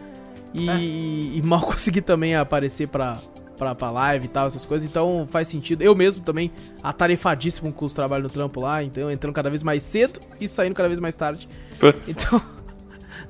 [0.53, 3.19] e, e mal consegui também aparecer pra,
[3.57, 5.83] pra, pra live e tal, essas coisas, então faz sentido.
[5.83, 6.51] Eu mesmo também
[6.83, 10.75] atarefadíssimo com os trabalhos no trampo lá, então entrando cada vez mais cedo e saindo
[10.75, 11.49] cada vez mais tarde.
[12.09, 12.41] Então,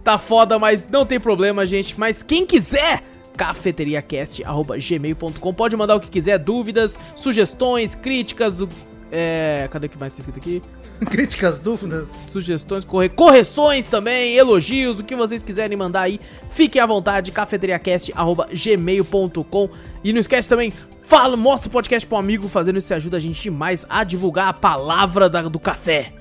[0.06, 1.98] tá foda, mas não tem problema, gente.
[1.98, 3.02] Mas quem quiser,
[3.36, 8.68] cafeteriacast.gmail.com Pode mandar o que quiser, dúvidas, sugestões, críticas, o-
[9.10, 9.68] é...
[9.70, 10.62] Cadê o que mais tá escrito aqui?
[11.10, 12.08] Críticas, dúvidas.
[12.28, 13.08] Sugestões, corre...
[13.08, 16.18] correções também, elogios, o que vocês quiserem mandar aí,
[16.48, 19.68] fiquem à vontade, cafeteriacast.gmail.com
[20.02, 20.72] E não esquece também,
[21.02, 24.52] fala, mostra o podcast pro amigo, fazendo isso ajuda a gente demais a divulgar a
[24.52, 26.12] palavra da- do café.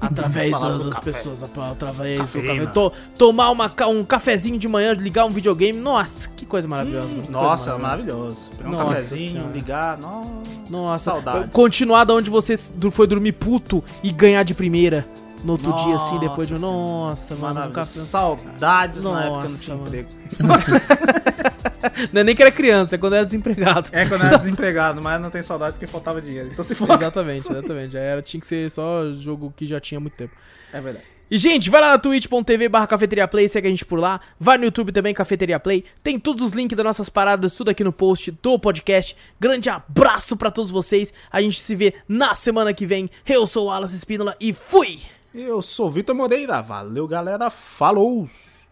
[0.00, 1.12] Através A palavra do- do das café.
[1.12, 2.52] pessoas, através Cafeína.
[2.54, 2.72] do café.
[2.72, 7.08] To- tomar uma, um cafezinho de manhã, ligar um videogame, nossa, que coisa maravilhosa.
[7.08, 8.50] mano, que coisa Nossa, maravilhoso.
[8.56, 9.50] Pegar um Nossa cafezinho, Senhora.
[9.52, 9.98] ligar.
[9.98, 10.30] Nossa,
[10.70, 11.50] Nossa, Saudades.
[11.52, 12.54] continuar da onde você
[12.90, 15.06] foi dormir puto e ganhar de primeira
[15.44, 16.58] no outro dia, assim, Nossa depois de.
[16.58, 18.00] Nossa, mano, um café.
[18.00, 19.86] Saudades na época que eu não Nossa, tinha mano.
[19.86, 20.08] emprego.
[22.12, 23.88] Não é nem que era criança, é quando era desempregado.
[23.92, 26.50] É quando eu era desempregado, mas não tem saudade porque faltava dinheiro.
[26.52, 26.90] Então se for.
[26.90, 27.92] Exatamente, exatamente.
[27.92, 30.34] Já era, tinha que ser só jogo que já tinha muito tempo.
[30.72, 31.04] É verdade.
[31.28, 34.20] E, gente, vai lá na twitch.tv barra Cafeteria Play, segue a gente por lá.
[34.38, 35.84] Vai no YouTube também, Cafeteria Play.
[36.00, 39.16] Tem todos os links das nossas paradas, tudo aqui no post do podcast.
[39.40, 41.12] Grande abraço pra todos vocês.
[41.32, 43.10] A gente se vê na semana que vem.
[43.26, 45.00] Eu sou o Alas Espínola e fui!
[45.34, 46.62] Eu sou o Vitor Moreira.
[46.62, 47.50] Valeu, galera.
[47.50, 48.24] Falou!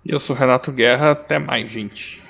[0.05, 1.11] E eu sou Renato Guerra.
[1.11, 2.23] Até mais, gente.